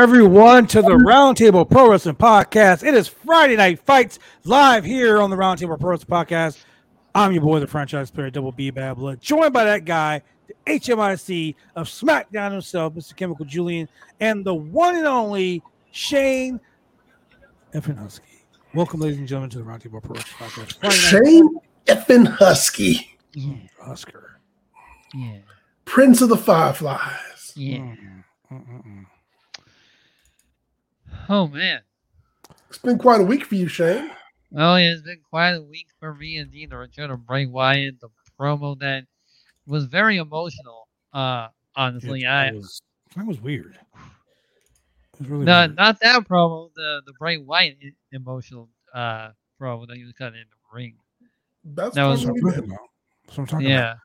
everyone 0.00 0.66
to 0.66 0.80
the 0.80 0.88
Roundtable 0.88 1.68
Pro 1.68 1.90
Wrestling 1.90 2.14
Podcast. 2.16 2.82
It 2.82 2.94
is 2.94 3.06
Friday 3.06 3.54
Night 3.54 3.80
Fights 3.80 4.18
live 4.44 4.82
here 4.82 5.20
on 5.20 5.28
the 5.28 5.36
Roundtable 5.36 5.78
Pro 5.78 5.90
Wrestling 5.90 6.08
Podcast. 6.08 6.64
I'm 7.14 7.32
your 7.32 7.42
boy, 7.42 7.60
the 7.60 7.66
franchise 7.66 8.10
player, 8.10 8.30
Double 8.30 8.50
B 8.50 8.70
Bad 8.70 8.94
Blood, 8.94 9.20
joined 9.20 9.52
by 9.52 9.64
that 9.64 9.84
guy, 9.84 10.22
the 10.46 10.54
HMIC 10.66 11.54
of 11.76 11.86
SmackDown 11.86 12.50
himself, 12.50 12.94
Mr. 12.94 13.14
Chemical 13.14 13.44
Julian, 13.44 13.90
and 14.20 14.42
the 14.42 14.54
one 14.54 14.96
and 14.96 15.06
only 15.06 15.62
Shane 15.90 16.58
Effin 17.74 17.98
Husky. 17.98 18.24
Welcome, 18.72 19.00
ladies 19.00 19.18
and 19.18 19.28
gentlemen, 19.28 19.50
to 19.50 19.58
the 19.58 19.64
Roundtable 19.64 20.02
Pro 20.02 20.14
Wrestling 20.14 20.50
Podcast. 20.50 20.92
Shane 20.92 21.58
effing 21.84 22.26
Husky, 22.26 23.18
Mm, 23.36 23.68
Husker. 23.78 24.40
Yeah. 25.12 25.40
Prince 25.84 26.22
of 26.22 26.30
the 26.30 26.38
Fireflies. 26.38 27.52
Yeah. 27.54 27.80
Mm, 27.80 28.24
mm, 28.50 28.66
mm, 28.66 28.86
mm. 28.86 29.06
Oh 31.30 31.46
man. 31.46 31.80
It's 32.68 32.78
been 32.78 32.98
quite 32.98 33.20
a 33.20 33.24
week 33.24 33.44
for 33.44 33.54
you, 33.54 33.68
Shane. 33.68 34.10
Well, 34.50 34.74
it's 34.76 35.02
been 35.02 35.20
quite 35.30 35.52
a 35.52 35.62
week 35.62 35.86
for 36.00 36.12
me 36.12 36.36
indeed. 36.38 36.70
The 36.70 36.76
return 36.76 37.10
of 37.12 37.24
Bray 37.24 37.46
Wyatt, 37.46 38.00
the 38.00 38.08
promo 38.38 38.76
that 38.80 39.04
was 39.64 39.84
very 39.84 40.16
emotional. 40.16 40.88
Uh, 41.12 41.46
honestly, 41.76 42.22
Yeah, 42.22 42.36
I 42.36 42.44
that 42.46 42.54
was, 42.56 42.82
that 43.16 43.26
was 43.26 43.40
weird. 43.40 43.78
Was 45.20 45.28
really 45.28 45.44
no, 45.44 45.60
weird. 45.60 45.76
not 45.76 46.00
that 46.00 46.24
promo. 46.28 46.70
The 46.74 47.02
the 47.06 47.12
Bray 47.18 47.38
Wyatt 47.38 47.76
emotional 48.12 48.68
uh 48.92 49.28
promo 49.60 49.86
that 49.86 49.96
he 49.96 50.02
was 50.04 50.12
cutting 50.14 50.40
in 50.40 50.46
the 50.50 50.76
ring. 50.76 50.96
That's 51.64 51.94
That 51.94 52.06
was- 52.06 52.24
That's 52.24 52.40
totally 52.40 52.42
what 52.42 52.54
I'm 52.54 52.60
talking 52.60 52.70
about. 52.72 52.88
That's 53.26 53.38
what 53.38 53.42
I'm 53.42 53.46
talking 53.46 53.66
about. 53.72 53.96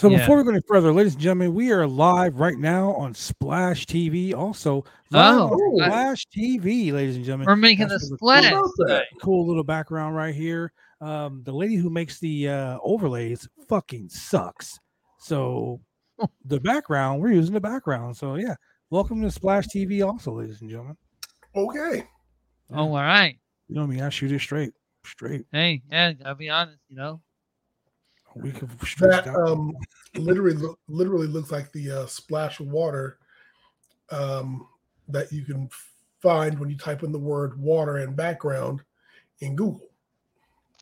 Yeah. 0.00 0.08
So 0.08 0.10
Yeah. 0.10 0.18
before 0.18 0.38
we 0.38 0.44
go 0.44 0.50
any 0.50 0.60
further, 0.66 0.92
ladies 0.92 1.14
and 1.14 1.22
gentlemen, 1.22 1.54
we 1.54 1.70
are 1.72 1.86
live 1.86 2.40
right 2.40 2.56
now 2.58 2.92
on 2.94 3.14
Splash 3.14 3.84
TV. 3.86 4.32
Also, 4.34 4.84
live 5.10 5.40
Oh, 5.40 5.54
on 5.54 5.82
I- 5.82 5.86
Splash 5.86 6.26
TV, 6.34 6.90
ladies 6.92 7.16
and 7.16 7.24
gentlemen. 7.24 7.46
We're 7.46 7.56
making 7.56 7.86
a 7.86 7.88
That's 7.88 8.04
really 8.04 8.16
splash 8.16 8.44
What 8.44 8.52
about 8.52 8.70
that? 8.78 8.86
tonight. 8.86 9.06
Cool 9.20 9.46
little 9.46 9.64
background 9.64 10.16
right 10.16 10.34
here. 10.34 10.72
Um, 11.02 11.42
the 11.44 11.52
lady 11.52 11.76
who 11.76 11.90
makes 11.90 12.18
the 12.18 12.48
uh, 12.48 12.78
overlays 12.82 13.46
fucking 13.68 14.08
sucks. 14.10 14.78
So 15.18 15.80
the 16.44 16.60
background, 16.60 17.20
we're 17.20 17.32
using 17.32 17.54
the 17.54 17.60
background. 17.60 18.16
So 18.16 18.36
yeah, 18.36 18.54
welcome 18.90 19.20
to 19.22 19.30
Splash 19.30 19.66
TV, 19.68 20.06
also, 20.06 20.32
ladies 20.32 20.60
and 20.62 20.70
gentlemen. 20.70 20.96
Okay. 21.54 22.06
Oh, 22.72 22.84
all 22.84 22.94
right. 22.94 23.38
You 23.68 23.74
know 23.76 23.86
me, 23.86 24.00
I 24.00 24.08
shoot 24.08 24.32
it 24.32 24.40
straight, 24.40 24.72
straight. 25.04 25.44
Hey, 25.52 25.82
yeah, 25.90 26.12
I'll 26.24 26.34
be 26.34 26.48
honest, 26.50 26.78
you 26.88 26.96
know. 26.96 27.20
We 28.34 28.52
can 28.52 28.68
stretch 28.84 29.24
That 29.24 29.28
out. 29.28 29.48
um 29.48 29.74
literally 30.16 30.54
loo- 30.54 30.78
literally 30.88 31.26
looks 31.26 31.50
like 31.50 31.70
the 31.72 31.90
uh, 31.90 32.06
splash 32.06 32.60
of 32.60 32.66
water 32.68 33.18
um 34.10 34.66
that 35.08 35.32
you 35.32 35.44
can 35.44 35.68
find 36.20 36.58
when 36.58 36.68
you 36.70 36.76
type 36.76 37.02
in 37.02 37.12
the 37.12 37.18
word 37.18 37.58
water 37.60 37.96
and 37.98 38.14
background 38.16 38.82
in 39.40 39.56
Google. 39.56 39.88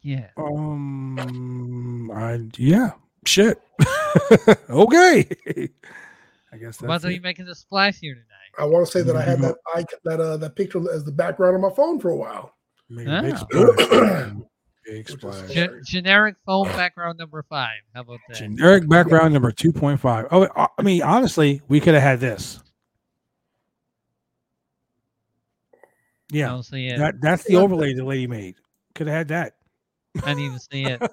Yeah. 0.02 0.28
Um, 0.36 2.10
I 2.10 2.40
yeah, 2.56 2.92
shit. 3.24 3.60
okay, 4.70 5.26
I 6.52 6.56
guess 6.56 6.80
We're 6.80 6.88
about 6.88 6.94
that's 6.94 7.02
to 7.02 7.08
be 7.08 7.16
it. 7.16 7.22
making 7.22 7.48
a 7.48 7.54
splash 7.54 7.98
here 8.00 8.14
tonight. 8.14 8.26
I 8.58 8.64
want 8.64 8.86
to 8.86 8.92
say 8.92 9.02
that 9.02 9.16
I 9.16 9.22
had 9.22 9.38
Mhm. 9.38 9.42
that 9.42 9.56
icon, 9.74 9.98
that 10.04 10.20
uh 10.20 10.36
that 10.38 10.56
picture 10.56 10.80
as 10.92 11.04
the 11.04 11.12
background 11.12 11.54
on 11.56 11.62
my 11.62 11.70
phone 11.74 12.00
for 12.00 12.10
a 12.10 12.16
while. 12.16 12.54
Make 12.88 13.06
a 13.06 14.36
big 14.88 15.08
splash. 15.08 15.08
big 15.08 15.08
Which 15.08 15.08
is 15.08 15.14
splash. 15.40 15.50
hilarious. 15.54 15.86
Ge- 15.86 15.90
generic 15.90 16.36
phone 16.46 16.66
background 16.68 17.18
number 17.18 17.42
five. 17.48 17.78
How 17.94 18.00
about 18.02 18.20
that? 18.28 18.36
Generic 18.38 18.88
background 18.88 19.32
number 19.34 19.52
two 19.52 19.72
point 19.72 20.00
five. 20.00 20.26
Oh, 20.30 20.48
I- 20.56 20.68
I 20.78 20.82
mean, 20.82 21.02
honestly, 21.02 21.60
we 21.68 21.80
could 21.80 21.94
have 21.94 22.02
had 22.02 22.20
this. 22.20 22.60
I 25.74 25.76
Yeah, 26.36 26.48
don't 26.48 26.62
see 26.62 26.88
it. 26.88 26.98
that 26.98 27.20
that's 27.20 27.44
the 27.44 27.56
overlay 27.56 27.94
the 27.94 28.04
lady 28.04 28.26
made. 28.26 28.56
Could 28.94 29.06
have 29.06 29.16
had 29.16 29.28
that. 29.28 29.54
I 30.24 30.28
didn't 30.34 30.40
even 30.44 30.58
see 30.58 30.84
it. 30.84 31.00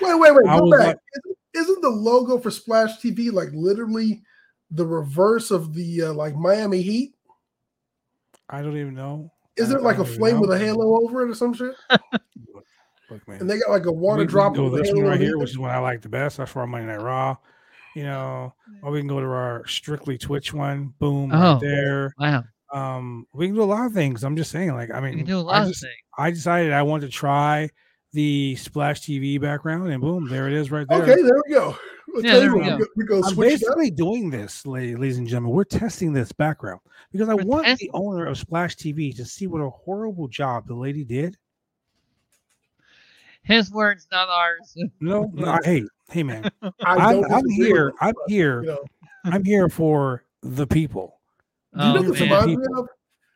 Wait, 0.00 0.14
wait, 0.18 0.34
wait. 0.34 0.46
I 0.48 0.58
Go 0.58 0.70
back. 0.70 0.86
like- 0.86 0.96
Isn't, 1.16 1.36
isn't 1.68 1.82
the 1.82 1.90
logo 1.90 2.38
for 2.38 2.50
Splash 2.50 3.00
TV 3.00 3.32
like 3.32 3.48
literally 3.52 4.22
the 4.70 4.86
reverse 4.86 5.50
of 5.50 5.74
the 5.74 6.02
uh, 6.04 6.12
like 6.14 6.36
Miami 6.36 6.80
Heat? 6.80 7.14
I 8.48 8.62
don't 8.62 8.76
even 8.76 8.94
know. 8.94 9.32
Is 9.56 9.72
I- 9.72 9.76
it 9.76 9.82
like 9.82 9.98
a 9.98 10.04
don't 10.04 10.14
flame 10.16 10.40
with 10.40 10.50
a 10.52 10.58
halo 10.58 11.02
over 11.04 11.22
it 11.26 11.30
or 11.30 11.34
some 11.34 11.52
shit? 11.54 11.74
Look, 13.10 13.26
man. 13.26 13.40
And 13.40 13.50
they 13.50 13.58
got 13.58 13.70
like 13.70 13.86
a 13.86 13.92
water 13.92 14.22
can 14.22 14.28
drop 14.30 14.54
go 14.54 14.64
with 14.70 14.74
a 14.80 14.82
this 14.82 14.92
one 14.92 15.04
right 15.04 15.20
here, 15.20 15.36
which 15.38 15.50
is 15.50 15.58
what 15.58 15.70
I 15.70 15.78
like 15.78 16.00
the 16.02 16.08
best. 16.08 16.36
That's 16.36 16.50
for 16.52 16.60
our 16.60 16.66
Monday 16.66 16.86
Night 16.86 17.02
Raw. 17.02 17.36
You 17.96 18.04
know, 18.04 18.54
or 18.82 18.92
we 18.92 19.00
can 19.00 19.08
go 19.08 19.18
to 19.18 19.26
our 19.26 19.66
strictly 19.66 20.16
Twitch 20.16 20.54
one. 20.54 20.94
Boom, 21.00 21.30
right 21.30 21.56
Oh. 21.56 21.58
there. 21.60 22.14
Wow. 22.20 22.44
Um, 22.72 23.26
we 23.34 23.46
can 23.46 23.56
do 23.56 23.62
a 23.62 23.64
lot 23.64 23.84
of 23.86 23.92
things. 23.92 24.22
I'm 24.22 24.36
just 24.36 24.52
saying, 24.52 24.74
like, 24.74 24.92
I 24.94 25.00
mean, 25.00 25.12
You 25.14 25.18
can 25.18 25.26
do 25.26 25.38
a 25.38 25.40
I 25.40 25.42
lot 25.42 25.62
of 25.62 25.68
just- 25.70 25.82
things. 25.82 25.94
I 26.16 26.30
decided 26.30 26.72
I 26.72 26.82
wanted 26.82 27.06
to 27.06 27.12
try 27.12 27.68
the 28.12 28.54
Splash 28.56 29.00
TV 29.00 29.40
background, 29.40 29.90
and 29.90 30.00
boom, 30.00 30.28
there 30.28 30.46
it 30.46 30.52
is 30.52 30.70
right 30.70 30.86
there. 30.88 31.02
Okay, 31.02 31.20
there 31.20 31.42
we 31.48 31.52
go. 31.52 31.76
I'll 32.16 32.22
Yeah, 32.22 32.32
tell 32.32 32.40
there 32.40 32.48
you 32.50 32.54
we 32.56 32.60
what, 32.60 32.68
go. 32.68 32.76
we 32.76 32.82
go, 32.82 32.86
we 32.96 33.04
go 33.04 33.16
I'm 33.28 33.34
switch 33.34 33.54
up. 33.54 33.60
basically 33.60 33.90
doing 33.90 34.30
this, 34.30 34.66
ladies 34.66 35.18
and 35.18 35.26
gentlemen. 35.26 35.52
We're 35.52 35.64
testing 35.64 36.12
this 36.12 36.32
background 36.32 36.80
because 37.12 37.28
I 37.28 37.34
We're 37.34 37.44
want 37.44 37.66
testing. 37.66 37.90
the 37.92 37.98
owner 37.98 38.26
of 38.26 38.38
Splash 38.38 38.76
TV 38.76 39.14
to 39.16 39.24
see 39.24 39.46
what 39.46 39.60
a 39.60 39.70
horrible 39.70 40.28
job 40.28 40.66
the 40.66 40.74
lady 40.74 41.04
did. 41.04 41.36
His 43.42 43.70
words, 43.70 44.06
not 44.12 44.28
ours. 44.28 44.76
No, 45.00 45.30
no, 45.32 45.50
I, 45.50 45.58
hey, 45.64 45.82
hey, 46.10 46.22
man, 46.22 46.50
I 46.62 46.72
I'm, 46.96 47.24
I'm 47.32 47.48
here. 47.48 47.92
I'm 48.00 48.10
it, 48.10 48.16
here. 48.30 48.60
You 48.62 48.68
know, 48.68 48.84
I'm 49.24 49.44
here 49.44 49.68
for 49.68 50.24
the 50.42 50.66
people. 50.66 51.20
Do 51.74 51.86
you 51.86 51.92
know 51.92 51.98
Oh, 52.00 52.02
what 52.02 52.10
this 52.12 52.20
man. 52.20 52.30
reminds 52.44 52.56
me 52.58 52.66
of? 52.76 52.88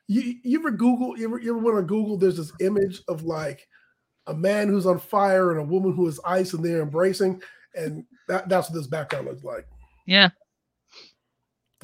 You, 0.06 0.34
you 0.42 0.58
ever 0.58 0.70
Google? 0.70 1.16
You 1.18 1.24
ever, 1.26 1.38
you 1.38 1.50
ever 1.50 1.58
went 1.58 1.78
on 1.78 1.86
Google? 1.86 2.18
There's 2.18 2.36
this 2.36 2.52
image 2.60 3.02
of 3.08 3.22
like 3.24 3.66
a 4.26 4.34
man 4.34 4.68
who's 4.68 4.86
on 4.86 4.98
fire 4.98 5.50
and 5.52 5.60
a 5.60 5.64
woman 5.64 5.94
who 5.94 6.06
is 6.06 6.20
ice, 6.26 6.52
and 6.52 6.62
they're 6.64 6.82
embracing, 6.82 7.40
and 7.74 8.04
that, 8.28 8.48
that's 8.48 8.68
what 8.70 8.76
this 8.76 8.86
background 8.86 9.26
looks 9.26 9.44
like. 9.44 9.66
Yeah. 10.06 10.30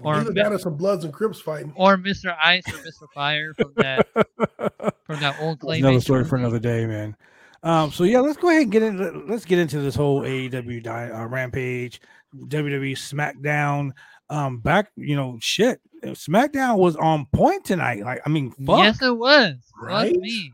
Or 0.03 0.15
Either 0.15 0.33
that 0.33 0.53
or 0.53 0.59
some 0.59 0.77
Bloods 0.77 1.05
and 1.05 1.13
Crips 1.13 1.41
fighting. 1.41 1.73
or 1.77 1.97
Mr. 1.99 2.35
Ice 2.43 2.63
or 2.69 2.79
Mr. 2.79 3.07
Fire 3.15 3.53
from 3.55 3.73
that 3.77 4.07
from 5.05 5.21
that 5.21 5.37
old 5.41 5.61
clay. 5.61 5.79
another 5.81 6.01
story 6.01 6.25
for 6.25 6.37
another 6.37 6.59
day, 6.59 6.87
man. 6.87 7.15
Um, 7.63 7.93
so 7.93 8.05
yeah, 8.05 8.21
let's 8.21 8.39
go 8.39 8.49
ahead 8.49 8.63
and 8.63 8.73
get 8.73 8.83
in. 8.83 9.27
Let's 9.29 9.45
get 9.45 9.59
into 9.59 9.79
this 9.81 9.95
whole 9.95 10.23
AEW 10.23 10.83
di- 10.83 11.11
uh, 11.11 11.27
rampage, 11.27 12.01
WWE 12.35 12.93
SmackDown. 12.93 13.91
Um, 14.31 14.61
back, 14.61 14.91
you 14.97 15.17
know, 15.17 15.37
shit. 15.43 15.81
SmackDown 16.03 16.79
was 16.79 16.97
on 16.97 17.27
point 17.35 17.65
tonight. 17.67 18.03
Like, 18.03 18.21
I 18.25 18.31
mean, 18.31 18.53
fuck. 18.53 18.79
Yes, 18.79 19.03
it 19.03 19.15
was. 19.15 19.57
Right? 19.83 20.13
Fuck 20.15 20.23
me. 20.23 20.53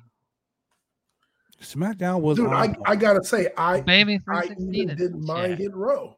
SmackDown 1.75 2.21
was 2.21 2.37
Dude, 2.39 2.53
I. 2.53 2.75
I 2.85 2.97
gotta 2.97 3.25
say, 3.25 3.49
I 3.57 3.81
Baby 3.81 4.21
I 4.29 4.45
even 4.73 4.97
didn't 4.97 5.25
mind 5.25 5.53
chat. 5.53 5.59
Hit 5.59 5.75
Row. 5.75 6.17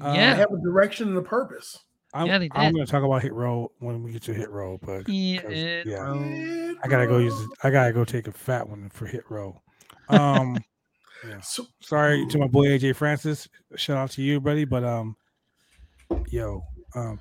Uh, 0.00 0.12
They 0.12 0.18
Yeah. 0.18 0.34
have 0.34 0.50
a 0.52 0.60
direction 0.62 1.08
and 1.08 1.16
a 1.18 1.22
purpose. 1.22 1.78
I'm, 2.12 2.26
Yeah, 2.28 2.36
I'm 2.52 2.72
going 2.72 2.86
to 2.86 2.90
talk 2.90 3.02
about 3.02 3.22
Hit 3.22 3.32
Row 3.32 3.72
when 3.80 4.02
we 4.04 4.12
get 4.12 4.22
to 4.24 4.34
Hit 4.34 4.48
Row, 4.50 4.78
but 4.80 5.08
Yeah, 5.08 5.40
'cause, 5.42 5.52
yeah. 5.84 6.06
rolled. 6.06 6.76
I 6.84 6.88
gotta 6.88 7.06
go 7.08 7.18
use. 7.18 7.34
I 7.64 7.70
gotta 7.70 7.92
go 7.92 8.04
take 8.04 8.28
a 8.28 8.32
fat 8.32 8.68
one 8.68 8.88
for 8.90 9.06
Hit 9.06 9.24
Row. 9.28 9.60
Um, 10.08 10.62
So, 11.42 11.64
sorry 11.80 12.26
to 12.26 12.38
my 12.38 12.46
boy 12.46 12.66
AJ 12.66 12.94
Francis. 12.96 13.48
Shout 13.76 13.96
out 13.96 14.10
to 14.10 14.20
you, 14.22 14.40
buddy. 14.42 14.66
But 14.66 14.84
um, 14.84 15.16
yo, 16.28 16.62
um, 16.94 17.18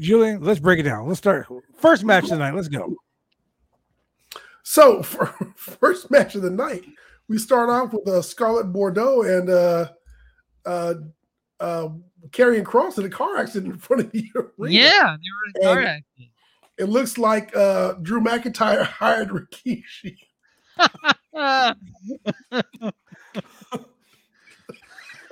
Julian, 0.00 0.42
let's 0.42 0.58
break 0.58 0.80
it 0.80 0.82
down. 0.82 1.06
Let's 1.06 1.18
start 1.18 1.46
first 1.76 2.04
match 2.04 2.26
tonight. 2.28 2.52
Let's 2.52 2.66
go. 2.66 2.96
So 4.62 5.02
for 5.02 5.26
first 5.56 6.10
match 6.10 6.34
of 6.34 6.42
the 6.42 6.50
night, 6.50 6.84
we 7.28 7.38
start 7.38 7.70
off 7.70 7.92
with 7.92 8.06
uh, 8.08 8.22
Scarlett 8.22 8.72
Bordeaux 8.72 9.22
and 9.22 9.48
uh, 9.50 9.88
uh, 10.66 10.94
uh, 11.60 11.88
Karrion 12.30 12.64
Kross 12.64 12.98
in 12.98 13.04
a 13.04 13.10
car 13.10 13.36
accident 13.38 13.74
in 13.74 13.78
front 13.78 14.02
of 14.02 14.10
the 14.12 14.28
arena. 14.36 14.72
Yeah, 14.72 15.16
they 15.16 15.28
were 15.30 15.46
in 15.54 15.54
a 15.56 15.74
car 15.74 15.82
accident. 15.82 16.30
It 16.78 16.84
looks 16.84 17.18
like 17.18 17.54
uh, 17.54 17.92
Drew 18.02 18.20
McIntyre 18.20 18.84
hired 18.86 19.28
Rikishi. 19.28 20.16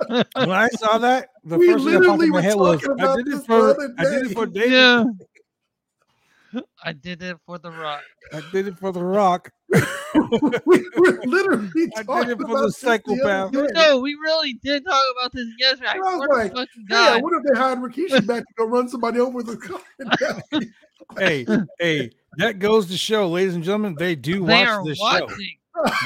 When 0.07 0.49
I 0.49 0.67
saw 0.79 0.97
that, 0.97 1.29
the 1.43 1.57
We 1.57 1.67
first 1.67 1.83
thing 1.85 1.93
that 1.93 2.07
popped 2.07 2.19
literally 2.19 2.25
in 2.25 2.31
my 2.31 2.37
were 2.37 2.41
head 2.41 2.55
was, 2.55 2.83
"I 2.99 3.15
did 3.17 3.27
it 3.27 3.31
the 3.31 3.39
for, 3.45 3.99
I 3.99 4.03
did 4.03 4.25
it 4.27 4.33
for 4.33 4.45
David. 4.45 4.71
yeah. 4.71 5.03
I 6.83 6.93
did 6.93 7.21
it 7.21 7.37
for 7.45 7.57
the 7.57 7.71
rock. 7.71 8.01
I 8.33 8.41
did 8.51 8.67
it 8.67 8.77
for 8.77 8.91
the 8.91 9.03
Rock. 9.03 9.51
we 10.65 10.89
were 10.97 11.21
literally 11.25 11.69
I 11.95 12.03
did 12.03 12.29
it 12.29 12.37
for 12.37 12.43
about 12.45 12.61
the 12.61 12.65
this 12.65 12.79
the 12.79 12.87
psychopath. 12.87 13.51
No, 13.53 13.99
we 13.99 14.13
really 14.15 14.53
did 14.53 14.85
talk 14.85 15.03
about 15.17 15.31
this 15.33 15.47
yesterday. 15.57 15.89
I 15.89 15.97
I 15.97 16.15
was 16.15 16.27
like, 16.29 16.51
fucking 16.53 16.85
Hey, 16.89 16.95
I 16.95 17.05
God. 17.19 17.23
wonder 17.23 17.37
if 17.39 17.53
they 17.53 17.59
hired 17.59 17.79
Rikishi 17.79 18.27
back 18.27 18.41
to 18.41 18.53
go 18.57 18.65
run 18.65 18.87
somebody 18.89 19.19
over 19.19 19.37
with 19.37 19.49
a 19.49 19.57
car. 19.57 19.81
hey, 21.17 21.45
hey, 21.79 22.11
that 22.37 22.59
goes 22.59 22.87
to 22.87 22.97
show, 22.97 23.27
ladies 23.29 23.55
and 23.55 23.63
gentlemen, 23.63 23.95
they 23.97 24.15
do 24.15 24.45
they 24.45 24.53
watch 24.53 24.67
are 24.67 24.85
this 24.85 24.97
show. 24.97 25.27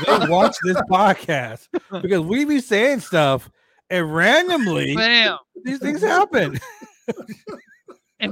They 0.05 0.27
watch 0.27 0.55
this 0.63 0.77
podcast 0.89 1.67
because 2.01 2.21
we 2.21 2.45
be 2.45 2.61
saying 2.61 3.01
stuff 3.01 3.49
and 3.89 4.13
randomly 4.13 4.95
Bam. 4.95 5.37
these 5.63 5.79
things 5.79 6.01
happen. 6.01 6.59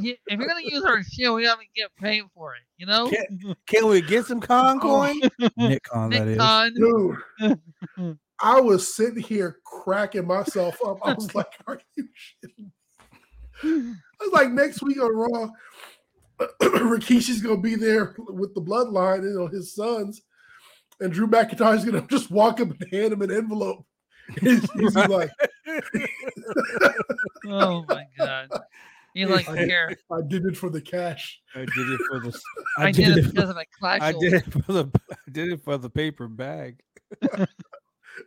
If 0.03 0.09
you 0.09 0.15
if 0.27 0.39
you're 0.39 0.47
gonna 0.47 0.61
use 0.63 0.83
our 0.83 1.03
show, 1.03 1.35
we 1.35 1.43
gotta 1.43 1.61
get 1.75 1.95
paid 1.95 2.23
for 2.33 2.55
it. 2.55 2.61
You 2.77 2.85
know, 2.85 3.11
Can 3.67 3.87
we 3.87 4.01
get 4.01 4.25
some 4.25 4.39
con 4.39 4.77
oh. 4.77 4.79
coin? 4.81 5.21
Nick 5.57 5.83
con, 5.83 6.09
that 6.11 6.27
Nick 6.27 6.39
is. 6.39 7.57
Dude, 7.99 8.17
I 8.41 8.59
was 8.59 8.95
sitting 8.95 9.21
here 9.21 9.59
cracking 9.65 10.27
myself 10.27 10.77
up. 10.85 10.99
I 11.03 11.13
was 11.13 11.33
like, 11.33 11.47
"Are 11.67 11.79
you 11.95 12.07
shitting?" 12.43 12.71
I 13.63 13.95
was 14.19 14.33
like, 14.33 14.51
"Next 14.51 14.81
week 14.81 15.01
on 15.01 15.15
Raw, 15.15 15.49
Rikishi's 16.61 17.41
gonna 17.41 17.57
be 17.57 17.75
there 17.75 18.15
with 18.17 18.53
the 18.53 18.61
Bloodline, 18.61 19.23
you 19.23 19.37
know, 19.37 19.47
his 19.47 19.73
sons, 19.73 20.21
and 20.99 21.13
Drew 21.13 21.27
McIntyre's 21.27 21.85
gonna 21.85 22.05
just 22.09 22.31
walk 22.31 22.59
up 22.59 22.69
and 22.69 22.91
hand 22.91 23.13
him 23.13 23.21
an 23.21 23.31
envelope." 23.31 23.85
He's, 24.39 24.71
he's 24.71 24.95
like, 24.95 25.29
Oh 27.45 27.83
my 27.89 28.05
god. 28.17 28.47
He's 29.13 29.29
like, 29.29 29.47
I- 29.49 29.65
here, 29.65 29.95
"I 30.11 30.21
did 30.27 30.45
it 30.45 30.57
for 30.57 30.69
the 30.69 30.81
cash." 30.81 31.39
I 31.55 31.59
did 31.59 31.69
it 31.89 31.99
for 32.09 32.19
the. 32.19 32.41
I, 32.77 32.91
did 32.91 33.17
it 33.17 33.31
because 33.33 33.49
of 33.49 33.57
a 33.57 33.65
clash. 33.79 34.01
I 34.03 34.11
did 34.13 34.33
it 34.33 34.51
for 34.51 34.73
the. 34.73 34.89
I 35.11 35.31
did 35.31 35.51
it 35.53 35.63
for 35.63 35.77
the 35.77 35.89
paper 35.89 36.27
bag. 36.27 36.79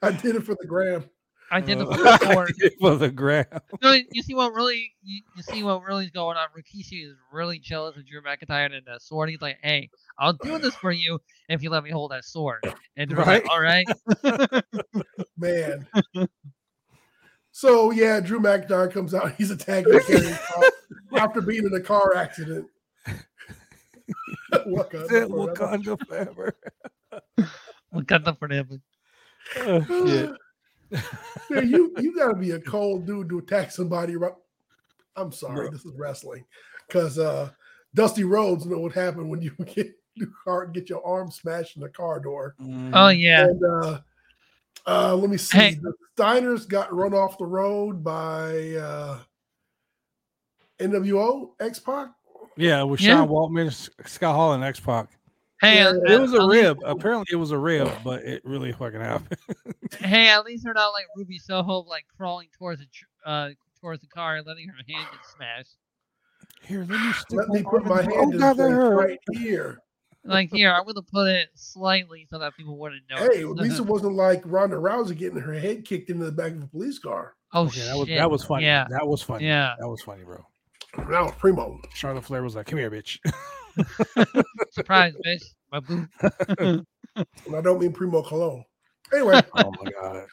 I 0.03 0.11
did 0.13 0.37
it 0.37 0.45
for 0.45 0.55
the 0.61 0.67
gram. 0.67 1.05
I 1.51 1.61
did 1.61 1.79
it 1.81 1.87
Uh, 1.89 2.19
for 2.19 2.25
the 2.25 2.41
I 2.41 2.47
did 2.47 2.73
it 2.73 2.75
for 2.81 2.97
the 2.97 3.11
gram. 3.11 3.45
No, 3.81 3.97
you 4.11 4.23
see 4.23 4.35
what 4.35 4.53
really, 4.53 4.93
you, 5.05 5.23
you 5.37 5.43
see 5.45 5.63
what 5.63 5.83
really 5.85 6.05
is 6.07 6.11
going 6.11 6.37
on. 6.37 6.49
Rikishi 6.59 7.05
is 7.09 7.15
really 7.33 7.61
jealous 7.61 7.97
of 7.97 8.05
Drew 8.07 8.21
McIntyre 8.21 8.67
and 8.67 8.85
that 8.87 9.01
sword. 9.03 9.31
He's 9.31 9.41
like, 9.41 9.59
"Hey, 9.63 9.89
I'll 10.19 10.33
do 10.33 10.59
this 10.59 10.75
for 10.75 10.91
you 10.91 11.21
if 11.49 11.63
you 11.63 11.71
let 11.71 11.85
me 11.85 11.91
hold 11.91 12.11
that 12.11 12.25
sword." 12.25 12.65
And 12.97 13.11
Drew's 13.11 13.27
Right. 13.27 13.45
like, 13.45 13.51
"All 13.53 13.61
right." 13.61 13.87
Man. 15.37 15.87
So 17.57 17.91
yeah, 17.91 18.21
Drew 18.21 18.39
McIntyre 18.39 18.93
comes 18.93 19.15
out. 19.15 19.33
He's 19.39 19.51
a 19.51 19.57
tag 19.57 19.87
team 20.07 20.37
after 21.17 21.41
being 21.41 21.65
in 21.65 21.73
a 21.73 21.81
car 21.81 22.15
accident. 22.15 22.67
Wakanda 24.53 25.09
Said 25.09 25.29
forever. 25.31 25.55
Wakanda 25.55 26.07
forever. 26.07 26.57
We 27.93 28.03
got 28.03 28.25
them 28.25 28.37
for 28.37 28.47
them. 28.47 28.83
Oh, 29.57 30.07
shit. 30.07 30.31
Man, 31.49 31.71
you 31.71 31.95
you 31.99 32.15
gotta 32.15 32.37
be 32.37 32.51
a 32.51 32.61
cold 32.61 33.07
dude 33.07 33.31
to 33.31 33.39
attack 33.39 33.71
somebody. 33.71 34.17
Right? 34.17 34.35
I'm 35.17 35.33
sorry, 35.33 35.71
this 35.71 35.87
is 35.87 35.95
wrestling, 35.97 36.45
because 36.87 37.19
uh, 37.19 37.49
Dusty 37.95 38.25
Rhodes 38.25 38.67
know 38.67 38.81
what 38.81 38.93
happened 38.93 39.31
when 39.31 39.41
you 39.41 39.53
get 39.75 39.95
your 40.13 40.29
car 40.45 40.67
get 40.67 40.91
your 40.91 41.03
arm 41.07 41.31
smashed 41.31 41.77
in 41.77 41.83
the 41.83 41.89
car 41.89 42.21
door. 42.21 42.55
Oh 42.93 43.09
yeah. 43.09 43.45
And 43.45 43.65
uh, 43.65 44.01
uh, 44.87 45.15
let 45.15 45.31
me 45.31 45.37
see. 45.37 45.57
Hey. 45.59 45.75
The 45.81 45.93
Steiners 46.17 46.67
got 46.69 46.93
run 46.95 47.13
off 47.15 47.39
the 47.39 47.45
road 47.47 48.03
by 48.03 48.75
uh, 48.75 49.19
NWO 50.79 51.51
X 51.61 51.79
Pac. 51.79 52.09
Yeah, 52.57 52.83
with 52.85 53.01
Yeah. 53.01 53.17
Sean 53.19 53.29
Waltman, 53.29 53.71
Scott 54.09 54.35
Hall, 54.35 54.53
and 54.55 54.65
X 54.65 54.81
Pac. 54.81 55.09
Hey, 55.61 55.77
Yeah, 55.77 55.91
at- 55.91 56.11
It 56.11 56.21
was 56.21 56.33
a 56.35 56.37
at 56.37 56.45
least- 56.45 56.63
rib. 56.65 56.79
Apparently, 56.85 57.27
it 57.31 57.37
was 57.37 57.51
a 57.51 57.59
rib, 57.59 57.91
but 58.05 58.23
it 58.25 58.43
really 58.45 58.73
fucking 58.73 59.01
happened. 59.01 59.39
Hey, 60.01 60.29
at 60.29 60.45
least 60.45 60.65
they're 60.65 60.75
not 60.75 60.89
like 60.91 61.05
Ruby 61.17 61.39
Soho, 61.39 61.79
like 61.85 62.05
crawling 62.17 62.49
towards 62.59 62.81
the 62.81 62.87
tr- 62.93 63.05
uh 63.25 63.51
towards 63.81 64.01
the 64.01 64.09
car 64.09 64.37
and 64.37 64.47
letting 64.47 64.69
her 64.69 64.75
hand 64.75 65.07
get 65.13 65.21
smashed. 65.37 65.77
Here, 66.63 66.81
let 66.81 67.01
me 67.01 67.13
stick 67.13 67.39
Let 67.39 67.49
me 67.51 67.63
put 67.63 67.85
my 67.87 68.03
hand 68.03 68.13
Oh 68.17 68.23
in 68.33 68.39
God, 68.39 68.57
that 68.57 68.57
place 68.57 68.73
hurt. 68.73 68.97
right 68.97 69.19
here. 69.33 69.79
Like 70.27 70.51
here, 70.53 70.73
I'm 70.73 70.85
gonna 70.85 71.03
put 71.03 71.29
it 71.29 71.49
slightly 71.55 72.27
so 72.31 72.39
that 72.39 72.57
people 72.57 72.77
wouldn't 72.79 73.03
know. 73.11 73.17
Hey, 73.17 73.43
at 73.43 73.49
least 73.51 73.79
it 73.79 73.87
wasn't 73.87 74.15
like 74.15 74.43
Ronda 74.45 74.77
Rousey 74.77 75.17
getting 75.17 75.39
her 75.39 75.53
head 75.55 75.85
kicked 75.85 76.11
into 76.11 76.25
the 76.25 76.33
back 76.33 76.53
of 76.53 76.63
a 76.63 76.67
police 76.67 76.99
car. 76.99 77.35
oh 77.53 77.67
Okay, 77.67 77.81
that 77.87 77.97
was 77.97 78.09
shit. 78.09 78.19
that 78.19 78.31
was 78.31 78.45
funny. 78.45 78.65
Yeah, 78.65 78.87
that 78.91 79.07
was 79.07 79.23
funny. 79.23 79.47
yeah. 79.47 79.75
that 79.79 79.89
was 79.89 80.03
funny, 80.03 80.25
bro. 80.25 80.45
That 80.97 81.23
was 81.23 81.33
primo. 81.39 81.79
Charlotte 81.95 82.25
Flair 82.25 82.43
was 82.43 82.57
like, 82.57 82.67
"Come 82.67 82.79
here, 82.79 82.91
bitch." 82.91 83.19
Surprise, 84.71 85.15
bitch. 85.25 85.45
My 85.73 85.81
boo. 85.81 86.07
And 87.47 87.57
I 87.57 87.63
don't 87.63 87.81
mean 87.81 87.93
primo 87.93 88.21
cologne. 88.23 88.63
Anyway, 89.11 89.41
oh 89.57 89.73
my 89.83 89.91
god. 89.91 90.27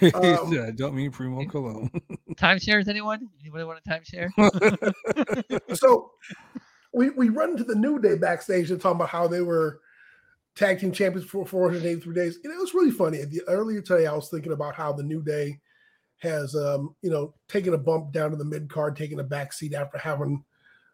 he 0.00 0.10
Um, 0.12 0.50
said, 0.52 0.76
"Don't 0.76 0.94
mean 0.94 1.10
Primo 1.10 1.44
Cologne." 1.46 1.90
Timeshares, 2.36 2.88
anyone? 2.88 3.28
Anybody 3.42 3.64
want 3.64 3.80
a 3.84 3.90
timeshare? 3.90 4.30
so 5.76 6.12
we 6.92 7.10
we 7.10 7.28
run 7.28 7.50
into 7.50 7.64
the 7.64 7.74
New 7.74 8.00
Day 8.00 8.16
backstage 8.16 8.70
and 8.70 8.80
talking 8.80 8.96
about 8.96 9.08
how 9.08 9.28
they 9.28 9.42
were 9.42 9.80
tag 10.56 10.80
team 10.80 10.92
champions 10.92 11.28
for 11.28 11.46
483 11.46 12.14
days. 12.14 12.38
And 12.42 12.52
it 12.52 12.58
was 12.58 12.74
really 12.74 12.90
funny. 12.90 13.24
The, 13.24 13.42
earlier 13.48 13.80
today, 13.80 14.06
I 14.06 14.12
was 14.12 14.28
thinking 14.28 14.52
about 14.52 14.74
how 14.74 14.92
the 14.92 15.02
New 15.02 15.22
Day 15.22 15.60
has, 16.18 16.54
um, 16.54 16.94
you 17.02 17.10
know, 17.10 17.34
taken 17.48 17.74
a 17.74 17.78
bump 17.78 18.12
down 18.12 18.30
to 18.30 18.36
the 18.36 18.44
mid 18.44 18.68
card, 18.68 18.96
taking 18.96 19.20
a 19.20 19.24
back 19.24 19.52
seat 19.52 19.74
after 19.74 19.98
having 19.98 20.44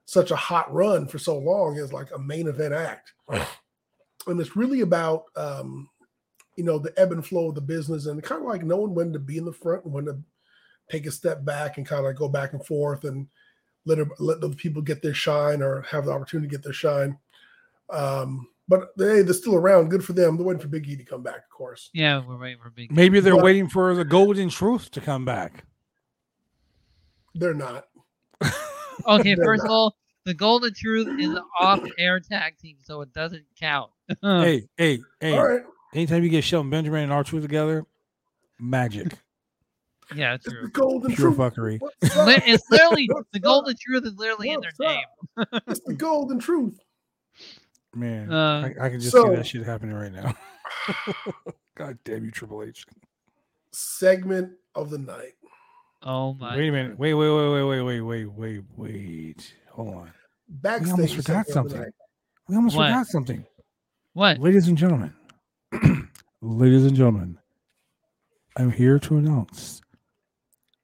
such 0.04 0.30
a 0.30 0.36
hot 0.36 0.72
run 0.72 1.06
for 1.06 1.18
so 1.18 1.36
long 1.36 1.78
as 1.78 1.92
like 1.92 2.08
a 2.14 2.18
main 2.18 2.48
event 2.48 2.74
act. 2.74 3.12
And 4.28 4.40
it's 4.40 4.56
really 4.56 4.80
about, 4.80 5.26
um, 5.36 5.88
you 6.56 6.64
know, 6.64 6.80
the 6.80 6.92
ebb 6.96 7.12
and 7.12 7.24
flow 7.24 7.50
of 7.50 7.54
the 7.54 7.60
business 7.60 8.06
and 8.06 8.20
kind 8.24 8.42
of 8.42 8.48
like 8.48 8.64
knowing 8.64 8.92
when 8.92 9.12
to 9.12 9.20
be 9.20 9.38
in 9.38 9.44
the 9.44 9.52
front 9.52 9.84
and 9.84 9.94
when 9.94 10.06
to 10.06 10.18
take 10.90 11.06
a 11.06 11.12
step 11.12 11.44
back 11.44 11.76
and 11.76 11.86
kind 11.86 12.04
of 12.04 12.16
go 12.16 12.28
back 12.28 12.52
and 12.52 12.66
forth 12.66 13.04
and 13.04 13.28
let 13.86 13.98
her, 13.98 14.06
let 14.18 14.40
the 14.42 14.50
people 14.50 14.82
get 14.82 15.00
their 15.00 15.14
shine 15.14 15.62
or 15.62 15.80
have 15.82 16.04
the 16.04 16.12
opportunity 16.12 16.48
to 16.48 16.54
get 16.54 16.62
their 16.62 16.72
shine. 16.74 17.16
Um, 17.88 18.48
but 18.68 18.88
hey, 18.98 19.22
they're 19.22 19.32
still 19.32 19.54
around. 19.54 19.88
Good 19.90 20.04
for 20.04 20.12
them. 20.12 20.36
They're 20.36 20.44
waiting 20.44 20.60
for 20.60 20.68
Big 20.68 20.86
E 20.88 20.96
to 20.96 21.04
come 21.04 21.22
back, 21.22 21.36
of 21.36 21.50
course. 21.50 21.88
Yeah, 21.94 22.20
we're 22.26 22.36
waiting 22.36 22.60
for 22.60 22.70
big. 22.70 22.90
E. 22.90 22.94
Maybe 22.94 23.20
they're 23.20 23.36
But- 23.36 23.44
waiting 23.44 23.68
for 23.68 23.94
the 23.94 24.04
Golden 24.04 24.48
Truth 24.50 24.90
to 24.90 25.00
come 25.00 25.24
back. 25.24 25.64
They're 27.34 27.54
not. 27.54 27.84
Okay, 29.06 29.34
They're 29.34 29.44
first 29.44 29.62
of 29.62 29.70
all, 29.70 29.94
the 30.24 30.32
Golden 30.32 30.72
Truth 30.72 31.20
is 31.20 31.28
an 31.28 31.42
off-air 31.60 32.18
tag 32.18 32.56
team, 32.56 32.78
so 32.82 33.02
it 33.02 33.12
doesn't 33.12 33.44
count. 33.60 33.90
hey, 34.22 34.66
hey, 34.78 35.00
hey! 35.20 35.36
All 35.36 35.46
right. 35.46 35.60
Anytime 35.94 36.24
you 36.24 36.30
get 36.30 36.42
Shelton 36.44 36.70
Benjamin 36.70 37.02
and 37.02 37.12
R 37.12 37.22
Truth 37.22 37.42
together, 37.42 37.84
magic, 38.58 39.18
yeah, 40.14 40.34
It's 40.34 40.44
the 40.44 40.50
true. 40.52 40.68
golden 40.70 41.14
pure 41.14 41.28
truth. 41.32 41.36
fucking. 41.36 41.78
What's 41.78 42.16
Li- 42.16 42.34
up? 42.36 42.42
It's 42.46 42.70
literally 42.70 43.08
the? 43.32 43.40
Golden 43.40 43.74
Truth 43.80 44.06
is 44.06 44.14
literally 44.16 44.50
in 44.50 44.60
their 44.60 44.70
up? 44.70 45.04
name. 45.50 45.60
It's 45.66 45.80
the 45.80 45.94
golden 45.98 46.38
truth. 46.38 46.78
Man, 47.94 48.30
Uh, 48.32 48.68
I, 48.80 48.86
I 48.86 48.88
can 48.90 49.00
just 49.00 49.12
so- 49.12 49.30
see 49.30 49.36
that 49.36 49.46
shit 49.46 49.64
happening 49.64 49.94
right 49.96 50.12
now. 50.12 50.34
God 51.76 51.98
damn 52.04 52.24
you, 52.24 52.30
Triple 52.30 52.62
H! 52.62 52.84
Segment 53.72 54.52
of 54.74 54.90
the 54.90 54.98
night. 54.98 55.32
Oh 56.02 56.34
my. 56.34 56.56
Wait 56.56 56.68
a 56.68 56.72
minute. 56.72 56.98
Wait, 56.98 57.14
wait, 57.14 57.30
wait, 57.30 57.50
wait, 57.52 57.62
wait, 57.64 57.80
wait, 57.82 58.00
wait, 58.00 58.26
wait, 58.26 58.62
wait. 58.76 59.54
Hold 59.70 59.94
on. 59.94 60.12
Backstage. 60.48 60.92
almost 60.92 61.14
forgot 61.16 61.46
segment 61.46 61.48
of 61.48 61.72
the 61.72 61.76
something. 61.76 61.92
We 62.48 62.56
almost 62.56 62.76
What? 62.76 62.86
forgot 62.86 63.06
something. 63.08 63.46
What? 64.12 64.38
Ladies 64.38 64.68
and 64.68 64.78
gentlemen, 64.78 65.12
ladies 66.40 66.84
and 66.84 66.94
gentlemen, 66.96 67.38
I'm 68.56 68.70
here 68.70 68.98
to 69.00 69.16
announce 69.18 69.82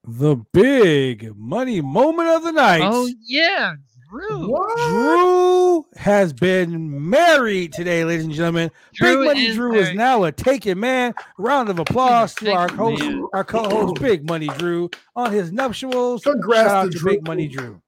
the 0.04 0.36
big 0.52 1.36
money 1.36 1.80
moment 1.80 2.28
of 2.28 2.42
the 2.42 2.52
night. 2.52 2.82
Oh 2.84 3.08
yeah, 3.24 3.74
Drew. 4.10 4.48
What? 4.48 4.88
Drew 4.88 5.86
has 5.96 6.32
been 6.32 7.08
married 7.08 7.72
today, 7.72 8.04
ladies 8.04 8.24
and 8.24 8.34
gentlemen. 8.34 8.70
Drew 8.94 9.18
big 9.18 9.26
Money 9.26 9.46
is 9.46 9.56
Drew 9.56 9.74
is 9.74 9.94
now 9.94 10.24
a 10.24 10.32
taken 10.32 10.80
man. 10.80 11.14
Round 11.38 11.68
of 11.68 11.78
applause 11.78 12.34
to 12.36 12.52
our 12.52 12.68
host, 12.68 13.02
man. 13.02 13.26
our 13.32 13.44
co-host, 13.44 14.00
Big 14.00 14.28
Money 14.28 14.48
Drew, 14.58 14.90
on 15.14 15.32
his 15.32 15.52
nuptials. 15.52 16.24
Congrats 16.24 16.68
Shout 16.68 16.76
out 16.76 16.84
to 16.86 16.90
to 16.90 16.98
Drew. 16.98 17.12
Big 17.12 17.26
Money 17.26 17.48
Drew. 17.48 17.80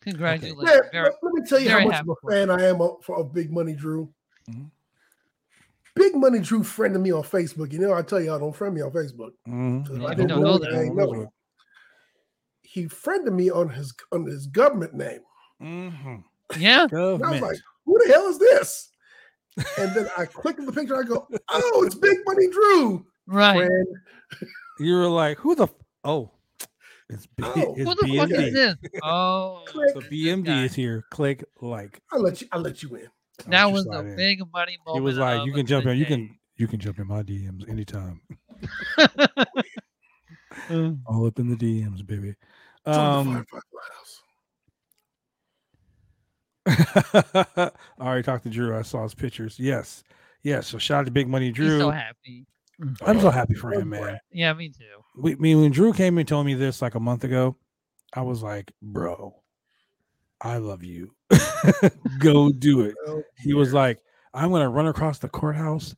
Congratulations. 0.00 0.62
Man, 0.62 0.80
Very- 0.92 1.04
let, 1.04 1.12
let 1.22 1.32
me 1.32 1.40
tell 1.48 1.60
you 1.60 1.70
how 1.70 1.84
much 1.84 1.94
happy 1.94 2.10
of 2.10 2.16
a 2.22 2.30
fan 2.30 2.50
I 2.50 2.64
am 2.66 2.80
of, 2.82 3.02
for, 3.02 3.16
of 3.18 3.32
Big 3.32 3.50
Money 3.50 3.72
Drew. 3.74 4.12
Mhm. 4.50 4.70
Big 5.96 6.14
Money 6.16 6.40
Drew 6.40 6.62
friended 6.64 7.00
me 7.00 7.12
on 7.12 7.22
Facebook. 7.22 7.72
You 7.72 7.78
know, 7.78 7.94
I 7.94 8.02
tell 8.02 8.20
you, 8.20 8.34
I 8.34 8.38
don't 8.38 8.54
friend 8.54 8.74
me 8.74 8.82
on 8.82 8.90
Facebook. 8.90 9.30
Mhm. 9.46 9.88
If 9.90 10.00
Yeah, 10.00 10.08
I 10.08 10.14
don't 10.14 10.28
know 10.42 10.58
that. 10.58 10.74
I 10.74 10.88
know 10.88 11.22
it. 11.22 11.28
He 12.62 12.88
friended 12.88 13.32
me 13.32 13.50
on 13.50 13.68
his 13.68 13.94
on 14.10 14.24
his 14.26 14.46
government 14.48 14.94
name. 14.94 15.20
Mhm. 15.62 16.24
yeah. 16.58 16.86
And 16.90 17.24
I 17.24 17.30
was 17.30 17.40
like, 17.40 17.58
who 17.86 17.98
the 18.04 18.12
hell 18.12 18.26
is 18.28 18.38
this? 18.38 18.90
And 19.78 19.94
then 19.94 20.08
I 20.18 20.24
click 20.24 20.58
on 20.58 20.66
the 20.66 20.72
picture. 20.72 20.98
I 20.98 21.04
go, 21.04 21.28
oh, 21.50 21.84
it's 21.86 21.94
Big 21.94 22.18
Money 22.26 22.48
Drew. 22.48 23.06
Right. 23.26 23.56
Friend. 23.68 23.86
you 24.80 24.94
were 24.94 25.06
like, 25.08 25.38
who 25.38 25.54
the? 25.54 25.64
F- 25.64 25.74
oh, 26.02 26.30
it's 27.08 27.26
B. 27.26 27.44
Oh, 27.44 27.74
it's 27.76 27.88
Who 27.88 27.94
the 27.94 28.16
fuck 28.18 28.28
BMD. 28.30 28.48
is 28.48 28.52
this? 28.54 28.76
Oh, 29.04 29.62
Click. 29.68 29.94
The 29.94 30.00
BMD 30.00 30.64
is 30.64 30.74
here. 30.74 31.04
Click 31.10 31.44
like. 31.60 32.00
I 32.12 32.16
let 32.16 32.40
you. 32.40 32.48
I 32.50 32.58
let 32.58 32.82
you 32.82 32.96
in. 32.96 33.08
I'll 33.46 33.50
that 33.50 33.64
let 33.64 33.72
was 33.72 33.86
a 33.86 33.98
in. 34.00 34.16
big 34.16 34.42
money 34.52 34.78
He 34.92 35.00
was 35.00 35.18
like, 35.18 35.46
you 35.46 35.52
can 35.52 35.66
jump 35.66 35.84
the 35.84 35.90
in. 35.90 35.98
You 35.98 36.06
can 36.06 36.38
you 36.56 36.68
can 36.68 36.78
jump 36.80 36.98
in 36.98 37.06
my 37.08 37.22
DMs 37.22 37.68
anytime. 37.68 38.20
All 41.06 41.26
up 41.26 41.38
in 41.38 41.48
the 41.48 41.56
DMs, 41.56 42.06
baby. 42.06 42.34
It's 42.86 42.96
on 42.96 43.24
the 43.24 43.30
Um, 43.38 43.44
I 46.66 47.70
already 48.00 48.22
talked 48.22 48.44
to 48.44 48.50
Drew. 48.50 48.76
I 48.76 48.82
saw 48.82 49.02
his 49.02 49.14
pictures. 49.14 49.58
Yes, 49.58 50.02
yes. 50.42 50.66
So 50.68 50.78
shout 50.78 51.00
out 51.00 51.06
to 51.06 51.12
Big 51.12 51.28
Money 51.28 51.46
He's 51.46 51.54
Drew. 51.56 51.78
so 51.78 51.90
happy. 51.90 52.46
I'm 53.02 53.20
so 53.20 53.30
happy 53.30 53.54
for 53.54 53.72
him, 53.72 53.90
man. 53.90 54.18
Yeah, 54.32 54.52
me 54.54 54.70
too. 54.70 54.84
We, 55.16 55.36
me 55.36 55.54
when 55.54 55.70
Drew 55.70 55.92
came 55.92 56.18
and 56.18 56.26
told 56.26 56.46
me 56.46 56.54
this 56.54 56.82
like 56.82 56.94
a 56.94 57.00
month 57.00 57.24
ago, 57.24 57.56
I 58.14 58.22
was 58.22 58.42
like, 58.42 58.72
bro, 58.82 59.34
I 60.44 60.58
love 60.58 60.84
you. 60.84 61.14
Go 62.18 62.50
do 62.52 62.82
it. 62.82 62.94
Oh, 63.08 63.22
He 63.38 63.54
was 63.54 63.72
like, 63.72 63.98
I'm 64.34 64.50
gonna 64.50 64.68
run 64.68 64.86
across 64.86 65.18
the 65.18 65.28
courthouse 65.28 65.94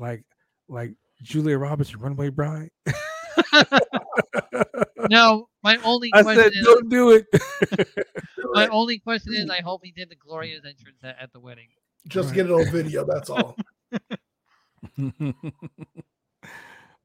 like 0.00 0.24
like 0.68 0.94
Julia 1.22 1.58
Roberts 1.58 1.92
in 1.92 2.00
Runaway 2.00 2.30
Bride. 2.30 2.70
No, 5.08 5.48
my 5.64 5.76
only 5.82 6.10
I 6.14 6.22
question 6.22 6.44
said, 6.44 6.52
is 6.54 6.64
don't 6.64 6.88
do 6.88 7.10
it. 7.10 7.26
my 8.52 8.68
only 8.68 8.98
question 9.00 9.34
is 9.34 9.50
I 9.50 9.60
hope 9.60 9.80
he 9.82 9.90
did 9.90 10.08
the 10.08 10.14
glorious 10.14 10.64
entrance 10.64 10.98
at, 11.02 11.16
at 11.20 11.32
the 11.32 11.40
wedding. 11.40 11.66
just 12.06 12.28
Right. 12.28 12.36
get 12.36 12.46
it 12.46 12.52
on 12.52 12.70
video. 12.70 13.04
That's 13.04 13.28
all. 13.28 13.56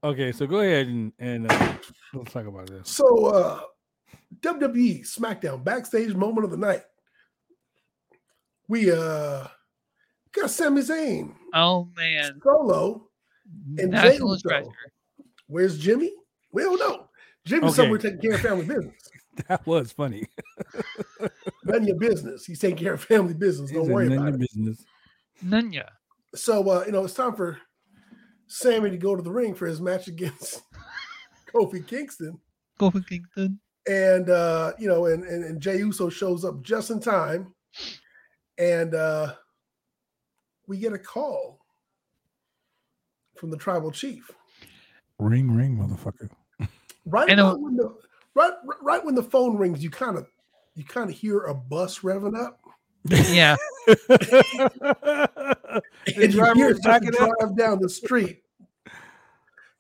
okay, 0.04 0.32
so 0.32 0.46
go 0.46 0.60
ahead 0.60 0.86
and, 0.88 1.14
and 1.18 1.52
uh, 1.52 1.74
let's 2.14 2.32
talk 2.32 2.46
about 2.46 2.68
this. 2.68 2.90
So, 2.90 3.26
uh, 3.28 3.62
WWE 4.42 5.02
SmackDown 5.02 5.64
backstage 5.64 6.14
moment 6.14 6.46
of 6.46 6.52
the 6.52 6.58
night. 6.58 6.84
We 8.68 8.92
uh 8.92 9.48
got 10.32 10.50
Sami 10.50 10.82
Zayn, 10.82 11.34
Oh 11.54 11.88
man, 11.96 12.40
Solo. 12.44 13.08
And 13.78 13.92
national 13.92 14.36
Jey 14.38 14.50
Uso. 14.60 14.72
Where's 15.48 15.78
Jimmy? 15.78 16.12
We 16.52 16.64
don't 16.64 16.80
know. 16.80 17.08
Jimmy's 17.46 17.72
Okay. 17.74 17.84
somewhere 17.84 18.00
taking 18.00 18.20
care 18.20 18.34
of 18.34 18.42
family 18.42 18.66
business. 18.66 18.94
That 19.50 19.68
was 19.68 19.92
funny. 19.92 20.26
None 21.66 21.82
of 21.82 21.88
your 21.90 21.98
business. 22.00 22.46
He's 22.46 22.58
taking 22.60 22.78
care 22.78 22.94
of 22.94 23.04
family 23.04 23.34
business. 23.34 23.70
Don't 23.70 23.82
It's 23.82 23.90
worry 23.90 24.08
none 24.08 24.18
about 24.20 24.28
of 24.30 24.36
it. 24.36 24.50
your 24.56 24.66
business. 24.66 24.86
Nunya. 25.44 25.90
So 26.34 26.68
uh, 26.70 26.84
you 26.86 26.94
know, 26.94 27.04
it's 27.04 27.16
time 27.16 27.36
for 27.36 27.60
Sammy 28.48 28.92
to 28.92 28.98
go 28.98 29.14
to 29.14 29.22
the 29.22 29.32
ring 29.32 29.54
for 29.54 29.68
his 29.68 29.82
match 29.82 30.08
against 30.08 30.62
Kofi 31.54 31.86
Kingston. 31.86 32.40
Kofi 32.80 33.06
Kingston. 33.06 33.60
And 33.88 34.30
uh, 34.30 34.74
you 34.80 34.88
know, 34.88 35.06
and, 35.06 35.24
and 35.24 35.44
and 35.44 35.62
Jey 35.62 35.78
Uso 35.78 36.10
shows 36.10 36.44
up 36.46 36.62
just 36.62 36.90
in 36.92 37.00
time, 37.00 37.54
and 38.58 38.94
uh, 38.96 39.34
we 40.68 40.78
get 40.78 40.94
a 40.94 41.00
call 41.00 41.60
from 43.38 43.52
the 43.52 43.58
tribal 43.58 43.92
chief 43.92 44.32
Ring, 45.20 45.52
ring, 45.56 45.78
motherfucker. 45.78 46.30
right 47.06 47.30
I 47.30 47.36
know- 47.36 47.56
when 47.58 47.76
the 47.78 47.96
right 48.34 48.54
right 48.82 49.04
when 49.06 49.16
the 49.16 49.24
phone 49.24 49.58
rings. 49.58 49.84
You 49.84 49.90
kind 49.90 50.18
of 50.18 50.28
you 50.76 50.84
kind 50.84 51.10
of 51.10 51.16
hear 51.16 51.42
a 51.44 51.54
bus 51.54 52.00
revving 52.00 52.38
up, 52.38 52.60
Yeah. 53.30 53.56
The 56.06 56.14
and 56.24 56.34
you 56.34 56.40
driver 56.40 56.56
hear 56.56 56.68
was 56.70 56.78
it 56.78 56.82
start 56.82 57.04
to 57.04 57.12
backing 57.12 57.28
up. 57.30 57.38
drive 57.40 57.58
down 57.58 57.80
the 57.82 57.90
street. 57.90 58.42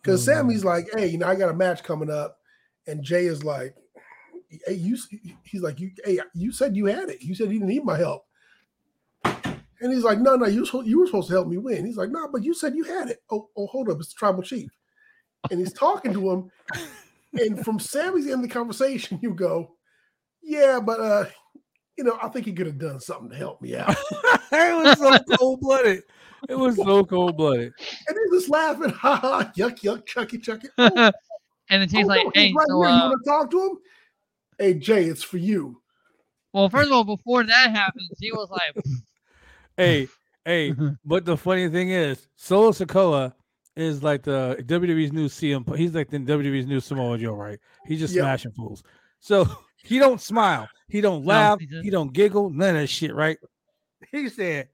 Because 0.01 0.27
Oh, 0.27 0.33
Sammy's 0.33 0.63
like, 0.65 0.87
"Hey, 0.95 1.07
you 1.07 1.17
know, 1.17 1.27
I 1.27 1.35
got 1.35 1.49
a 1.49 1.53
match 1.53 1.83
coming 1.83 2.09
up," 2.09 2.37
and 2.87 3.03
Jay 3.03 3.25
is 3.25 3.43
like, 3.43 3.75
"Hey, 4.65 4.73
you," 4.73 4.97
he's 5.43 5.61
like, 5.61 5.79
"You, 5.79 5.91
hey, 6.03 6.19
you 6.33 6.51
said 6.51 6.75
you 6.75 6.85
had 6.85 7.09
it. 7.09 7.21
You 7.21 7.35
said 7.35 7.51
you 7.51 7.59
didn't 7.59 7.69
need 7.69 7.85
my 7.85 7.97
help." 7.97 8.25
And 9.23 9.93
he's 9.93 10.03
like, 10.03 10.19
"No, 10.19 10.35
no, 10.35 10.47
you, 10.47 10.65
you 10.83 10.99
were 10.99 11.05
supposed 11.05 11.27
to 11.27 11.33
help 11.33 11.47
me 11.47 11.57
win." 11.57 11.85
He's 11.85 11.97
like, 11.97 12.09
"No, 12.09 12.27
but 12.27 12.43
you 12.43 12.53
said 12.53 12.75
you 12.75 12.83
had 12.83 13.09
it." 13.09 13.21
Oh, 13.29 13.49
oh, 13.57 13.67
hold 13.67 13.89
up, 13.89 13.99
it's 13.99 14.09
the 14.09 14.15
tribal 14.17 14.43
chief, 14.43 14.69
and 15.51 15.59
he's 15.59 15.73
talking 15.73 16.13
to 16.13 16.31
him. 16.31 16.51
And 17.33 17.63
from 17.65 17.79
Sammy's 17.79 18.25
end 18.25 18.35
of 18.35 18.41
the 18.43 18.47
conversation, 18.47 19.19
you 19.21 19.33
go, 19.33 19.75
"Yeah, 20.41 20.79
but 20.79 20.99
uh, 20.99 21.25
you 21.97 22.03
know, 22.03 22.17
I 22.21 22.29
think 22.29 22.45
he 22.45 22.53
could 22.53 22.67
have 22.67 22.79
done 22.79 22.99
something 22.99 23.29
to 23.29 23.35
help 23.35 23.61
me 23.61 23.75
out." 23.75 23.95
it 24.51 24.83
was 24.83 24.97
so 24.97 25.37
cold 25.37 25.59
blooded. 25.59 26.03
It 26.47 26.55
was 26.55 26.75
so 26.75 27.03
cold 27.03 27.37
blooded. 27.37 27.73
And 28.07 28.17
he's 28.17 28.41
just 28.41 28.49
laughing, 28.49 28.89
ha 28.91 29.15
ha, 29.15 29.51
yuck, 29.57 29.79
yuck, 29.81 30.05
chucky, 30.05 30.37
chucky. 30.37 30.67
Oh, 30.77 31.11
and 31.71 31.81
then 31.81 31.89
Jay's 31.89 32.05
oh, 32.05 32.09
like, 32.09 32.23
no, 32.25 32.31
he's 32.35 32.43
hey, 32.43 32.53
right 32.55 32.67
so 32.67 32.81
here. 32.83 32.91
you 32.91 32.95
uh, 32.95 33.09
want 33.09 33.23
to 33.23 33.29
talk 33.29 33.51
to 33.51 33.59
him? 33.59 33.77
Hey, 34.57 34.73
Jay, 34.75 35.05
it's 35.05 35.23
for 35.23 35.37
you. 35.37 35.81
well, 36.53 36.69
first 36.69 36.87
of 36.87 36.93
all, 36.93 37.03
before 37.03 37.43
that 37.43 37.71
happens, 37.71 38.09
he 38.19 38.31
was 38.31 38.49
like, 38.49 38.85
Hey, 39.77 40.07
hey, 40.45 40.73
but 41.05 41.25
the 41.25 41.35
funny 41.37 41.67
thing 41.69 41.89
is, 41.89 42.27
Solo 42.35 42.71
Sikoa 42.71 43.33
is 43.75 44.01
like 44.03 44.23
the 44.23 44.55
WWE's 44.65 45.11
new 45.11 45.27
CM. 45.27 45.75
He's 45.77 45.93
like 45.93 46.09
the 46.09 46.17
WWE's 46.19 46.65
new 46.65 46.79
Samoa 46.79 47.17
Joe, 47.17 47.33
right? 47.33 47.59
He's 47.85 47.99
just 47.99 48.15
Yeah. 48.15 48.21
smashing 48.21 48.51
fools. 48.53 48.83
So 49.19 49.45
he 49.83 49.99
don't 49.99 50.21
smile, 50.21 50.69
he 50.87 51.01
don't 51.01 51.25
No, 51.25 51.31
laugh, 51.33 51.59
he 51.59 51.67
he 51.83 51.89
don't 51.89 52.13
giggle, 52.13 52.49
none 52.49 52.75
of 52.75 52.81
that 52.81 52.87
shit, 52.87 53.13
right? 53.13 53.37
He 54.11 54.29
said, 54.29 54.69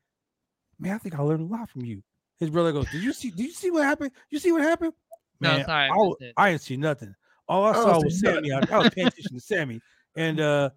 "Man, 0.80 0.94
I 0.94 0.98
think 1.00 1.16
I 1.16 1.22
learned 1.24 1.50
a 1.50 1.54
lot 1.56 1.70
from 1.70 1.84
you." 1.86 2.04
His 2.38 2.50
brother 2.50 2.72
goes, 2.72 2.88
"Did 2.88 3.02
you 3.02 3.14
see? 3.14 3.32
Did 3.32 3.46
you 3.46 3.54
see 3.54 3.72
what 3.72 3.84
happened? 3.84 4.12
You 4.30 4.38
see 4.40 4.52
what 4.52 4.62
happened?" 4.62 4.94
No, 5.40 5.58
Man, 5.58 5.66
sorry, 5.66 5.86
I 5.86 5.88
I, 5.88 5.96
w- 5.96 6.10
missed 6.12 6.22
it. 6.22 6.34
I 6.38 6.52
didn't 6.52 6.62
see 6.62 6.78
nothing. 6.78 7.16
All 7.52 7.66
I 7.66 7.72
I 7.72 7.74
saw 7.74 8.02
was 8.02 8.18
Sammy. 8.18 8.54
I, 8.54 8.60
I 8.72 8.78
was 8.78 8.90
paying 8.92 9.08
attention 9.08 9.34
to 9.34 9.42
Sammy, 9.42 9.82
and 10.16 10.40
uh, 10.40 10.70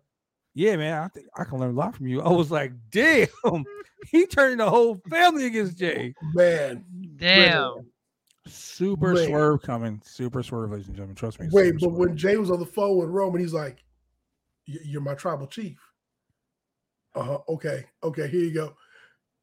yeah, 0.55 0.75
man, 0.75 1.01
I 1.01 1.07
think 1.07 1.27
I 1.37 1.45
can 1.45 1.59
learn 1.59 1.71
a 1.71 1.79
lot 1.79 1.95
from 1.95 2.09
you. 2.09 2.21
I 2.21 2.33
was 2.33 2.51
like, 2.51 2.73
damn, 2.91 3.29
he 4.11 4.27
turned 4.27 4.59
the 4.59 4.69
whole 4.69 4.97
family 5.09 5.47
against 5.47 5.79
Jay. 5.79 6.15
Man. 6.35 6.85
Damn. 7.15 7.93
Super 8.49 9.15
Wait. 9.15 9.29
swerve 9.29 9.63
coming. 9.63 10.03
Super 10.05 10.43
swerve, 10.43 10.73
ladies 10.73 10.89
and 10.89 10.97
gentlemen. 10.97 11.15
Trust 11.15 11.39
me. 11.39 11.47
Wait, 11.53 11.79
super 11.79 11.93
but 11.93 11.99
when. 11.99 12.17
Jay 12.17 12.37
was 12.37 12.51
on 12.51 12.59
the 12.59 12.67
phone 12.67 12.97
with 12.97 13.09
Roman, 13.09 13.41
he's 13.41 13.55
like, 13.55 13.85
You're 14.67 15.01
my 15.01 15.15
tribal 15.15 15.47
chief. 15.47 15.79
Uh 17.15 17.23
huh. 17.23 17.39
Okay. 17.51 17.85
Okay. 18.03 18.27
Here 18.27 18.41
you 18.41 18.53
go. 18.53 18.75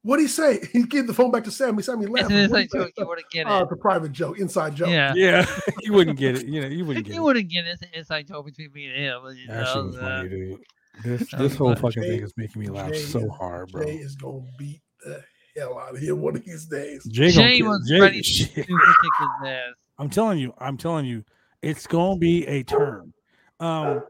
What'd 0.03 0.23
he 0.23 0.27
say? 0.27 0.59
He 0.73 0.83
gave 0.83 1.05
the 1.07 1.13
phone 1.13 1.31
back 1.31 1.43
to 1.45 1.51
Sammy. 1.51 1.83
Sammy 1.83 2.05
It's 2.09 2.09
an 2.09 2.11
What'd 2.11 2.31
he 2.31 2.39
inside 2.43 2.69
say? 2.71 2.79
joke. 2.79 2.91
You 2.97 3.07
wouldn't 3.07 3.29
get 3.31 3.47
Oh, 3.47 3.59
it. 3.59 3.63
it's 3.63 3.71
a 3.71 3.75
private 3.75 4.11
joke, 4.11 4.39
inside 4.39 4.75
joke. 4.75 4.89
Yeah. 4.89 5.13
yeah, 5.15 5.45
you 5.81 5.93
wouldn't 5.93 6.17
get 6.17 6.37
it. 6.37 6.47
You 6.47 6.61
know, 6.61 6.67
you 6.67 6.85
wouldn't 6.85 7.05
get 7.05 7.13
You 7.15 7.21
it. 7.21 7.23
wouldn't 7.23 7.49
get 7.49 7.65
it. 7.65 7.69
It's 7.71 7.81
an 7.83 7.89
inside 7.93 8.27
joke 8.27 8.45
between 8.45 8.71
me 8.73 8.85
and 8.87 8.95
him. 8.95 9.21
You 9.37 9.47
That 9.47 9.67
shit 9.67 9.83
was 9.85 9.95
uh, 9.97 9.99
funny, 9.99 10.29
dude. 10.29 10.59
This 11.03 11.31
this 11.31 11.55
whole 11.55 11.75
funny. 11.75 11.93
fucking 11.93 12.03
thing 12.03 12.21
is 12.23 12.33
making 12.35 12.61
me 12.61 12.67
laugh 12.69 12.91
Jay 12.91 12.99
so 12.99 13.29
hard, 13.29 13.71
bro. 13.71 13.83
Jay 13.85 13.95
is 13.95 14.15
gonna 14.15 14.41
beat 14.57 14.81
the 15.05 15.23
hell 15.55 15.79
out 15.79 15.95
of 15.95 16.01
him 16.01 16.21
one 16.21 16.35
of 16.35 16.43
these 16.45 16.65
days. 16.65 17.05
Jay, 17.09 17.31
Jay 17.31 17.61
was 17.61 17.87
Jay- 17.87 17.99
ready 17.99 18.17
to 18.21 18.23
shit. 18.23 18.53
kick 18.53 18.67
his 18.67 19.47
ass. 19.47 19.59
I'm 19.97 20.09
telling 20.09 20.37
you, 20.39 20.53
I'm 20.57 20.77
telling 20.77 21.05
you, 21.05 21.23
it's 21.61 21.87
gonna 21.87 22.17
be 22.17 22.45
a 22.47 22.63
turn. 22.63 23.13
Um, 23.59 24.01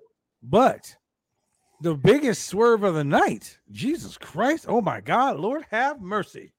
but 0.41 0.95
the 1.81 1.95
biggest 1.95 2.47
swerve 2.47 2.83
of 2.83 2.95
the 2.95 3.03
night, 3.03 3.57
Jesus 3.71 4.17
Christ, 4.17 4.65
oh 4.67 4.81
my 4.81 5.01
God, 5.01 5.39
Lord 5.39 5.65
have 5.71 5.99
mercy. 6.01 6.53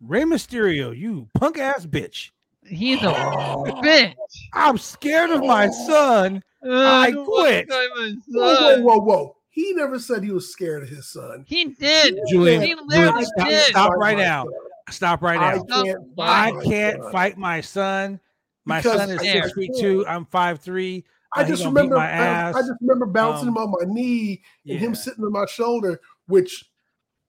Rey 0.00 0.22
Mysterio, 0.22 0.96
you 0.96 1.28
punk 1.34 1.58
ass 1.58 1.86
bitch. 1.86 2.30
He's 2.66 3.02
a 3.02 3.08
Oh. 3.08 3.64
bitch. 3.82 4.14
I'm 4.52 4.78
scared 4.78 5.30
of 5.30 5.40
my 5.44 5.68
oh. 5.68 5.86
son. 5.86 6.42
Oh, 6.62 6.86
I 6.86 7.12
quit. 7.12 7.68
wanna 7.68 7.86
die, 7.88 7.88
my 7.94 8.14
Whoa, 8.28 8.54
whoa, 8.54 8.80
whoa, 8.80 8.98
whoa! 9.00 9.36
He 9.50 9.72
never 9.74 9.98
said 9.98 10.24
he 10.24 10.30
was 10.30 10.50
scared 10.50 10.82
of 10.82 10.88
his 10.88 11.08
son. 11.10 11.44
He 11.46 11.66
did. 11.66 12.18
Julian, 12.26 12.62
He 12.62 12.68
Julian, 12.68 12.88
literally 12.88 13.24
stop, 13.26 13.48
did. 13.48 13.64
stop 13.66 13.92
right 13.96 14.16
now. 14.16 14.46
Stop 14.90 15.22
right 15.22 15.38
now. 15.40 15.64
No, 15.68 15.84
can't. 15.84 16.00
I 16.18 16.52
can't 16.64 17.02
son. 17.02 17.12
fight 17.12 17.38
my 17.38 17.60
son. 17.60 18.20
My 18.64 18.78
Because 18.78 18.98
son 18.98 19.10
is 19.10 19.20
I 19.20 19.32
six 19.32 19.52
feet 19.52 19.72
two. 19.78 20.06
I'm 20.06 20.24
five 20.24 20.60
three. 20.60 21.04
I 21.34 21.44
just 21.44 21.64
remember. 21.64 21.96
my 21.96 22.06
I, 22.06 22.10
ass. 22.10 22.54
I 22.54 22.60
just 22.60 22.74
remember 22.80 23.06
bouncing 23.06 23.48
Um, 23.48 23.56
him 23.56 23.58
on 23.58 23.70
my 23.70 23.92
knee 23.92 24.42
and 24.68 24.78
him 24.78 24.94
sitting 24.94 25.24
on 25.24 25.32
my 25.32 25.46
shoulder, 25.46 26.00
which 26.26 26.70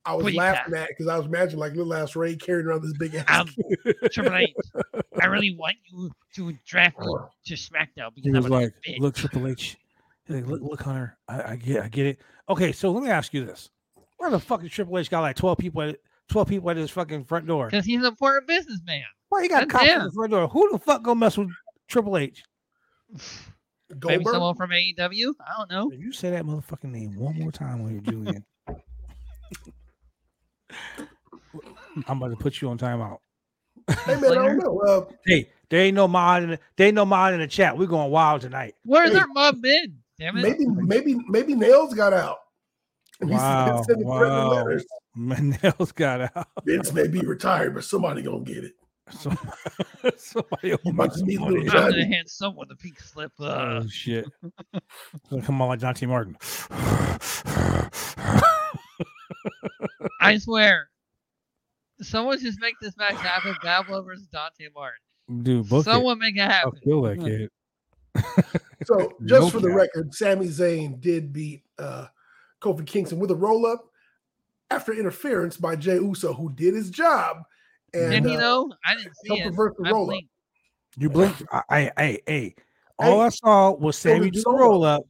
I 0.06 0.14
was 0.14 0.24
What 0.24 0.34
you 0.34 0.40
laughing 0.40 0.76
at 0.76 0.90
because 0.90 1.08
I 1.08 1.18
was 1.18 1.26
imagining 1.26 1.60
like 1.60 1.74
little 1.74 1.94
ass 1.94 2.16
Rey 2.16 2.36
carrying 2.36 2.68
around 2.68 2.84
this 2.84 2.94
big 2.94 3.16
ass. 3.16 3.26
Um, 3.28 3.50
Triple 4.12 4.36
H, 4.36 4.54
I 5.22 5.26
really 5.26 5.56
want 5.56 5.76
you 5.86 6.12
to 6.36 6.54
draft 6.66 7.00
me 7.00 7.08
to 7.48 7.54
SmackDown 7.56 8.12
He 8.14 8.22
because 8.22 8.36
was 8.36 8.46
I'm 8.46 8.52
like, 8.52 8.74
bitch. 8.88 9.00
"Look, 9.00 9.16
Triple 9.16 9.48
H, 9.48 9.78
like, 10.30 10.46
look, 10.46 10.62
look, 10.62 10.82
Hunter, 10.84 11.18
I, 11.28 11.54
I 11.54 11.56
get, 11.56 11.84
I 11.84 11.88
get 11.88 12.06
it." 12.06 12.20
Okay, 12.50 12.72
so 12.72 12.92
let 12.92 13.02
me 13.04 13.10
ask 13.10 13.34
you 13.34 13.46
this: 13.46 13.72
Where 14.18 14.30
the 14.30 14.40
fuck 14.40 14.64
is 14.64 14.70
Triple 14.70 15.00
H 15.00 15.10
got 15.10 15.22
like 15.22 15.38
twelve 15.38 15.58
people, 15.58 15.82
at, 15.82 15.98
twelve 16.30 16.50
people 16.50 16.70
at 16.70 16.78
his 16.78 16.92
fucking 16.92 17.24
front 17.26 17.48
door? 17.48 17.66
Because 17.72 17.86
he's 17.86 18.00
an 18.00 18.06
important 18.06 18.46
businessman. 18.48 19.02
Why 19.30 19.42
he 19.42 19.48
got 19.50 19.62
God 19.62 19.70
cops 19.70 19.84
at 19.86 19.98
damn. 19.98 20.06
the 20.06 20.12
front 20.12 20.32
door? 20.32 20.48
Who 20.48 20.72
the 20.72 20.78
fuck 20.78 21.02
gonna 21.02 21.20
mess 21.20 21.36
with 21.36 21.50
Triple 21.88 22.18
H? 22.18 22.44
Maybe 23.90 24.00
Goldberg. 24.24 24.34
someone 24.34 24.56
from 24.56 24.72
AEW. 24.72 25.34
I 25.40 25.54
don't 25.58 25.70
know. 25.70 25.92
If 25.92 26.00
you 26.00 26.12
say 26.12 26.32
that 26.32 26.44
motherfucking 26.44 26.92
name 26.92 27.16
one 27.18 27.38
more 27.40 27.52
time 27.52 27.84
when 27.84 27.94
you're 27.94 28.02
Julian, 28.02 28.44
I'm 32.08 32.18
about 32.18 32.30
to 32.32 32.36
put 32.36 32.62
you 32.62 32.70
on 32.70 32.78
timeout. 32.78 33.20
Hey 34.06 34.16
man, 34.20 34.32
I 34.32 34.36
don't 34.36 34.58
know. 34.58 34.80
Uh, 34.80 35.06
Hey, 35.26 35.50
there 35.70 35.82
ain't 35.82 35.96
no 35.96 36.08
mod 36.08 36.44
in 36.44 36.50
the, 36.52 36.60
there 36.76 36.88
ain't 36.88 36.96
no 36.96 37.06
mod 37.06 37.34
in 37.34 37.40
the 37.40 37.48
chat. 37.48 37.78
We're 37.78 37.86
going 37.86 38.12
wild 38.12 38.42
tonight. 38.42 38.76
Where's 38.84 39.12
Hey. 39.12 39.20
our 39.20 39.28
mob 39.28 39.62
been? 39.62 40.00
Damn 40.20 40.38
it. 40.38 40.42
maybe, 40.44 40.66
maybe, 40.68 41.16
maybe 41.28 41.56
Nails 41.56 41.94
got 41.94 42.14
out. 42.14 42.38
And 43.22 43.30
Wow, 43.30 43.84
sending 43.88 44.06
threatening 44.06 44.46
wow. 44.48 44.50
letters. 44.50 44.86
Manel's 45.16 45.92
got 45.94 46.36
out. 46.36 46.48
Vince 46.66 46.92
may 46.92 47.08
be 47.08 47.20
retired, 47.22 47.74
but 47.76 47.84
somebody 47.86 48.22
gonna 48.22 48.44
get 48.44 48.64
it. 48.64 48.74
So, 49.12 49.32
somebody 50.18 50.74
owe 50.74 50.78
You 50.84 50.92
me 50.92 50.92
about 50.92 51.14
to 51.14 51.20
some 51.20 51.28
meet 51.28 51.40
money. 51.40 51.60
I'm 51.62 51.66
gonna 51.92 52.06
hand 52.06 52.28
someone 52.30 52.68
the 52.68 52.76
pink 52.76 53.00
slip. 53.00 53.32
Uh, 53.40 53.82
Oh 53.84 53.88
shit! 53.90 54.26
Gonna 55.30 55.42
come 55.44 55.62
on 55.62 55.70
like 55.70 55.80
John 55.80 55.94
T. 55.94 56.06
Martin. 56.06 56.36
I 60.20 60.38
swear. 60.40 60.90
Someone 62.02 62.40
just 62.40 62.60
make 62.60 62.76
this 62.82 62.98
match 62.98 63.14
happen. 63.16 63.56
Bablo 63.64 64.04
versus 64.06 64.28
Dante 64.28 64.68
Martin. 64.74 65.44
Dude, 65.44 65.70
book 65.70 65.86
Someone 65.86 66.20
make 66.20 66.36
it 66.36 66.40
it. 66.40 66.44
I'll 66.44 66.50
happen. 66.50 66.80
kill 66.84 67.02
that 67.04 67.20
kid. 67.20 67.50
So, 68.86 69.14
just 69.26 69.42
No 69.44 69.50
for 69.50 69.60
the 69.60 69.70
record, 69.70 70.14
Sami 70.14 70.48
Zayn 70.48 71.00
did 71.00 71.32
beat 71.32 71.64
uh, 71.80 72.08
Kofi 72.62 72.86
Kingston 72.86 73.20
with 73.20 73.32
a 73.32 73.36
roll 73.36 73.66
up 73.66 73.86
after 74.72 74.94
interference 74.94 75.58
by 75.58 75.76
Jey 75.76 75.96
Uso, 75.96 76.34
who 76.34 76.52
did 76.52 76.74
his 76.74 76.90
job. 76.90 77.44
And 77.96 78.12
Did 78.12 78.26
he 78.26 78.36
uh, 78.36 78.40
though? 78.40 78.72
I 78.86 78.96
didn't 78.96 79.16
see 79.18 79.28
helped 79.30 79.42
it. 79.42 79.50
reverse 79.50 79.74
the 79.80 79.88
I 79.88 79.92
roll-up. 79.92 80.20
You 80.98 81.10
blinked. 81.10 81.44
I, 81.52 81.62
I, 81.70 81.92
hey, 81.98 82.20
hey. 82.28 82.56
All 82.98 83.20
Hey, 83.20 83.26
I 83.26 83.30
saw 83.30 83.72
was 83.72 83.98
Sammy 83.98 84.32
do 84.32 84.42
the 84.42 84.50
roll 84.50 84.84
up, 84.86 85.04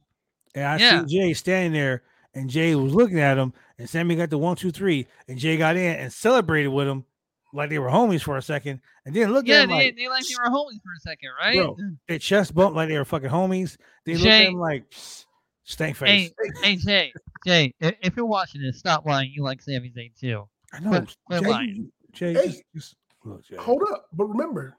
and 0.54 0.64
I 0.64 0.76
Yeah. 0.78 1.04
see 1.06 1.18
Jay 1.18 1.34
standing 1.34 1.72
there, 1.72 2.02
and 2.34 2.50
Jay 2.50 2.74
was 2.74 2.92
looking 2.92 3.20
at 3.20 3.38
him, 3.38 3.52
and 3.78 3.88
Sammy 3.88 4.16
got 4.16 4.30
the 4.30 4.38
one, 4.38 4.56
two, 4.56 4.72
three, 4.72 5.06
and 5.28 5.38
Jay 5.38 5.56
got 5.56 5.76
in 5.76 5.96
and 5.96 6.12
celebrated 6.12 6.68
with 6.68 6.88
him 6.88 7.04
like 7.52 7.70
they 7.70 7.78
were 7.78 7.88
homies 7.88 8.22
for 8.22 8.36
a 8.36 8.42
second, 8.42 8.80
and 9.04 9.14
then 9.14 9.32
look 9.32 9.46
Yeah, 9.46 9.58
at 9.58 9.62
him 9.64 9.68
they, 9.70 9.74
like 9.76 9.96
they 9.96 10.08
like 10.08 10.24
they 10.26 10.34
were 10.36 10.50
homies 10.50 10.82
for 10.82 10.92
a 10.96 11.00
second, 11.00 11.30
right? 11.38 11.56
Bro, 11.56 11.76
they 12.08 12.18
chest 12.18 12.52
bumped 12.54 12.74
like 12.74 12.88
they 12.88 12.98
were 12.98 13.04
fucking 13.04 13.30
homies. 13.30 13.76
They 14.04 14.14
looked 14.14 14.26
at 14.26 14.38
Jay- 14.38 14.46
him 14.48 14.54
like 14.54 14.90
"Psst, 14.90 15.26
stank 15.62 15.96
face. 15.96 16.32
Hey, 16.42 16.50
hey, 16.62 16.76
Jay, 16.76 17.12
Jay, 17.46 17.74
if 17.80 18.16
you're 18.16 18.26
watching 18.26 18.60
this, 18.62 18.80
stop 18.80 19.06
lying. 19.06 19.30
You 19.32 19.44
like 19.44 19.62
Sami 19.62 19.92
Zayn 19.96 20.10
too. 20.18 20.48
I 20.72 20.80
know, 20.80 20.88
quit- 20.90 21.16
quit 21.26 21.42
Jay. 21.42 21.48
lying. 21.48 21.92
You- 22.20 22.32
Jay, 22.32 22.34
Hey, 22.34 22.46
just, 22.48 22.62
just 22.74 22.96
look, 23.24 23.44
Jay. 23.44 23.56
hold 23.56 23.82
up. 23.92 24.06
But 24.12 24.24
remember, 24.26 24.76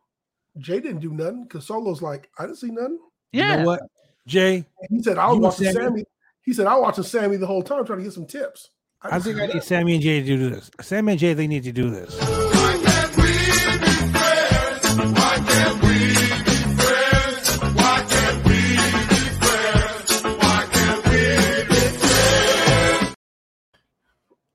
Jay 0.60 0.80
didn't 0.80 1.00
do 1.02 1.12
nothing 1.14 1.44
because 1.44 1.66
Solo's 1.68 2.02
like, 2.02 2.30
I 2.40 2.44
didn't 2.44 2.58
see 2.58 2.72
nothing. 2.72 3.00
You 3.32 3.42
Yeah, 3.44 3.58
know 3.58 3.66
what, 3.66 3.82
Jay? 4.26 4.66
He 4.90 5.02
said, 5.04 5.18
I 5.18 5.28
was 5.32 5.40
watching 5.40 5.66
Sammy- 5.72 5.86
Sammy. 5.86 6.04
He 6.44 6.54
said, 6.54 6.66
I 6.68 6.76
was 6.76 6.82
watching 6.84 7.04
Sammy 7.04 7.38
the 7.38 7.48
whole 7.48 7.62
time 7.62 7.86
trying 7.86 8.00
to 8.00 8.04
get 8.06 8.14
some 8.14 8.26
tips. 8.26 8.70
I 9.02 9.20
didn't 9.20 9.24
think 9.24 9.40
I 9.40 9.54
need. 9.54 9.64
Sammy 9.64 9.94
and 9.96 10.02
Jay 10.04 10.22
to 10.22 10.26
do 10.26 10.50
this. 10.50 10.72
Sammy 10.82 11.12
and 11.14 11.20
Jay, 11.20 11.34
they 11.34 11.48
need 11.48 11.64
to 11.64 11.72
do 11.72 11.90
this. 11.90 12.16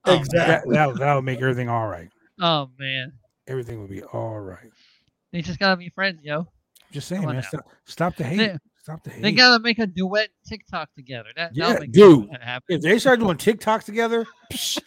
That, 0.05 0.19
Exactly. 0.19 0.75
that, 0.75 0.99
that 0.99 1.15
would 1.15 1.25
make 1.25 1.41
everything 1.41 1.69
all 1.69 1.87
right. 1.87 2.09
Oh 2.43 2.69
man, 2.79 3.13
Everything 3.47 3.81
would 3.81 3.91
be 3.91 4.03
all 4.03 4.39
right. 4.41 4.71
they 5.33 5.41
just 5.43 5.59
gotta 5.59 5.77
be 5.77 5.89
friends, 5.89 6.21
yo. 6.23 6.47
Just 6.91 7.09
saying, 7.09 7.25
man. 7.25 7.43
Stop, 7.43 7.69
stop 7.87 8.17
the 8.17 8.25
hate. 8.25 8.37
They- 8.37 8.59
stop 8.83 9.03
the 9.05 9.11
hate. 9.11 9.23
They 9.23 9.33
gotta 9.33 9.63
make 9.63 9.79
a 9.79 9.87
duet 9.87 10.29
TikTok 10.47 10.93
together. 10.95 11.29
That 11.37 11.55
Yeah, 11.55 11.79
dude. 11.91 12.29
if 12.69 12.83
they 12.83 12.99
start 12.99 13.21
doing 13.21 13.37
TikToks 13.37 13.85
together, 13.85 14.27
psh, 14.53 14.79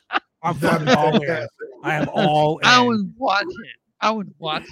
I'm 0.43 0.57
all 0.97 1.21
in. 1.23 1.47
I 1.83 1.95
am 1.95 2.09
all 2.09 2.57
in. 2.59 2.65
I 2.65 2.81
would 2.81 3.13
watch 3.17 3.45
it. 3.47 3.77
I 4.01 4.11
would 4.11 4.33
watch 4.37 4.65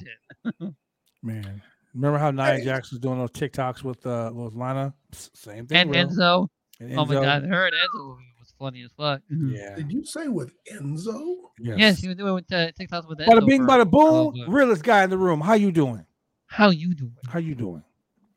it. 0.46 0.54
Man, 1.24 1.62
remember 1.94 2.18
how 2.20 2.32
Nia 2.32 2.58
Hey. 2.58 2.64
Jax 2.66 2.92
was 2.92 3.00
doing 3.00 3.18
those 3.18 3.32
TikToks 3.32 3.82
with 3.84 4.06
uh 4.06 4.30
with 4.34 4.54
Lana? 4.56 4.94
Same 5.14 5.66
thing. 5.68 5.96
And. 5.96 6.10
Enzo. 6.12 6.48
And 6.80 7.00
Oh 7.00 7.06
my 7.06 7.14
god, 7.16 7.44
her 7.46 7.68
and 7.68 7.76
Enzo 7.76 8.18
funny 8.60 8.84
as 8.84 8.92
fuck. 8.98 9.22
Yeah. 9.30 9.76
Did 9.76 9.92
you 9.92 10.06
say 10.06 10.28
with 10.28 10.52
Enzo? 10.72 11.36
Yes. 11.60 11.78
Yes, 11.80 12.00
he 12.00 12.08
was 12.08 12.18
doing 12.18 12.34
with 12.34 12.52
uh, 12.52 12.72
TikToks 12.80 13.08
with 13.08 13.20
Enzo. 13.20 13.28
Bada 13.28 13.46
bing, 13.48 13.66
for- 13.66 13.72
bada 13.72 13.90
boom. 13.90 14.54
Realest 14.54 14.84
guy 14.84 15.04
in 15.04 15.10
the 15.10 15.18
room. 15.18 15.42
How 15.42 15.54
you 15.54 15.72
doing? 15.72 16.06
How 16.48 16.70
you 16.70 16.94
doing? 16.94 17.16
How 17.28 17.40
you 17.40 17.56
doing? 17.56 17.84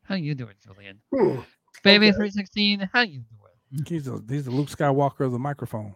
How 0.03 0.15
you 0.15 0.33
doing, 0.35 0.55
Julian? 0.65 0.99
Baby 1.83 2.07
Okay. 2.09 2.17
three 2.17 2.29
sixteen. 2.31 2.89
How 2.93 3.01
you 3.01 3.21
doing? 3.71 3.83
He's 3.87 4.05
the 4.05 4.23
he's 4.29 4.45
the 4.45 4.51
Luke 4.51 4.69
Skywalker 4.69 5.25
of 5.25 5.31
the 5.33 5.39
microphone. 5.39 5.93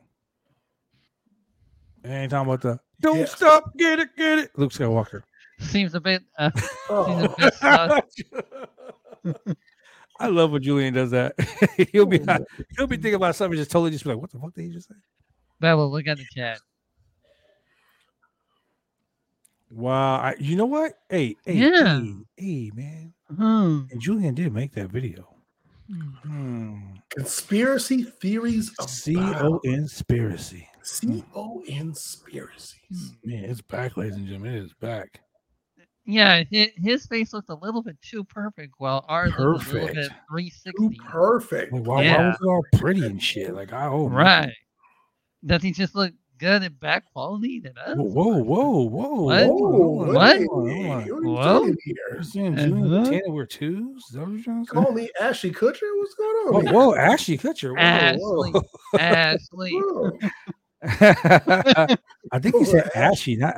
Ain't 2.03 2.31
talking 2.31 2.49
about 2.51 2.61
the 2.61 2.79
don't 2.99 3.19
Yeah. 3.19 3.25
stop, 3.25 3.75
get 3.77 3.99
it, 3.99 4.09
get 4.17 4.39
it. 4.39 4.51
Luke 4.57 4.71
Skywalker. 4.71 5.23
Seems 5.59 5.93
a 5.95 6.01
bit. 6.01 6.23
Uh, 6.37 6.51
seems 6.55 6.69
Oh, 6.89 7.23
a 7.25 7.35
bit 7.37 7.53
sus. 7.53 8.01
I 10.21 10.27
love 10.27 10.51
when 10.51 10.61
Julian 10.61 10.93
does 10.93 11.11
that. 11.11 11.33
he'll 11.91 12.05
be 12.05 12.19
he'll 12.77 12.87
be 12.87 12.95
thinking 12.97 13.15
about 13.15 13.35
something, 13.35 13.57
just 13.57 13.71
totally 13.71 13.91
just 13.91 14.03
be 14.03 14.11
like, 14.11 14.19
"What 14.19 14.31
the 14.31 14.39
fuck 14.39 14.53
did 14.53 14.63
he 14.65 14.69
just 14.69 14.87
say?" 14.87 14.95
Bella, 15.59 15.83
look 15.85 16.07
at 16.07 16.17
the 16.17 16.25
chat. 16.35 16.59
Wow, 19.71 20.15
I, 20.17 20.35
you 20.37 20.55
know 20.55 20.65
what? 20.65 20.93
Hey, 21.09 21.37
hey, 21.45 21.53
Yeah. 21.53 22.01
hey, 22.01 22.13
hey, 22.37 22.71
man. 22.75 23.13
Hmm. 23.35 23.81
And 23.89 24.01
Julian 24.01 24.35
did 24.35 24.53
make 24.53 24.73
that 24.73 24.89
video. 24.89 25.27
Hmm. 26.23 26.77
conspiracy 27.09 28.03
theories 28.03 28.71
C 28.87 29.15
about 29.15 29.43
O 29.43 29.59
N 29.65 29.79
conspiracy. 29.79 30.67
C 30.83 31.23
O 31.35 31.61
N 31.67 31.87
conspiracies. 31.87 33.13
Man, 33.23 33.45
it's 33.45 33.61
back, 33.61 33.97
ladies 33.97 34.15
and 34.15 34.25
gentlemen. 34.25 34.55
It 34.55 34.63
is 34.63 34.73
back. 34.73 35.19
Yeah, 36.11 36.43
his, 36.51 36.67
his 36.75 37.05
face 37.05 37.31
looked 37.31 37.49
a 37.49 37.55
little 37.55 37.81
bit 37.81 37.95
too 38.01 38.23
perfect, 38.25 38.73
while 38.79 39.05
ours 39.07 39.31
looked 39.39 39.65
a 39.67 39.71
little 39.71 39.87
Perfect. 39.87 39.95
bit 39.95 40.09
Too 40.09 40.15
360. 40.29 40.99
perfect. 41.07 41.71
Like, 41.73 41.83
why, 41.85 42.05
why 42.05 42.27
was 42.27 42.37
it 42.41 42.45
all 42.47 42.63
pretty 42.79 43.05
and 43.05 43.21
shit? 43.23 43.53
Like, 43.53 43.71
I 43.71 43.85
oh 43.85 44.09
man. 44.09 44.17
Right. 44.17 44.53
Does 45.45 45.63
he 45.63 45.71
just 45.71 45.95
look 45.95 46.11
good 46.37 46.63
in 46.63 46.73
back 46.73 47.05
quality 47.13 47.61
than 47.61 47.77
us? 47.77 47.95
Whoa, 47.95 48.37
whoa, 48.43 48.43
whoa, 48.43 48.83
whoa! 48.83 49.21
What? 49.23 49.45
hold 49.45 50.07
on, 50.09 50.13
What? 50.13 50.37
Hey, 50.37 50.45
what 50.45 50.57
are 50.67 51.05
you 51.05 51.29
Whoa. 51.29 51.43
talking? 51.43 51.77
You're 51.85 52.23
saying 52.23 52.55
Julian 52.57 52.85
Uh-huh. 52.93 52.95
and 52.97 53.05
Tana 53.05 53.29
were 53.33 53.45
twos? 53.45 54.03
Is 54.03 54.09
that 54.15 54.21
what 54.21 54.31
you're 54.31 54.43
trying 54.43 54.65
to 54.65 54.69
say? 54.69 54.73
Call 54.73 54.91
me 54.91 55.09
Ashley 55.21 55.51
Kutcher? 55.51 55.97
What's 55.97 56.13
going 56.15 56.29
on? 56.29 56.55
Oh, 56.55 56.59
here? 56.59 56.73
whoa, 56.73 56.95
Ashley 56.95 57.37
Kutcher. 57.37 57.73
Ashley. 57.79 58.51
Whoa, 58.51 58.61
Ashley. 58.99 59.71
Whoa. 59.71 60.19
whoa. 60.19 60.29
I 62.33 62.39
think 62.39 62.55
he 62.55 62.61
Oh, 62.61 62.63
said 62.65 62.89
Ash- 62.95 63.11
Ashy, 63.13 63.35
not 63.37 63.55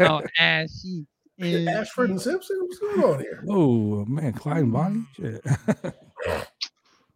Oh, 0.00 0.22
Ashley. 0.38 1.06
Is- 1.38 1.66
Ashford 1.68 2.10
and 2.10 2.20
Simpson? 2.20 2.58
What's 2.62 2.78
going 2.78 3.02
on 3.04 3.20
here? 3.20 3.44
Oh 3.48 4.04
man, 4.06 4.32
Clyde 4.32 4.58
and 4.64 4.72
Bonnie. 4.72 5.04
Shit. 5.14 5.42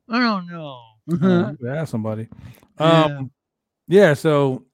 I 0.09 0.19
don't 0.21 0.47
know. 0.49 0.81
Uh, 1.11 1.53
you 1.61 1.69
ask 1.69 1.91
somebody. 1.91 2.29
Yeah. 2.79 3.03
Um, 3.05 3.31
yeah. 3.89 4.15
So 4.15 4.65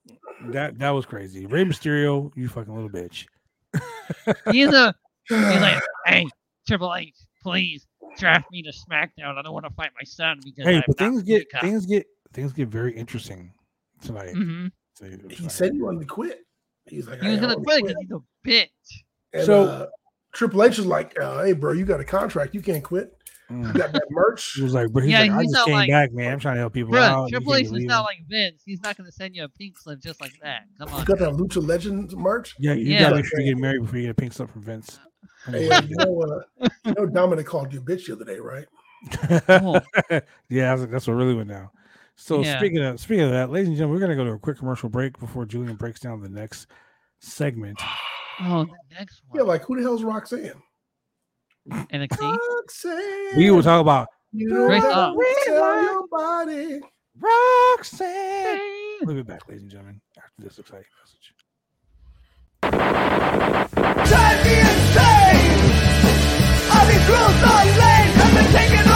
that 0.47 0.79
that 0.79 0.91
was 0.91 1.07
crazy. 1.07 1.47
Rey 1.47 1.65
Mysterio, 1.65 2.33
you 2.37 2.49
fucking 2.49 2.75
little 2.75 2.91
bitch. 2.91 3.27
he's 4.53 4.73
a 4.73 4.95
he's 5.29 5.39
like, 5.61 5.83
hey, 6.07 6.27
Triple 6.67 6.95
H, 6.95 7.15
please 7.43 7.87
draft 8.19 8.51
me 8.51 8.63
to 8.63 8.71
SmackDown. 8.73 9.37
I 9.39 9.43
don't 9.43 9.53
want 9.53 9.67
to 9.67 9.75
fight 9.75 9.91
my 9.95 10.05
son 10.05 10.41
because 10.45 10.65
Hey, 10.65 10.83
but 10.87 10.99
things 10.99 11.23
get 11.23 11.43
Peacock." 11.49 11.63
things 11.63 11.87
get 11.87 12.07
things 12.33 12.53
get 12.53 12.69
very 12.69 12.95
interesting 12.97 13.53
tonight. 14.03 14.35
Mhm. 14.35 14.71
So, 14.95 15.07
He 15.31 15.49
said 15.49 15.73
he 15.73 15.81
wanted 15.83 16.01
to 16.01 16.07
quit. 16.07 16.41
He's 16.87 17.07
like, 17.07 17.21
He 17.21 17.29
was 17.29 17.41
gonna 17.41 17.55
wanna 17.55 17.65
quit 17.65 17.85
because 17.85 17.97
he's 18.01 18.11
a 18.11 18.49
bitch. 18.49 19.05
And, 19.33 19.45
So- 19.45 19.65
uh, 19.65 19.87
Triple 20.33 20.63
H 20.65 20.79
is 20.79 20.85
like, 20.87 21.19
uh, 21.19 21.45
"Hey, 21.45 21.53
bro, 21.55 21.73
you 21.73 21.87
got 21.87 21.99
a 22.01 22.05
contract. 22.05 22.55
You 22.55 22.61
can't 22.61 22.85
quit. 22.85 23.11
You 23.49 23.57
Mm. 23.57 23.75
got 23.79 23.93
that 23.93 24.05
merch." 24.11 24.53
He 24.55 24.63
was 24.63 24.75
like, 24.75 24.93
but 24.93 25.03
he's 25.03 25.13
Yeah, 25.13 25.21
like, 25.21 25.31
I 25.31 25.43
just 25.45 25.65
came 25.65 25.75
like- 25.75 25.89
back, 25.89 26.13
man. 26.13 26.33
I'm 26.35 26.39
trying 26.41 26.57
to 26.57 26.61
help 26.61 26.75
people 26.75 26.91
Bro, 26.91 27.01
out. 27.01 27.29
Triple 27.31 27.55
H 27.55 27.67
is 27.67 27.73
not 27.85 28.03
like 28.03 28.19
Vince. 28.29 28.61
He's 28.67 28.83
not 28.83 28.99
gonna 28.99 29.11
send 29.13 29.35
you 29.35 29.45
a 29.45 29.49
pink 29.49 29.79
slip 29.79 29.99
just 30.01 30.21
like 30.21 30.35
that. 30.43 30.65
Come 30.79 30.91
on. 30.93 31.01
You 31.01 31.07
got 31.07 31.19
that 31.21 31.31
Lucha 31.31 31.67
Legends 31.67 32.15
merch. 32.15 32.55
Yeah, 32.59 32.75
you 32.75 32.93
Yeah. 32.93 33.01
gotta 33.05 33.17
make 33.17 33.25
sure 33.25 33.41
you 33.41 33.55
get 33.55 33.61
married 33.61 33.81
before 33.81 33.97
you 33.97 34.03
get 34.05 34.11
a 34.11 34.15
pink 34.15 34.35
slip 34.35 34.51
from 34.51 34.63
Vince. 34.63 34.99
Hey, 35.47 35.65
you 35.89 35.97
know, 35.97 36.23
uh, 36.61 36.69
you 36.85 36.93
know, 36.93 37.07
Dominik 37.07 37.47
called 37.47 37.73
you 37.73 37.81
a 37.81 37.83
bitch 37.83 38.07
the 38.07 38.13
other 38.13 38.25
day, 38.27 38.39
right? 38.39 38.67
Oh. 39.49 39.81
yeah, 40.51 40.75
that's, 40.77 40.91
that's 40.91 41.07
what 41.07 41.15
really 41.15 41.35
went 41.35 41.49
down. 41.49 41.71
So 42.17 42.43
Yeah. 42.43 42.59
speaking 42.59 42.79
of 42.81 43.01
speaking 43.01 43.25
of 43.25 43.31
that, 43.31 43.51
ladies 43.51 43.69
and 43.69 43.77
gentlemen, 43.77 44.01
we're 44.01 44.07
gonna 44.07 44.17
go 44.17 44.25
to 44.25 44.33
a 44.33 44.39
quick 44.39 44.59
commercial 44.59 44.91
break 44.91 45.19
before 45.19 45.47
Julian 45.47 45.77
breaks 45.77 46.01
down 46.01 46.21
the 46.21 46.29
next 46.29 46.67
segment. 47.21 47.81
Oh, 48.41 48.65
the 48.65 48.95
next 48.99 49.23
one. 49.29 49.39
Yeah, 49.41 49.45
like 49.45 49.63
who 49.65 49.77
the 49.77 49.83
hell's 49.83 50.03
Roxanne? 50.05 50.53
NXT. 51.71 52.39
Roxanne. 52.59 53.37
We 53.37 53.51
will 53.51 53.63
talk 53.63 53.81
about 53.81 54.09
You 54.33 54.49
don't 54.51 54.67
Great 54.69 54.83
gotta 54.83 54.95
song. 55.15 55.25
tell 55.47 55.83
your 55.83 56.07
body. 56.09 56.81
Roxanne. 57.19 58.61
We'll 59.03 59.15
be 59.17 59.23
back, 59.23 59.49
ladies 59.49 59.63
and 59.63 59.71
gentlemen, 59.71 60.01
after 60.19 60.43
this 60.43 60.59
exciting 60.59 60.85
message. 61.03 61.35
Drive 62.63 64.45
me 64.45 64.55
insane. 64.61 65.73
I'll 66.71 66.87
be 66.89 66.99
cruel 67.07 67.31
so 67.41 67.53
late. 67.81 68.13
I've 68.21 68.35
been 68.35 68.51
taking 68.53 68.87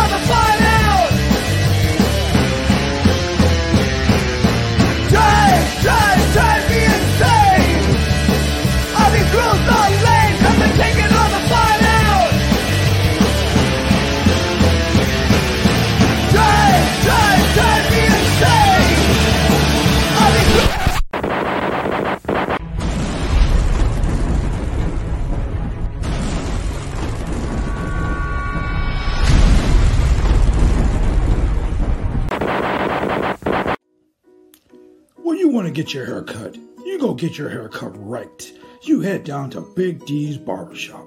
When 35.22 35.38
you 35.38 35.48
want 35.48 35.66
to 35.66 35.72
get 35.72 35.94
your 35.94 36.06
hair 36.06 36.22
cut, 36.22 36.56
you 36.84 36.98
go 36.98 37.14
get 37.14 37.38
your 37.38 37.48
hair 37.48 37.68
cut 37.68 37.92
right. 37.96 38.52
You 38.82 39.00
head 39.00 39.24
down 39.24 39.50
to 39.50 39.60
Big 39.60 40.04
D's 40.06 40.36
Barbershop. 40.38 41.06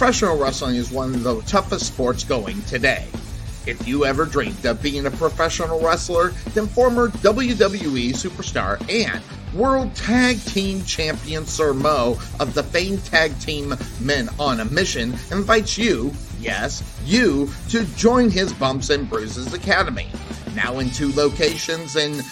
Professional 0.08 0.38
wrestling 0.38 0.76
is 0.76 0.90
one 0.90 1.14
of 1.14 1.22
the 1.22 1.42
toughest 1.42 1.86
sports 1.86 2.24
going 2.24 2.62
today. 2.62 3.06
If 3.66 3.86
you 3.86 4.06
ever 4.06 4.24
dreamed 4.24 4.64
of 4.64 4.80
being 4.80 5.04
a 5.04 5.10
professional 5.10 5.80
wrestler, 5.80 6.30
then 6.54 6.66
former 6.66 7.08
WWE 7.08 8.12
superstar 8.14 8.80
and 8.90 9.22
World 9.52 9.94
Tag 9.94 10.40
Team 10.44 10.82
Champion 10.84 11.44
Sir 11.44 11.74
Mo 11.74 12.18
of 12.40 12.54
the 12.54 12.62
famed 12.62 13.04
tag 13.04 13.38
team 13.38 13.74
Men 14.00 14.30
on 14.38 14.60
a 14.60 14.64
Mission 14.64 15.12
invites 15.30 15.76
you, 15.76 16.14
yes, 16.40 16.82
you, 17.04 17.50
to 17.68 17.84
join 17.94 18.30
his 18.30 18.50
Bumps 18.54 18.88
and 18.88 19.10
Bruises 19.10 19.52
Academy. 19.52 20.08
Now 20.54 20.78
in 20.78 20.88
two 20.88 21.12
locations 21.12 21.96
in 21.96 22.22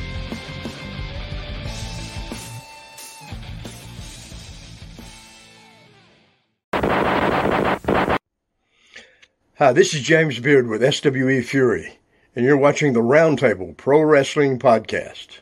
Hi, 9.63 9.71
this 9.71 9.93
is 9.93 10.02
James 10.02 10.39
Beard 10.39 10.67
with 10.67 10.82
SWE 10.82 11.41
Fury, 11.41 11.97
and 12.36 12.43
you're 12.43 12.58
watching 12.58 12.91
the 12.91 12.99
Roundtable 12.99 13.78
Pro 13.78 14.02
Wrestling 14.02 14.60
Podcast. 14.60 15.38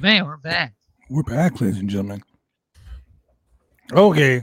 Man, 0.00 0.26
we're 0.26 0.36
back. 0.38 0.74
We're 1.08 1.22
back, 1.22 1.60
ladies 1.60 1.78
and 1.78 1.88
gentlemen. 1.88 2.24
Okay, 3.92 4.42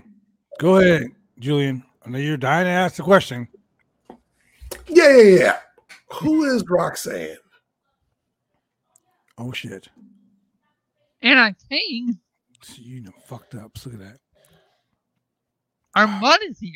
go 0.58 0.78
ahead, 0.78 1.08
Julian. 1.38 1.84
I 2.06 2.12
know 2.12 2.18
you're 2.18 2.38
dying 2.38 2.64
to 2.64 2.72
ask 2.72 2.96
the 2.96 3.04
question. 3.04 3.50
Yeah, 4.88 5.18
yeah, 5.18 5.38
yeah. 5.38 5.58
Who 6.22 6.46
is 6.46 6.64
Roxanne? 6.66 7.36
Oh 9.38 9.52
shit, 9.52 9.90
And 11.22 11.40
I 11.40 11.56
think 11.68 12.16
you 12.76 13.02
know 13.02 13.12
fucked 13.26 13.56
up. 13.56 13.78
Look 13.86 13.96
at 13.96 14.00
that. 14.00 14.18
Our 16.00 16.08
mud 16.20 16.40
is 16.48 16.60
here. 16.60 16.74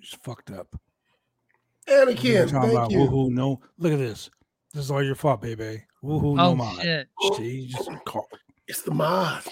It's 0.00 0.14
fucked 0.22 0.50
up. 0.50 0.68
You're 1.86 2.06
Anakin, 2.06 2.50
talking 2.50 2.70
about 2.70 2.90
thank 2.90 2.92
you. 2.92 2.98
woohoo. 2.98 3.30
No, 3.30 3.60
look 3.78 3.92
at 3.92 3.98
this. 3.98 4.30
This 4.74 4.84
is 4.84 4.90
all 4.90 5.02
your 5.02 5.14
fault, 5.14 5.40
baby. 5.40 5.82
Woohoo, 6.04 6.36
no 6.36 6.42
Oh 6.50 6.54
mod. 6.54 6.82
shit. 6.82 7.08
See, 7.36 7.66
just 7.66 7.88
call, 8.04 8.26
It's 8.66 8.82
the 8.82 8.90
mod. 8.90 9.42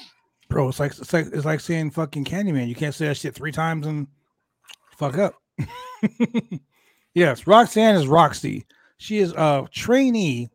bro. 0.48 0.68
It's 0.68 0.79
like 0.81 0.92
it's 0.92 1.12
like 1.12 1.26
it's 1.33 1.44
like 1.44 1.61
saying 1.61 1.90
fucking 1.92 2.24
Candyman. 2.24 2.68
You 2.68 2.74
can't 2.74 2.94
say 2.94 3.07
that 3.09 3.16
shit 3.16 3.35
three 3.35 3.52
times 3.52 3.87
and 3.87 4.07
fuck 4.96 5.16
up. 5.18 5.35
yes, 7.14 7.47
Roxanne 7.47 7.97
is 7.97 8.07
Roxy. 8.07 8.66
She 8.99 9.18
is 9.18 9.32
a 9.32 9.66
trainee. 9.72 10.51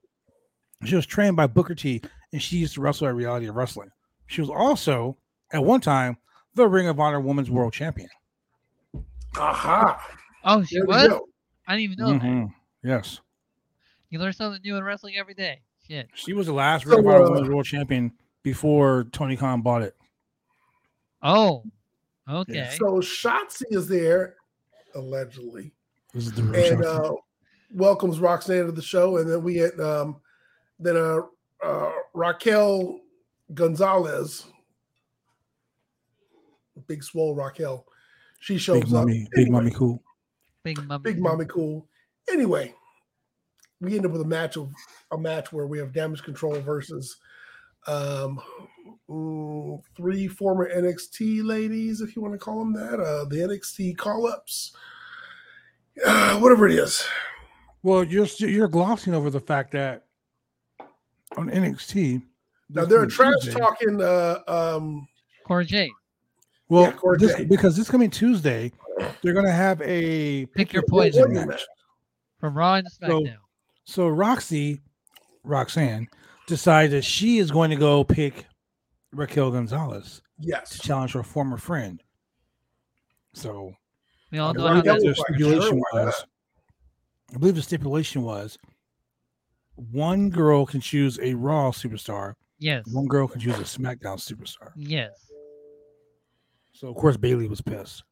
She 0.85 0.95
was 0.95 1.05
trained 1.05 1.35
by 1.35 1.47
Booker 1.47 1.75
T, 1.75 2.01
and 2.33 2.41
she 2.41 2.57
used 2.57 2.75
to 2.75 2.81
wrestle 2.81 3.07
at 3.07 3.15
Reality 3.15 3.47
of 3.47 3.55
Wrestling. 3.55 3.89
She 4.27 4.41
was 4.41 4.49
also 4.49 5.17
at 5.51 5.63
one 5.63 5.81
time 5.81 6.17
the 6.55 6.67
Ring 6.67 6.87
of 6.87 6.99
Honor 6.99 7.19
Women's 7.19 7.49
World 7.49 7.73
Champion. 7.73 8.09
Aha. 9.37 10.01
Oh, 10.43 10.63
she 10.63 10.75
There 10.77 10.85
was? 10.85 11.19
I 11.67 11.77
didn't 11.77 11.91
even 11.91 11.97
know 11.97 12.13
that. 12.13 12.21
Mhm. 12.21 12.53
Yes, 12.83 13.21
You 14.09 14.19
learn 14.19 14.33
something 14.33 14.61
new 14.63 14.75
in 14.75 14.83
wrestling 14.83 15.15
every 15.17 15.33
day. 15.33 15.61
Shit. 15.87 16.09
she 16.13 16.33
was 16.33 16.47
the 16.47 16.53
last 16.53 16.85
So, 16.85 16.91
Ring 16.91 16.99
of 16.99 17.07
Honor 17.07 17.23
uh, 17.25 17.29
Women's 17.29 17.49
World 17.49 17.65
Champion 17.65 18.11
before 18.43 19.05
Tony 19.11 19.35
Khan 19.35 19.61
bought 19.61 19.81
it. 19.81 19.95
Oh. 21.21 21.63
Okay. 22.29 22.69
So 22.77 22.99
Shotzi 22.99 23.63
is 23.69 23.87
there, 23.87 24.35
allegedly, 24.95 25.73
This 26.13 26.27
is 26.27 26.33
the 26.33 26.41
and 26.41 26.83
uh, 26.83 27.13
welcomes 27.73 28.19
Roxanne 28.19 28.65
to 28.65 28.71
the 28.71 28.81
show. 28.81 29.17
And 29.17 29.29
then 29.29 29.43
we 29.43 29.57
had 29.57 29.79
um, 29.79 30.21
then 30.79 30.97
uh, 30.97 31.21
uh, 31.63 31.91
Raquel 32.13 32.99
Gonzalez, 33.53 34.45
Big 36.87 37.03
Swole 37.03 37.35
Raquel. 37.35 37.85
She 38.39 38.57
shows 38.57 38.79
Big 38.79 38.85
up. 38.85 38.91
mommy, 38.91 39.27
big 39.31 39.51
mommy, 39.51 39.71
cool. 39.71 40.01
Big 40.63 40.83
mummy. 40.85 41.03
Big 41.03 41.19
mommy 41.19 41.45
cool. 41.45 41.87
Anyway, 42.31 42.73
we 43.79 43.95
end 43.95 44.05
up 44.05 44.11
with 44.11 44.21
a 44.21 44.25
match 44.25 44.57
of 44.57 44.71
a 45.11 45.17
match 45.17 45.51
where 45.51 45.67
we 45.67 45.77
have 45.77 45.93
damage 45.93 46.23
control 46.23 46.59
versus 46.61 47.17
um 47.87 48.39
mm, 49.09 49.81
three 49.95 50.27
former 50.27 50.69
NXT 50.73 51.43
ladies, 51.43 52.01
if 52.01 52.15
you 52.15 52.21
want 52.21 52.33
to 52.33 52.37
call 52.37 52.59
them 52.59 52.73
that, 52.73 52.99
uh 52.99 53.25
the 53.25 53.37
NXT 53.37 53.97
call 53.97 54.27
ups. 54.27 54.75
Uh, 56.05 56.37
whatever 56.39 56.67
it 56.67 56.75
is. 56.75 57.05
Well, 57.83 58.03
you're 58.03 58.27
you're 58.37 58.67
glossing 58.67 59.13
over 59.13 59.29
the 59.29 59.39
fact 59.39 59.71
that 59.71 60.05
on 61.37 61.49
NXT, 61.49 62.21
Now 62.69 62.85
this 62.85 62.89
they're 62.89 63.07
coming 63.07 63.39
trash 63.41 63.53
talking 63.53 64.01
uh 64.01 64.39
um 64.47 65.07
Cora 65.45 65.65
Jade. 65.65 65.91
Well, 66.71 66.83
Yeah, 66.83 66.91
Cora 66.93 67.17
this, 67.17 67.35
Jade. 67.35 67.49
because 67.49 67.75
this 67.75 67.89
coming 67.91 68.09
Tuesday, 68.09 68.71
they're 69.21 69.33
gonna 69.33 69.51
have 69.51 69.81
a 69.81 70.45
Pick 70.55 70.71
your 70.71 70.83
poison 70.87 71.33
match. 71.33 71.47
match. 71.49 71.65
from 72.39 72.57
Raw 72.57 72.75
and 72.75 72.87
SmackDown. 72.89 73.35
So 73.83 74.07
Roxy, 74.07 74.81
Roxanne, 75.43 76.07
decides 76.47 76.91
that 76.93 77.03
she 77.03 77.39
is 77.39 77.51
going 77.51 77.71
to 77.71 77.75
go 77.75 78.05
pick 78.05 78.45
Raquel 79.11 79.51
Gonzalez 79.51 80.21
Yes, 80.39 80.69
to 80.69 80.79
challenge 80.79 81.11
her 81.11 81.23
former 81.23 81.57
friend. 81.57 82.01
So 83.33 83.73
we 84.31 84.39
all 84.39 84.51
I 84.51 84.53
know 84.53 84.67
how 84.75 84.81
that 84.81 85.01
the 85.01 85.13
stipulation 85.13 85.61
sure, 85.61 85.83
why 85.91 86.05
was. 86.05 86.25
I 87.35 87.37
believe 87.37 87.55
the 87.55 87.61
stipulation 87.61 88.21
was 88.23 88.57
one 89.75 90.29
girl 90.29 90.65
can 90.65 90.79
choose 90.79 91.19
a 91.21 91.33
Raw 91.33 91.71
superstar, 91.71 92.35
Yes. 92.59 92.85
one 92.93 93.07
girl 93.07 93.27
can 93.27 93.41
choose 93.41 93.59
a 93.59 93.63
SmackDown 93.63 94.17
superstar. 94.19 94.71
Yes. 94.77 95.11
So 96.73 96.87
of 96.87 96.95
course 96.95 97.17
Bayley 97.17 97.47
was 97.47 97.61
pissed, 97.61 98.03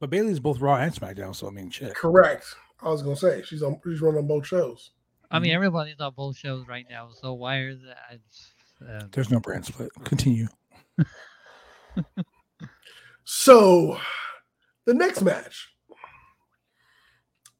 but 0.00 0.10
Bayley's 0.10 0.40
both 0.40 0.60
Raw 0.60 0.76
and 0.76 0.92
SmackDown. 0.92 1.34
So 1.34 1.46
I 1.46 1.50
mean, 1.50 1.70
shit. 1.70 1.94
Correct. 1.94 2.46
I 2.80 2.88
was 2.88 3.02
gonna 3.02 3.16
say 3.16 3.42
she's 3.42 3.62
on 3.62 3.80
she's 3.84 4.00
running 4.00 4.20
on 4.20 4.26
both 4.26 4.46
shows. 4.46 4.90
I 5.30 5.38
mean, 5.38 5.52
Mhm. 5.52 5.56
everybody's 5.56 6.00
on 6.00 6.12
both 6.14 6.36
shows 6.36 6.66
right 6.66 6.86
now, 6.90 7.10
so 7.12 7.32
why 7.32 7.56
are 7.58 7.74
that? 7.74 8.20
Uh, 8.86 9.06
There's 9.12 9.30
no 9.30 9.40
brand 9.40 9.64
split. 9.66 9.90
Continue. 10.04 10.48
So, 13.24 13.98
the 14.84 14.94
next 14.94 15.22
match, 15.22 15.68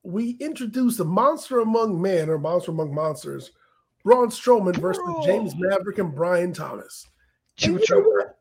we 0.03 0.31
introduced 0.41 0.99
a 1.01 1.05
monster 1.05 1.61
among 1.61 2.03
men 2.03 2.29
or 2.29 2.39
monster 2.39 2.73
among 2.73 2.93
monsters, 2.95 3.53
Braun 4.05 4.29
Strowman 4.29 4.77
versus 4.77 5.05
James 5.25 5.55
Maverick 5.57 5.99
and 5.99 6.15
Brian 6.15 6.53
Thomas. 6.53 7.07
And, 7.63 7.75
you 7.75 7.85
know 7.91 8.01
what? 8.01 8.32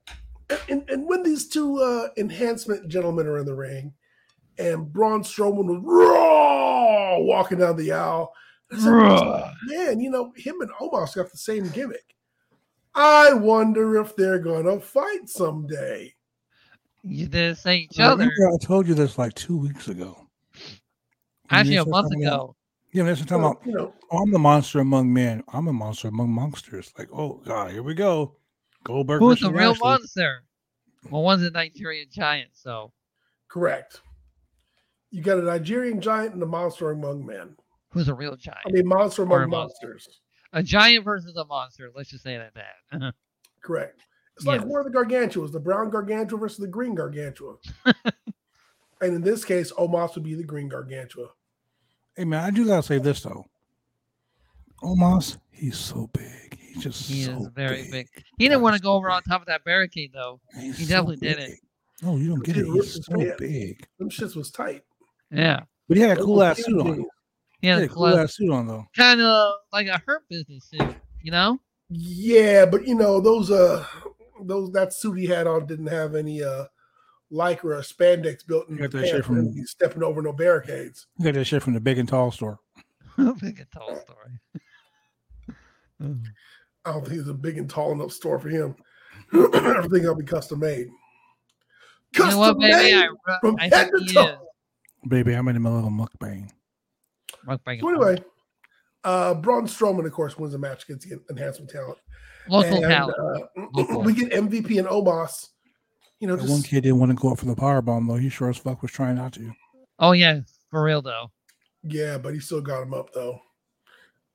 And, 0.69 0.89
and 0.89 1.07
when 1.07 1.23
these 1.23 1.47
two 1.47 1.79
uh, 1.79 2.09
enhancement 2.17 2.87
gentlemen 2.87 3.27
are 3.27 3.37
in 3.39 3.45
the 3.45 3.55
ring, 3.55 3.93
and 4.57 4.91
Braun 4.91 5.23
Strowman 5.23 5.65
was 5.65 5.79
raw 5.83 7.17
walking 7.19 7.59
down 7.59 7.77
the 7.77 7.91
aisle, 7.91 8.33
said, 8.71 9.53
man, 9.65 9.99
you 9.99 10.09
know, 10.09 10.31
him 10.35 10.61
and 10.61 10.71
Omos 10.79 11.15
got 11.15 11.31
the 11.31 11.37
same 11.37 11.67
gimmick. 11.69 12.15
I 12.95 13.33
wonder 13.33 13.99
if 14.01 14.15
they're 14.15 14.39
gonna 14.39 14.79
fight 14.79 15.27
someday. 15.29 16.13
you 17.03 17.27
didn't 17.27 17.57
say 17.57 17.77
each 17.79 17.99
I 17.99 18.05
other. 18.05 18.23
remember 18.25 18.49
I 18.53 18.65
told 18.65 18.87
you 18.87 18.93
this 18.93 19.17
like 19.17 19.33
two 19.33 19.57
weeks 19.57 19.87
ago. 19.87 20.27
When 21.49 21.59
Actually, 21.59 21.75
a 21.77 21.85
month 21.85 22.05
something 22.05 22.25
about- 22.25 22.33
ago. 22.35 22.55
Yeah, 22.93 23.03
that's 23.03 23.21
what 23.21 23.31
I'm 23.31 23.41
Well, 23.41 23.53
talking 23.53 23.71
you 23.71 23.77
know. 23.77 23.93
Oh, 24.11 24.17
I'm 24.21 24.31
the 24.31 24.39
monster 24.39 24.79
among 24.79 25.13
men. 25.13 25.43
I'm 25.53 25.69
a 25.69 25.73
monster 25.73 26.09
among 26.09 26.29
monsters. 26.31 26.91
Like, 26.97 27.07
oh 27.13 27.41
god, 27.45 27.71
here 27.71 27.83
we 27.83 27.93
go. 27.93 28.35
Goldberg 28.83 29.19
Who's 29.19 29.39
the 29.39 29.51
real 29.51 29.69
Lashley. 29.69 29.87
monster? 29.89 30.43
Well, 31.09 31.23
one's 31.23 31.43
a 31.43 31.51
Nigerian 31.51 32.07
giant, 32.11 32.51
so 32.53 32.91
correct. 33.47 34.01
You 35.09 35.21
got 35.21 35.39
a 35.39 35.43
Nigerian 35.43 35.99
giant 36.01 36.33
and 36.33 36.41
a 36.43 36.45
monster 36.45 36.91
among 36.91 37.25
men. 37.25 37.55
who's 37.89 38.07
a 38.07 38.13
real 38.13 38.35
giant? 38.35 38.61
I 38.65 38.71
mean, 38.71 38.87
monster 38.87 39.23
among 39.23 39.43
a 39.43 39.47
monster. 39.47 39.87
monsters. 39.89 40.21
A 40.53 40.63
giant 40.63 41.03
versus 41.05 41.35
a 41.35 41.45
monster. 41.45 41.91
Let's 41.95 42.09
just 42.09 42.23
say 42.23 42.37
that. 42.37 42.53
that. 42.55 43.13
Correct. 43.63 44.01
It's 44.37 44.45
like 44.45 44.61
Yes. 44.61 44.69
where 44.69 44.81
are 44.81 44.83
the 44.83 44.89
gargantuas? 44.89 45.51
The 45.51 45.59
brown 45.59 45.89
gargantua 45.89 46.37
versus 46.39 46.57
the 46.59 46.67
green 46.67 46.95
gargantua. 46.95 47.55
and 47.85 49.13
in 49.15 49.21
this 49.21 49.43
case, 49.45 49.71
Omos 49.73 50.15
would 50.15 50.23
be 50.23 50.35
the 50.35 50.43
green 50.43 50.67
gargantua. 50.69 51.27
Hey 52.15 52.25
man, 52.25 52.43
I 52.43 52.49
do 52.51 52.65
gotta 52.65 52.83
say 52.83 52.97
this 52.97 53.21
though. 53.21 53.45
Omos, 54.81 55.37
he's 55.51 55.77
so 55.77 56.09
big. 56.13 56.40
He's 56.73 56.83
just 56.83 57.09
he 57.09 57.23
so 57.23 57.31
is 57.41 57.47
very 57.55 57.89
big. 57.91 58.07
He 58.37 58.47
didn't 58.47 58.61
want 58.61 58.75
to 58.75 58.81
go 58.81 58.93
over 58.93 59.09
on 59.09 59.21
top 59.23 59.41
of 59.41 59.47
that 59.47 59.63
barricade 59.63 60.11
though. 60.13 60.39
He's 60.59 60.77
He 60.77 60.85
so 60.85 60.89
definitely 60.89 61.17
did 61.17 61.39
it. 61.39 61.49
big. 61.49 61.59
No, 62.03 62.15
you 62.17 62.29
don't 62.29 62.43
get 62.43 62.57
it. 62.57 62.65
He's 62.65 63.05
so 63.05 63.15
pants. 63.15 63.35
big. 63.39 63.87
Them 63.99 64.09
shits 64.09 64.35
was 64.35 64.49
tight. 64.51 64.83
Yeah. 65.29 65.61
But 65.87 65.97
he 65.97 66.03
had 66.03 66.17
a 66.17 66.21
cool 66.23 66.41
ass 66.41 66.63
suit 66.63 66.79
on. 66.79 66.87
Those 66.87 66.97
He 66.97 67.03
He 67.61 67.67
had 67.67 67.79
had 67.81 67.89
a 67.89 67.93
cool 67.93 68.07
ass 68.07 68.35
suit 68.35 68.49
on 68.51 68.67
though. 68.67 68.85
kind 68.95 69.21
of 69.21 69.53
like 69.73 69.87
a 69.87 70.01
hurt 70.05 70.23
business 70.29 70.65
suit, 70.69 70.95
you 71.21 71.31
know? 71.31 71.59
Yeah, 71.89 72.65
but 72.65 72.87
you 72.87 72.95
know 72.95 73.19
those 73.19 73.51
uh 73.51 73.85
those 74.43 74.71
that 74.71 74.93
suit 74.93 75.19
he 75.19 75.25
had 75.27 75.45
on 75.45 75.65
didn't 75.67 75.87
have 75.87 76.15
any 76.15 76.41
uh 76.43 76.65
lycra 77.31 77.63
or 77.65 77.81
spandex 77.81 78.45
built 78.47 78.67
in 78.69 78.75
You 78.77 78.81
got 78.83 78.91
that 78.91 79.03
shit 79.03 79.11
pants 79.11 79.27
for 79.27 79.33
him 79.33 79.45
to 79.45 79.51
from- 79.51 79.59
be 79.59 79.65
stepping 79.65 80.03
over 80.03 80.21
no 80.21 80.31
barricades. 80.33 81.07
You 81.17 81.25
got 81.25 81.33
that 81.35 81.45
shit 81.45 81.61
from 81.61 81.73
the 81.73 81.79
big 81.81 81.97
and 81.99 82.07
tall 82.09 82.31
store. 82.31 82.59
Big 83.17 83.59
and 83.59 83.67
tall 83.73 83.95
story. 83.97 84.39
I 86.85 86.93
don't 86.93 87.05
think 87.05 87.19
it's 87.19 87.29
a 87.29 87.33
big 87.33 87.57
and 87.57 87.69
tall 87.69 87.91
enough 87.91 88.11
store 88.11 88.39
for 88.39 88.49
him. 88.49 88.75
Everything 89.33 90.03
will 90.03 90.15
be 90.15 90.25
custom 90.25 90.59
made. 90.59 90.87
you 90.87 92.25
know 92.25 92.37
what, 92.39 92.59
Custom 92.59 92.59
baby? 92.59 92.73
made 92.73 93.09
I, 93.27 93.37
from 93.41 93.55
I 93.59 93.63
head 93.67 93.89
think 93.91 94.07
to 94.09 94.13
toe. 94.13 94.37
Baby, 95.07 95.33
I'm 95.33 95.47
in 95.47 95.55
the 95.55 95.59
middle 95.59 95.79
of 95.79 95.85
a 95.85 95.89
mukbang. 95.89 96.49
Mukbang 97.47 97.79
So 97.81 97.89
anyway, 97.89 98.17
uh, 99.03 99.33
Braun 99.35 99.65
Strowman, 99.67 100.05
of 100.05 100.11
course, 100.11 100.37
wins 100.37 100.53
the 100.53 100.59
match 100.59 100.83
against 100.83 101.07
the 101.09 101.19
enhancement 101.29 101.71
talent. 101.71 101.97
local 102.47 102.75
And, 102.75 102.83
talent. 102.83 103.17
uh, 103.57 103.65
Local. 103.73 104.01
we 104.03 104.13
get 104.13 104.31
MVP 104.31 104.77
and 104.79 104.87
Omos. 104.87 105.47
You 106.19 106.27
know, 106.27 106.35
That 106.35 106.49
one 106.49 106.61
kid 106.61 106.81
didn't 106.81 106.99
want 106.99 107.09
to 107.11 107.15
go 107.15 107.31
up 107.31 107.39
for 107.39 107.45
the 107.45 107.55
power 107.55 107.81
bomb 107.81 108.07
though. 108.07 108.15
He 108.15 108.29
sure 108.29 108.49
as 108.49 108.57
fuck 108.57 108.81
was 108.83 108.91
trying 108.91 109.15
not 109.15 109.33
to. 109.33 109.51
Oh 109.97 110.11
yeah, 110.11 110.41
for 110.69 110.83
real 110.83 111.01
though. 111.01 111.31
yeah, 111.83 112.17
but 112.19 112.33
he 112.35 112.39
still 112.39 112.61
got 112.61 112.83
him 112.83 112.93
up 112.93 113.11
though. 113.13 113.39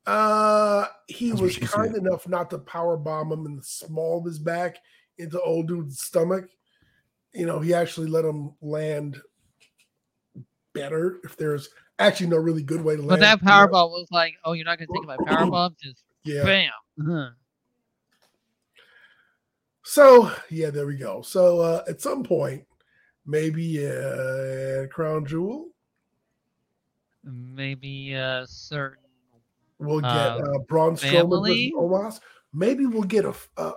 Uh, 0.07 0.87
he 1.09 1.31
That's 1.31 1.41
was 1.41 1.59
kind 1.59 1.95
said. 1.95 2.03
enough 2.03 2.29
not 2.29 2.51
to 2.51 2.59
power 2.59 2.97
bomb 2.97 3.33
him 3.33 3.45
in 3.47 3.57
the 3.57 3.63
small 3.63 4.19
of 4.19 4.25
his 4.25 4.39
back 4.39 4.77
into 5.19 5.41
old 5.41 5.69
dude's 5.69 6.01
stomach. 6.01 6.49
You 7.33 7.47
know, 7.47 7.61
he 7.61 7.75
actually 7.75 8.09
let 8.09 8.25
him 8.25 8.55
land 8.63 9.21
better. 10.73 11.19
If 11.25 11.37
there's 11.37 11.69
actually 11.99 12.29
no 12.29 12.37
really 12.37 12.63
good 12.63 12.83
way 12.83 12.95
to 12.95 13.03
land, 13.03 13.09
But 13.09 13.21
that 13.21 13.41
power 13.43 13.67
bomb 13.67 13.91
was 13.91 14.09
like, 14.11 14.35
oh, 14.45 14.53
you're 14.53 14.65
not 14.65 14.79
gonna 14.79 14.89
take 14.95 15.07
my 15.07 15.17
power 15.27 15.47
bomb? 15.51 15.77
Just 15.83 16.05
yeah. 16.25 16.45
bam. 16.45 16.71
Uh-huh. 17.01 17.31
So 19.83 20.31
yeah, 20.51 20.71
there 20.71 20.87
we 20.87 20.97
go. 20.97 21.23
So 21.23 21.61
uh, 21.61 21.85
at 21.89 22.01
some 22.01 22.23
point, 22.23 22.65
maybe 23.27 23.87
uh, 23.87 24.87
Crown 24.89 25.27
Jewel, 25.27 25.71
Maybe 27.29 28.13
a 28.13 28.47
certain 28.47 29.03
we'll 29.79 30.01
get 30.01 30.11
Uh, 30.11 30.39
uh, 30.55 30.59
Braun 30.69 30.95
Strowman 30.97 31.01
versus 31.01 31.11
family? 31.13 31.73
Omos. 31.77 32.21
Maybe 32.53 32.87
we'll 32.87 33.03
get 33.03 33.25
a 33.25 33.35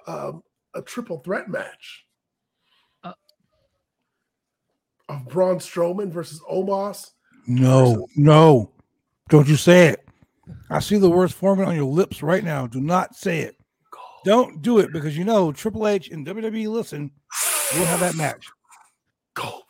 um, 0.07 0.43
a 0.73 0.81
triple 0.81 1.19
threat 1.19 1.49
match 1.49 2.05
Uh. 3.03 3.13
of 5.09 5.27
Braun 5.27 5.57
Strowman 5.57 6.11
versus 6.11 6.41
Omos. 6.49 7.11
No, 7.47 8.07
no. 8.15 8.71
Don't 9.29 9.47
you 9.47 9.55
say 9.55 9.87
it. 9.89 10.05
I 10.69 10.79
see 10.79 10.97
the 10.97 11.09
words 11.09 11.33
forming 11.33 11.65
on 11.67 11.75
your 11.75 11.85
lips 11.85 12.21
right 12.23 12.43
now. 12.43 12.65
Do 12.67 12.79
not 12.81 13.15
say 13.15 13.39
it. 13.41 13.55
Don't 14.25 14.61
do 14.61 14.79
it 14.79 14.91
because 14.91 15.17
you 15.17 15.23
know 15.23 15.51
Triple 15.51 15.87
H 15.87 16.09
and 16.09 16.25
WWE 16.27 16.67
listen. 16.67 17.11
We'll 17.73 17.85
have 17.85 17.99
that 18.01 18.15
match. 18.15 18.47
Goldberg. 19.33 19.63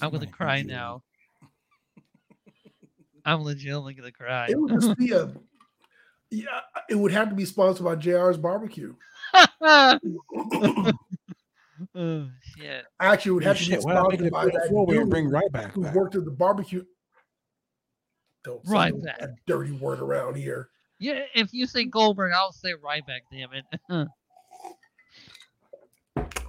I'm 0.00 0.10
gonna 0.10 0.26
cry 0.26 0.62
now. 0.62 1.02
I'm 3.28 3.42
legitimately 3.42 3.94
gonna 3.94 4.12
cry. 4.12 4.46
It 4.48 4.58
would 4.60 4.80
just 4.80 4.96
be 4.96 5.12
a. 5.12 5.32
Yeah, 6.30 6.60
it 6.90 6.94
would 6.94 7.12
have 7.12 7.28
to 7.30 7.34
be 7.34 7.44
sponsored 7.44 7.84
by 7.84 7.94
JR's 7.96 8.36
Barbecue. 8.36 8.94
oh 9.60 9.98
shit. 11.94 12.84
Actually, 13.00 13.30
it 13.30 13.34
would 13.34 13.44
Oh, 13.44 13.48
have 13.48 13.56
to 13.58 13.64
be 13.64 13.70
shit, 13.72 13.82
why 13.84 13.94
not 13.94 14.10
make 14.10 14.20
it 14.20 14.26
sponsored 14.28 14.54
a 14.54 14.56
by 14.56 14.58
that 14.60 14.68
four-way 14.70 14.96
and 14.96 15.04
dude 15.06 15.10
bring 15.10 15.28
right 15.30 15.50
back 15.52 15.72
who 15.72 15.82
back? 15.84 15.94
worked 15.94 16.14
at 16.16 16.24
the 16.24 16.30
barbecue. 16.30 16.84
Don't 18.44 18.64
say 18.66 18.72
Right 18.72 19.02
that 19.02 19.18
back. 19.20 19.28
dirty 19.46 19.72
word 19.72 20.00
around 20.00 20.36
here. 20.36 20.68
Yeah, 20.98 21.22
if 21.34 21.52
you 21.52 21.66
say 21.66 21.84
Goldberg, 21.84 22.32
I'll 22.34 22.52
say 22.52 22.72
Ryback, 22.74 23.20
damn 23.32 23.50
it. 23.52 24.08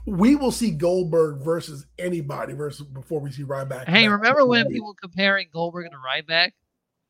We 0.06 0.36
will 0.36 0.52
see 0.52 0.72
Goldberg 0.72 1.44
versus 1.44 1.86
anybody 2.00 2.54
versus 2.54 2.84
before 2.88 3.20
we 3.20 3.32
see 3.32 3.44
Ryback. 3.44 3.88
hey, 3.88 4.08
remember 4.08 4.44
when 4.44 4.68
people 4.68 4.96
comparing 5.00 5.50
Goldberg 5.54 5.86
and 5.86 5.94
Ryback 5.94 6.54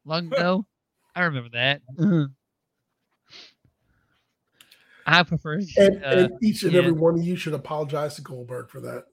long 0.09 0.27
ago? 0.33 0.65
I 1.15 1.23
remember 1.23 1.49
that. 1.53 1.81
I 5.05 5.23
prefer 5.23 5.59
And, 5.77 6.03
uh, 6.03 6.07
and 6.07 6.31
each 6.43 6.63
and 6.63 6.73
yeah. 6.73 6.79
every 6.79 6.91
one 6.91 7.17
of 7.17 7.23
you 7.25 7.35
should 7.35 7.53
apologize 7.53 8.15
to 8.15 8.21
Goldberg 8.21 8.69
for 8.69 8.79
that. 8.81 9.05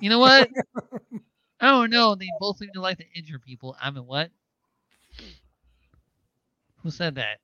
You 0.00 0.08
know 0.08 0.18
what? 0.18 0.48
I 1.60 1.66
don't 1.66 1.90
know. 1.90 2.14
They 2.14 2.28
both 2.40 2.58
seem 2.58 2.70
to 2.74 2.80
like 2.80 2.98
to 2.98 3.04
injure 3.14 3.38
people. 3.38 3.76
I 3.80 3.90
mean, 3.90 4.06
what? 4.06 4.30
Who 6.82 6.90
said 6.90 7.14
that? 7.16 7.38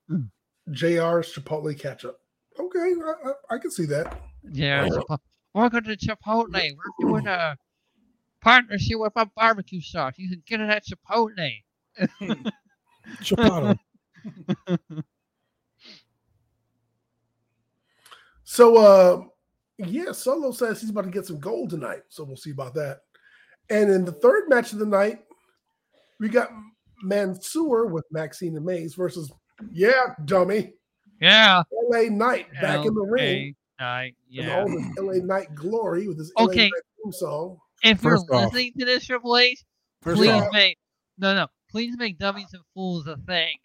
JR's 0.70 1.32
Chipotle 1.32 1.78
ketchup. 1.78 2.18
Okay, 2.58 2.78
I, 3.04 3.28
I, 3.28 3.54
I 3.54 3.58
can 3.58 3.70
see 3.70 3.86
that. 3.86 4.18
Yeah. 4.50 4.88
Chipo- 4.88 5.18
Welcome 5.54 5.84
to 5.84 5.96
Chipotle. 5.96 6.52
We're 6.52 7.08
doing 7.08 7.26
a 7.26 7.56
partnership 8.40 8.98
with 8.98 9.12
a 9.16 9.26
barbecue 9.36 9.80
sauce. 9.80 10.14
You 10.16 10.28
can 10.30 10.42
get 10.46 10.60
it 10.60 10.70
at 10.70 10.84
Chipotle. 10.86 11.62
Chipotle. 13.22 13.78
So, 18.44 18.78
uh, 18.78 19.22
yeah, 19.78 20.12
Solo 20.12 20.52
says 20.52 20.80
he's 20.80 20.88
about 20.90 21.04
to 21.04 21.10
get 21.10 21.26
some 21.26 21.38
gold 21.38 21.70
tonight. 21.70 22.00
So 22.08 22.24
we'll 22.24 22.36
see 22.36 22.50
about 22.50 22.74
that. 22.74 23.00
And 23.70 23.90
in 23.90 24.04
the 24.06 24.12
third 24.12 24.48
match 24.48 24.72
of 24.72 24.78
the 24.78 24.86
night, 24.86 25.18
we 26.18 26.28
got 26.30 26.48
Mansoor 27.02 27.86
with 27.86 28.06
Maxxine 28.10 28.56
and 28.56 28.64
Mace 28.64 28.94
versus, 28.94 29.30
yeah, 29.70 30.14
dummy, 30.24 30.72
Yeah. 31.20 31.62
LA 31.90 32.04
Knight 32.08 32.46
back 32.54 32.86
in 32.86 32.94
the 32.94 33.02
ring. 33.02 33.54
Night. 33.78 34.16
And 34.28 34.46
Yeah. 34.46 34.60
all 34.60 34.66
this 34.68 34.86
LA 34.98 35.24
Knight 35.24 35.54
glory 35.54 36.08
with 36.08 36.18
his 36.18 36.32
Okay. 36.38 36.62
LA 36.62 36.70
Knight 36.70 36.82
theme 37.04 37.12
song. 37.12 37.58
If 37.82 38.02
you're 38.02 38.12
First 38.16 38.30
off- 38.30 38.44
listening 38.54 38.72
to 38.78 38.84
this, 38.86 39.04
Triple 39.04 39.36
H, 39.36 39.62
please 40.02 40.30
off, 40.30 40.52
make 40.52 40.78
no, 41.18 41.34
no. 41.34 41.46
Please 41.70 41.96
make 41.98 42.18
dummies 42.18 42.48
and 42.52 42.62
fools 42.74 43.06
a 43.06 43.16
thing. 43.26 43.56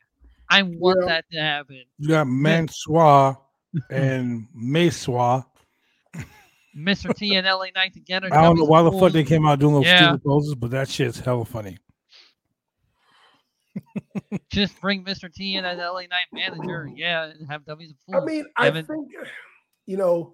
I 0.49 0.61
want 0.63 0.99
Yeah. 1.01 1.07
that 1.07 1.25
to 1.31 1.39
happen. 1.39 1.83
you 1.97 2.09
got 2.09 2.27
Mansoir 2.27 3.37
and 3.89 4.47
Messoir. 4.53 5.45
Mr. 6.75 7.15
T 7.15 7.35
and 7.35 7.45
LA 7.45 7.67
Knight 7.75 7.93
together. 7.93 8.27
I 8.33 8.41
don't 8.41 8.57
know 8.57 8.65
why 8.65 8.79
and 8.81 8.87
the 8.93 8.99
fuck 8.99 9.11
they 9.11 9.23
came 9.23 9.45
out 9.45 9.59
doing 9.59 9.75
those 9.75 9.85
Yeah. 9.85 10.07
stupid 10.09 10.23
poses, 10.23 10.55
but 10.55 10.71
that 10.71 10.89
shit's 10.89 11.19
hella 11.19 11.45
funny. 11.45 11.77
Just 14.49 14.79
bring 14.81 15.03
Mr. 15.03 15.31
T 15.33 15.55
in 15.55 15.65
as 15.65 15.77
LA 15.77 16.01
Knight 16.01 16.27
manager, 16.31 16.89
yeah, 16.95 17.25
and 17.25 17.47
have 17.49 17.65
W's 17.65 17.91
a 17.91 17.95
fool. 18.05 18.21
I 18.21 18.25
mean, 18.25 18.45
I 18.57 18.67
Evan. 18.67 18.85
think 18.85 19.07
you 19.85 19.97
know 19.97 20.33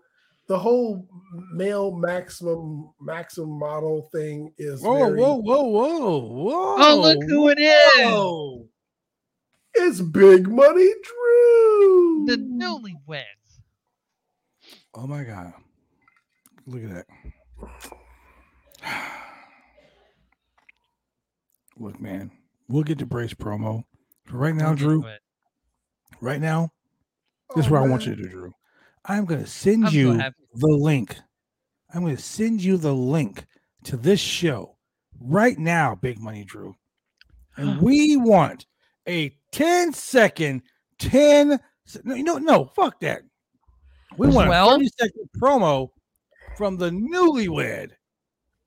the 0.49 0.57
whole 0.57 1.07
male 1.53 1.91
maximum 1.91 2.89
maximum 2.99 3.57
model 3.59 4.09
thing 4.11 4.51
is 4.57 4.81
Whoa, 4.81 4.97
very, 4.97 5.21
whoa, 5.21 5.35
whoa, 5.35 5.61
whoa, 5.61 6.05
oh, 6.05 6.19
whoa! 6.19 6.75
oh, 6.79 6.99
look 7.01 7.23
who 7.29 7.49
it 7.49 7.59
is! 7.59 8.07
Whoa. 8.07 8.65
It's 9.75 10.01
Big 10.01 10.47
Money 10.49 10.91
Drew. 11.03 12.25
The 12.25 12.37
newlyweds. 12.37 13.23
Oh 14.95 15.05
my 15.05 15.23
god! 15.23 15.53
Look 16.65 16.83
at 16.83 17.05
that. 17.05 17.05
Look, 21.77 22.01
man, 22.01 22.31
we'll 22.67 22.83
get 22.83 22.97
to 22.99 23.05
Bray's 23.05 23.35
promo. 23.35 23.83
But 24.25 24.33
right 24.33 24.55
now, 24.55 24.73
Drew, 24.73 25.05
right 26.21 26.41
now, 26.41 26.71
this 27.55 27.57
oh, 27.57 27.59
is 27.59 27.67
Oh, 27.67 27.73
what 27.73 27.83
I 27.83 27.87
want 27.87 28.07
you 28.07 28.15
to 28.15 28.21
do, 28.23 28.29
Drew. 28.29 28.53
I'm 29.09 29.25
going 29.25 29.41
to 29.41 29.49
send 29.49 29.87
I'm 29.87 29.93
you 29.93 30.11
happy. 30.13 30.35
the 30.53 30.67
link. 30.67 31.17
I'm 31.93 32.01
going 32.01 32.15
to 32.15 32.21
send 32.21 32.63
you 32.63 32.77
the 32.77 32.93
link 32.93 33.45
to 33.83 33.97
this 33.97 34.19
show 34.19 34.77
right 35.19 35.57
now, 35.57 35.95
Big 35.95 36.19
Money 36.19 36.45
Drew. 36.45 36.75
And 37.57 37.81
we 37.81 38.15
want 38.15 38.65
a 39.07 39.35
10 39.51 39.93
second, 39.93 40.61
10 40.99 41.59
no, 42.03 42.15
no, 42.15 42.37
no, 42.37 42.65
fuck 42.75 42.99
that. 42.99 43.23
We 44.17 44.27
want 44.27 44.49
a 44.49 44.53
30 44.53 44.87
second 44.99 45.29
promo 45.41 45.89
from 46.55 46.77
the 46.77 46.89
newlywed 46.89 47.91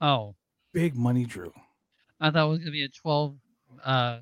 Oh, 0.02 0.34
Big 0.72 0.96
Money 0.96 1.24
Drew. 1.24 1.52
I 2.20 2.30
thought 2.30 2.46
it 2.46 2.50
was 2.50 2.58
gonna 2.58 2.72
be 2.72 2.82
a 2.82 2.88
twelve 2.88 3.36
uh 3.84 4.18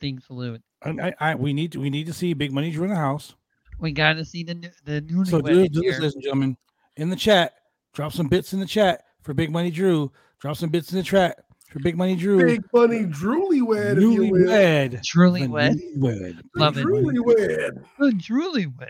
thing 0.00 0.18
salute. 0.18 0.62
I, 0.82 0.90
I, 0.90 1.12
I, 1.20 1.34
we 1.34 1.52
need 1.52 1.72
to, 1.72 1.80
we 1.80 1.90
need 1.90 2.06
to 2.06 2.14
see 2.14 2.32
Big 2.32 2.52
Money 2.52 2.70
Drew 2.70 2.84
in 2.84 2.90
the 2.90 2.96
house. 2.96 3.34
We 3.82 3.90
got 3.90 4.12
to 4.14 4.24
see 4.24 4.44
the 4.44 4.54
new, 4.54 4.70
the 4.84 5.02
newlywed 5.02 5.26
So 5.26 5.40
do, 5.40 5.60
in 5.60 5.72
do 5.72 5.80
this, 5.82 5.98
ladies 5.98 6.14
and 6.14 6.22
gentlemen, 6.22 6.56
in 6.96 7.10
the 7.10 7.16
chat. 7.16 7.54
Drop 7.92 8.12
some 8.12 8.28
bits 8.28 8.54
in 8.54 8.60
the 8.60 8.66
chat 8.66 9.02
for 9.22 9.34
Big 9.34 9.50
Money 9.50 9.70
Drew. 9.70 10.10
Drop 10.40 10.56
some 10.56 10.70
bits 10.70 10.92
in 10.92 10.98
the 10.98 11.04
chat 11.04 11.44
for 11.68 11.80
Big 11.80 11.96
Money 11.96 12.14
Drew. 12.14 12.46
Big 12.46 12.62
Money 12.72 13.04
Drewlywed, 13.04 13.96
if 13.96 14.02
you 14.02 14.30
will. 14.30 14.46
Newlywed. 14.46 15.02
Truly 15.02 15.42
The 15.42 15.48
wed. 15.48 15.76
newlywed. 15.98 16.40
Love 16.54 16.78
it. 16.78 16.86
Drewlywed. 16.86 17.84
The 17.98 18.12
truly 18.22 18.66
wed. 18.66 18.88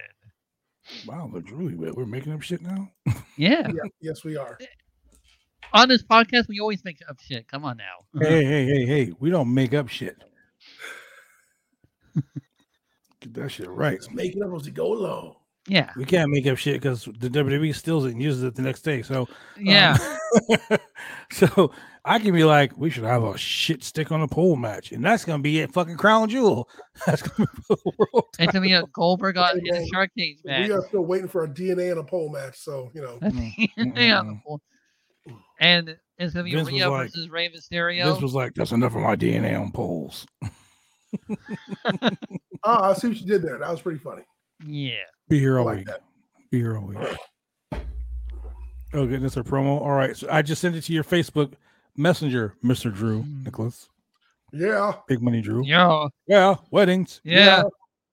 Wow, 1.06 1.30
the 1.32 1.40
newlywed. 1.40 1.96
We're 1.96 2.04
making 2.04 2.34
up 2.34 2.42
shit 2.42 2.60
now. 2.60 2.90
Yeah. 3.38 3.66
Yeah, 3.68 3.88
yes, 4.02 4.24
we 4.24 4.36
are. 4.36 4.58
On 5.72 5.88
this 5.88 6.02
podcast, 6.02 6.48
we 6.48 6.60
always 6.60 6.84
make 6.84 6.98
up 7.08 7.18
shit. 7.18 7.48
Come 7.48 7.64
on 7.64 7.78
now. 7.78 8.20
hey, 8.20 8.44
hey, 8.44 8.66
hey, 8.66 8.84
hey. 8.84 9.12
We 9.18 9.30
don't 9.30 9.52
make 9.52 9.72
up 9.72 9.88
shit. 9.88 10.16
Get 13.22 13.34
that 13.34 13.48
shit 13.50 13.68
right. 13.68 13.92
Let's 14.00 14.10
make 14.10 14.36
it 14.36 14.42
up 14.42 14.52
as 14.54 14.64
we 14.66 14.70
go 14.72 14.92
along. 14.92 15.36
Yeah. 15.68 15.90
We 15.96 16.04
can't 16.04 16.28
make 16.30 16.44
up 16.48 16.58
shit 16.58 16.74
because 16.82 17.04
the 17.04 17.28
WWE 17.30 17.72
steals 17.74 18.04
it 18.04 18.12
and 18.14 18.22
uses 18.22 18.42
it 18.42 18.56
the 18.56 18.62
next 18.62 18.82
day. 18.82 19.02
So 19.02 19.28
Yeah. 19.56 19.96
Um, 20.50 20.78
so 21.32 21.72
I 22.04 22.18
can 22.18 22.34
be 22.34 22.42
like, 22.42 22.76
we 22.76 22.90
should 22.90 23.04
have 23.04 23.22
a 23.22 23.38
shit 23.38 23.84
stick 23.84 24.10
on 24.10 24.22
a 24.22 24.26
pole 24.26 24.56
match, 24.56 24.90
and 24.90 25.04
that's 25.04 25.24
gonna 25.24 25.40
be 25.40 25.60
it. 25.60 25.72
Fucking 25.72 25.96
crown 25.98 26.28
jewel. 26.28 26.68
That's 27.06 27.22
gonna 27.22 27.48
be 27.54 27.62
for 27.62 27.76
the 27.76 27.92
world. 27.98 28.24
it's 28.40 28.52
gonna 28.52 28.66
be 28.66 28.72
a 28.72 28.82
Goldberg 28.92 29.36
on 29.36 29.60
in 29.64 29.76
a 29.76 29.86
Shark 29.86 30.10
Cage 30.18 30.38
match. 30.44 30.66
We 30.66 30.74
are 30.74 30.82
still 30.88 31.04
waiting 31.04 31.28
for 31.28 31.44
a 31.44 31.48
DNA 31.48 31.92
and 31.92 32.00
a 32.00 32.04
pole 32.04 32.28
match. 32.28 32.58
So 32.58 32.90
you 32.92 33.02
know, 33.02 33.20
yeah. 33.94 34.22
And 35.60 35.96
it's 36.18 36.34
gonna 36.34 36.42
be 36.42 36.50
Vince 36.54 36.64
was 36.64 36.72
Rhea 36.74 36.90
like- 36.90 37.06
versus 37.12 37.28
Rey 37.28 37.48
Mysterio. 37.50 38.12
This 38.12 38.20
was 38.20 38.34
like, 38.34 38.54
that's 38.54 38.72
enough 38.72 38.96
of 38.96 39.02
my 39.02 39.14
DNA 39.14 39.56
on 39.60 39.70
poles. 39.70 40.26
Ah, 42.64 42.90
I 42.90 42.92
see 42.94 43.08
what 43.08 43.16
you 43.20 43.26
did 43.26 43.42
there. 43.42 43.58
That 43.58 43.70
was 43.70 43.80
pretty 43.82 43.98
funny. 43.98 44.22
yeah. 44.66 44.94
Be 45.28 45.38
here 45.38 45.58
all 45.58 45.64
like 45.66 45.78
week. 45.78 45.86
that. 45.86 46.02
Be 46.50 46.58
here 46.58 46.76
all 46.76 46.84
week. 46.86 46.98
Oh, 48.94 49.06
goodness, 49.06 49.36
a 49.38 49.42
promo. 49.42 49.80
All 49.80 49.92
right, 49.92 50.14
so 50.16 50.28
I 50.30 50.42
just 50.42 50.60
sent 50.60 50.76
it 50.76 50.82
to 50.82 50.92
your 50.92 51.04
Facebook 51.04 51.52
Messenger, 51.96 52.54
Mister 52.62 52.90
Drew 52.90 53.22
Mm. 53.22 53.44
Nicholas, 53.44 53.88
Yeah, 54.52 54.92
Big 55.08 55.22
Money 55.22 55.40
Drew. 55.40 55.64
Yeah. 55.64 56.08
Yeah, 56.26 56.56
weddings. 56.70 57.20
Yeah. 57.24 57.62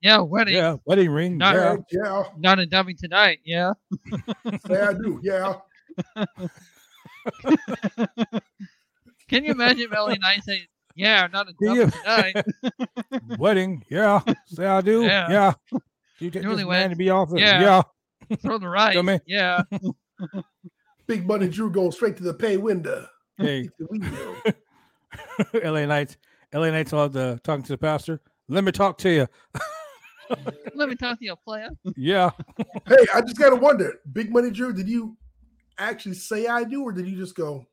Yeah. 0.02 0.20
Wedding. 0.20 0.56
yeah, 0.56 0.78
wedding 0.86 1.10
ring. 1.12 1.38
Not- 1.38 1.56
yeah, 1.56 1.76
yeah. 1.92 2.24
Not 2.38 2.60
a 2.60 2.66
dummy 2.66 2.94
tonight. 2.94 3.40
Yeah. 3.44 3.74
Say 4.68 4.82
I 4.82 4.94
do. 4.94 5.20
Yeah. 5.22 5.56
Can 9.28 9.44
you 9.46 9.52
imagine 9.52 9.90
Melanie 9.92 10.18
Knight 10.20 10.44
saying, 10.44 10.66
"Yeah, 11.00 11.28
not 11.32 11.50
a 11.50 11.54
Can 11.54 11.68
dummy 11.68 11.80
you- 11.80 11.92
tonight"? 11.92 13.38
wedding. 13.40 13.84
Yeah, 13.90 14.22
say 14.46 14.66
I 14.66 14.82
do. 14.82 15.04
Yeah. 15.04 15.30
Yeah. 15.32 15.54
Do 15.72 15.80
you 16.26 16.32
take 16.32 16.44
this 16.44 16.52
Newlyweds. 16.52 16.68
man 16.70 16.90
to 16.90 16.96
be 16.96 17.10
off 17.10 17.32
it? 17.34 17.40
Yeah. 17.40 17.82
Yeah. 18.30 18.36
Throw 18.38 18.58
the 18.58 18.68
right. 18.68 18.94
Come 18.94 19.10
in. 19.10 19.22
Yeah. 19.26 19.62
Big 21.08 21.26
Money 21.26 21.48
Drew 21.48 21.72
goes 21.72 21.96
straight 21.96 22.18
to 22.18 22.24
the 22.24 22.34
pay 22.34 22.58
window. 22.58 23.08
Hey, 23.38 23.70
The 23.80 23.88
window. 23.90 24.36
LA 25.72 25.86
Knights. 25.86 26.18
LA 26.54 26.70
Knights 26.72 26.94
all 26.94 27.08
the 27.10 27.40
talking 27.44 27.64
to 27.64 27.72
the 27.72 27.78
pastor. 27.78 28.22
Let 28.50 28.64
me 28.64 28.72
talk 28.72 28.98
to 29.00 29.10
you. 29.10 29.28
Let 30.76 30.90
me 30.90 30.96
talk 30.96 31.18
to 31.20 31.26
you, 31.26 31.36
player. 31.38 31.70
Yeah. 31.96 32.32
hey, 32.88 32.98
I 33.16 33.22
just 33.22 33.38
gotta 33.40 33.56
wonder, 33.56 33.94
Big 34.12 34.32
Money 34.32 34.52
Drew, 34.52 34.74
did 34.74 34.88
you 34.90 35.18
actually 35.80 36.16
say 36.16 36.46
I 36.48 36.64
do, 36.66 36.84
or 36.84 36.92
did 36.92 37.08
you 37.08 37.16
just 37.18 37.36
go? 37.36 37.66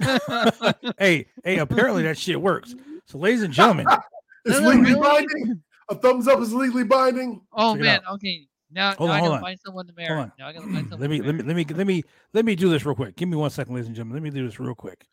hey, 0.98 1.26
hey, 1.44 1.58
apparently 1.58 2.02
that 2.04 2.18
shit 2.18 2.40
works. 2.40 2.74
So, 3.06 3.18
ladies 3.18 3.42
and 3.42 3.52
gentlemen, 3.52 3.86
It's 4.44 4.60
No, 4.60 4.64
no, 4.64 4.68
legally 4.70 4.92
really? 4.94 5.02
binding. 5.26 5.62
A 5.88 5.94
thumbs 5.94 6.28
up 6.28 6.40
is 6.40 6.52
legally 6.52 6.84
binding. 6.84 7.40
oh 7.52 7.74
Check 7.74 7.82
man. 7.82 8.00
Okay. 8.12 8.46
Now, 8.70 8.94
Hold 8.94 9.10
now 9.10 9.14
on, 9.14 9.16
I 9.16 9.18
hold 9.20 9.28
gotta 9.30 9.36
on. 9.36 9.42
find 9.42 9.60
someone 9.64 9.86
to 9.86 9.92
marry. 9.96 10.08
hold 10.08 10.18
marry. 10.18 10.30
on. 10.30 10.32
Now 10.38 10.48
I 10.48 10.52
gotta 10.52 10.66
find 10.72 10.88
someone. 10.88 11.00
let 11.00 11.10
me 11.10 11.20
let 11.22 11.34
me 11.34 11.42
let 11.44 11.56
me 11.56 11.64
let 11.74 11.86
me 11.86 12.02
let 12.34 12.44
me 12.44 12.56
do 12.56 12.68
this 12.68 12.84
real 12.84 12.94
quick. 12.96 13.14
Give 13.16 13.28
me 13.28 13.36
one 13.36 13.50
second, 13.50 13.74
ladies 13.74 13.86
and 13.86 13.94
gentlemen. 13.96 14.16
Let 14.16 14.22
me 14.22 14.30
do 14.38 14.44
this 14.46 14.58
real 14.60 14.74
quick. 14.74 15.06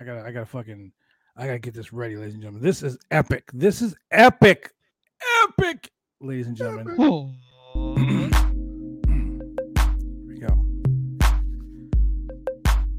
I 0.00 0.04
gotta 0.04 0.22
I 0.24 0.30
gotta 0.32 0.46
fucking 0.46 0.92
I 1.36 1.46
gotta 1.46 1.58
get 1.58 1.74
this 1.74 1.92
ready, 1.92 2.16
ladies 2.16 2.34
and 2.34 2.42
gentlemen. 2.42 2.62
This 2.66 2.82
is 2.82 2.96
epic. 3.10 3.44
This 3.52 3.82
is 3.82 3.94
epic, 4.10 4.72
epic, 5.44 5.90
ladies 6.20 6.46
and 6.46 6.56
gentlemen. 6.56 6.96
Oh. 6.98 7.30
Here 7.96 8.30
we 10.26 10.38
go. 10.38 10.64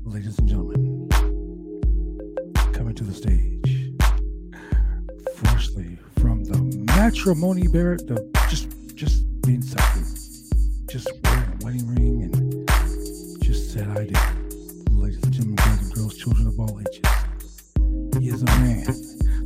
Ladies 0.05 0.37
and 0.37 0.47
gentlemen, 0.47 0.75
coming 0.75 0.76
to 2.97 3.03
the 3.03 3.13
stage, 3.13 3.93
freshly 5.35 5.99
from 6.19 6.43
the 6.45 6.57
matrimony 6.97 7.67
bear, 7.67 7.95
the 7.95 8.27
just 8.49 8.69
just 8.95 9.23
being 9.43 9.61
sexy, 9.61 10.01
just 10.89 11.07
wearing 11.23 11.43
a 11.43 11.65
wedding 11.65 11.87
ring 11.93 12.23
and 12.23 13.43
just 13.43 13.71
said 13.71 13.87
I 13.89 14.05
do. 14.05 14.19
Ladies 14.89 15.21
and 15.21 15.31
gentlemen, 15.31 15.55
boys 15.57 15.81
and 15.83 15.93
girls, 15.93 16.17
children 16.17 16.47
of 16.47 16.59
all 16.59 16.79
ages, 16.79 17.01
he 18.19 18.29
is 18.29 18.41
a 18.41 18.45
man 18.45 18.85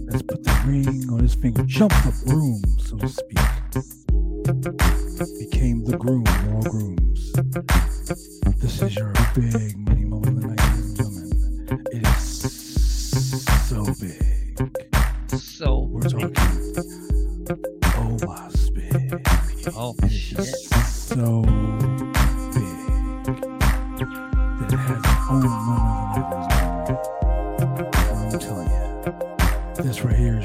that's 0.05 0.21
put 0.21 0.41
the 0.45 0.63
ring 0.65 1.09
on 1.11 1.19
his 1.19 1.35
finger, 1.35 1.63
jumped 1.63 2.01
the 2.05 2.23
broom, 2.25 2.61
so 2.79 2.95
to 2.95 3.09
speak 3.09 3.37
became 5.39 5.83
the 5.83 5.97
groom 5.97 6.23
all 6.53 6.61
grooms. 6.61 7.33
This 8.61 8.81
is 8.81 8.95
your 8.95 9.11
big 9.35 9.90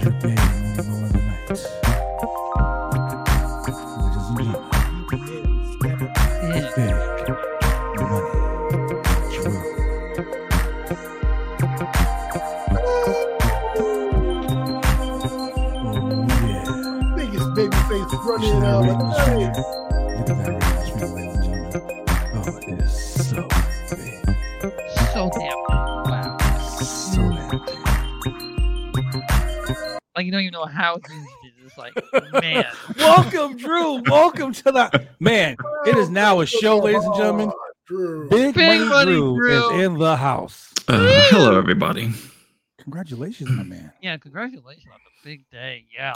this 0.06 0.35
Like 30.58 30.72
you 30.72 30.74
don't 30.74 30.74
know 30.74 30.80
how 30.80 30.96
to 30.96 31.14
use. 31.14 31.52
It's 31.64 31.78
like, 31.78 32.42
man. 32.42 32.64
Welcome, 32.98 33.56
Drew. 33.56 34.02
Welcome 34.02 34.52
to 34.52 34.62
the 34.64 35.08
man. 35.20 35.56
It 35.86 35.96
is 35.96 36.08
now 36.08 36.40
a 36.40 36.46
show, 36.46 36.78
ladies 36.78 37.04
and 37.04 37.14
gentlemen. 37.14 37.52
Drew. 37.86 38.28
Big, 38.28 38.54
Big 38.54 38.80
Money, 38.80 38.88
Money 38.88 39.12
Drew, 39.12 39.36
Drew. 39.36 39.74
is 39.74 39.82
in 39.82 39.98
the 39.98 40.16
house. 40.16 40.72
Uh, 40.88 41.06
hello, 41.30 41.58
everybody. 41.58 42.12
Congratulations, 42.78 43.50
my 43.50 43.62
man. 43.64 43.92
Yeah, 44.00 44.16
congratulations 44.16 44.86
on 44.92 45.00
the 45.04 45.28
big 45.28 45.48
day. 45.50 45.84
Yeah. 45.94 46.14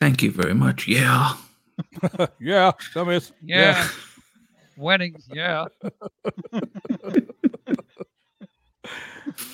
Thank 0.00 0.22
you 0.22 0.30
very 0.30 0.54
much. 0.54 0.88
Yeah. 0.88 1.34
yeah, 2.40 2.72
dumbass. 2.94 3.32
Yeah. 3.42 3.86
Weddings. 4.76 5.26
Yeah. 5.32 5.66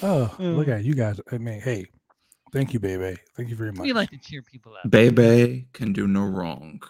Oh, 0.03 0.35
look 0.39 0.69
at 0.69 0.85
you 0.85 0.95
guys. 0.95 1.21
I 1.31 1.39
mean, 1.39 1.61
hey, 1.61 1.87
thank 2.53 2.73
you, 2.73 2.81
baby. 2.81 3.19
Thank 3.37 3.49
you 3.51 3.57
very 3.57 3.73
much. 3.73 3.83
We 3.83 3.93
like 3.93 4.11
to 4.11 4.19
cheer 4.19 4.43
people 4.43 4.75
up. 4.75 4.91
Bebe 4.91 5.67
can 5.73 5.93
do 5.93 6.07
no 6.07 6.25
wrong. 6.25 6.83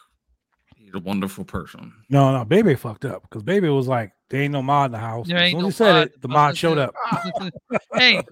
He's 0.76 0.94
a 0.94 0.98
wonderful 0.98 1.44
person. 1.44 1.92
No, 2.10 2.36
no, 2.36 2.44
Baby 2.44 2.74
fucked 2.74 3.04
up 3.04 3.22
because 3.22 3.42
Baby 3.42 3.68
was 3.68 3.88
like, 3.88 4.12
"There 4.28 4.42
ain't 4.42 4.52
no 4.52 4.62
mod 4.62 4.86
in 4.86 4.92
the 4.92 4.98
house." 4.98 5.28
There 5.28 5.38
as 5.38 5.42
ain't 5.44 5.52
soon 5.52 5.60
as 5.60 5.62
no 5.62 5.68
he 5.68 5.72
said 5.72 5.92
mod. 5.92 6.06
it, 6.06 6.22
the 6.22 6.28
mod 6.28 6.56
showed 6.56 6.78
up. 6.78 6.94
hey, 7.94 8.22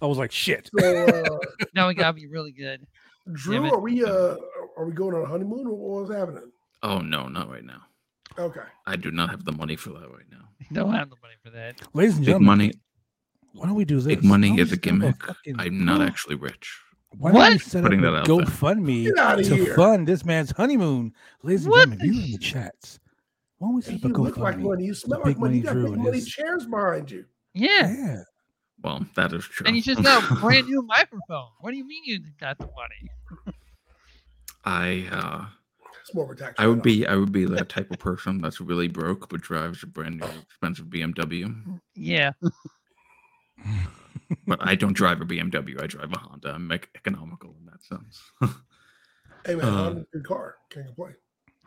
I 0.00 0.06
was 0.06 0.18
like, 0.18 0.32
"Shit." 0.32 0.70
So, 0.78 1.06
uh, 1.06 1.64
now 1.74 1.88
we 1.88 1.94
gotta 1.94 2.14
be 2.14 2.26
really 2.26 2.52
good. 2.52 2.86
Drew, 3.32 3.70
are 3.70 3.78
we 3.78 4.04
uh 4.04 4.36
are 4.76 4.84
we 4.84 4.92
going 4.92 5.14
on 5.14 5.22
a 5.22 5.26
honeymoon 5.26 5.66
or 5.66 6.00
what's 6.02 6.12
happening? 6.12 6.50
Oh 6.82 6.98
no, 6.98 7.28
not 7.28 7.48
right 7.48 7.64
now. 7.64 7.82
Okay. 8.38 8.60
I 8.86 8.96
do 8.96 9.10
not 9.10 9.30
have 9.30 9.44
the 9.44 9.52
money 9.52 9.76
for 9.76 9.90
that 9.90 10.10
right 10.10 10.26
now. 10.30 10.48
Don't 10.72 10.92
have 10.92 11.10
the 11.10 11.16
money 11.22 11.34
for 11.42 11.50
that. 11.50 11.80
Ladies 11.92 12.16
and 12.16 12.22
Big 12.22 12.32
gentlemen, 12.32 12.46
money. 12.46 12.72
Why 13.52 13.66
don't 13.66 13.74
we 13.74 13.84
do 13.84 13.96
this? 13.96 14.06
Big 14.06 14.24
money 14.24 14.48
don't 14.48 14.58
is 14.60 14.72
a 14.72 14.76
gimmick. 14.76 15.22
fucking- 15.24 15.56
I'm 15.58 15.84
not 15.84 16.00
actually 16.02 16.34
rich. 16.36 16.78
Why 17.18 17.30
don't 17.32 17.42
we 17.42 17.48
What? 17.54 17.60
set 17.60 17.82
Putting 17.82 18.04
up 18.04 18.12
that 18.26 18.30
a 18.30 18.32
out 18.34 18.38
there. 18.38 18.46
GoFundMe 18.46 19.44
to 19.44 19.54
here. 19.56 19.74
fund 19.74 20.08
this 20.08 20.24
man's 20.24 20.50
honeymoon? 20.52 21.12
Ladies 21.42 21.66
and 21.66 21.74
gentlemen, 21.74 21.98
you're 22.02 22.14
in 22.24 22.30
the 22.32 22.38
chats, 22.38 22.98
why 23.58 23.68
don't 23.68 23.74
we 23.76 23.82
set 23.82 23.92
You 24.02 24.08
up 24.10 24.16
a 24.16 24.22
look 24.22 24.36
like 24.38 24.56
GoFundMe? 24.56 24.62
money. 24.62 24.84
You 24.86 24.94
smell 24.94 25.18
like 25.20 25.26
Big 25.26 25.38
money. 25.38 25.56
You 25.58 25.62
got 25.62 25.72
Drew 25.74 25.90
big 25.90 25.98
money 25.98 26.20
chairs 26.22 26.64
behind 26.66 27.10
you. 27.10 27.24
Yeah. 27.54 27.94
Yeah. 27.94 28.22
Well, 28.82 29.06
that 29.14 29.32
is 29.34 29.44
true. 29.44 29.66
And 29.66 29.76
you 29.76 29.82
just 29.82 30.02
got 30.04 30.28
a 30.30 30.34
brand 30.36 30.66
new 30.68 30.82
microphone. 30.82 31.48
What 31.60 31.70
do 31.72 31.76
you 31.76 31.86
mean 31.86 32.02
you 32.04 32.20
got 32.40 32.56
the 32.58 32.64
money? 32.66 33.54
I 34.64 35.06
uh 35.10 35.44
It's 36.00 36.14
more 36.14 36.32
of 36.32 36.38
tax. 36.38 36.54
I 36.58 36.66
would 36.66 36.78
write-off. 36.78 36.84
be 36.84 37.06
I 37.06 37.16
would 37.16 37.32
be 37.32 37.44
that 37.44 37.68
type 37.68 37.90
of 37.90 37.98
person 37.98 38.40
that's 38.40 38.60
really 38.60 38.88
broke 38.88 39.28
but 39.28 39.40
drives 39.40 39.82
a 39.82 39.86
brand 39.86 40.18
new 40.20 40.26
expensive 40.26 40.86
BMW. 40.86 41.78
Yeah. 41.94 42.32
But 44.46 44.58
I 44.62 44.74
don't 44.74 44.94
drive 44.94 45.20
a 45.20 45.26
BMW. 45.26 45.82
I 45.82 45.86
drive 45.86 46.10
a 46.12 46.18
Honda. 46.18 46.52
I'm 46.54 46.70
ec- 46.72 46.88
economical 46.94 47.54
in 47.60 47.66
that 47.66 47.82
sense. 47.82 48.22
Hey 49.44 49.56
man, 49.56 49.64
Honda's 49.66 50.04
a 50.14 50.16
good 50.18 50.24
car. 50.26 50.54
Can't 50.70 50.86
complain. 50.86 51.14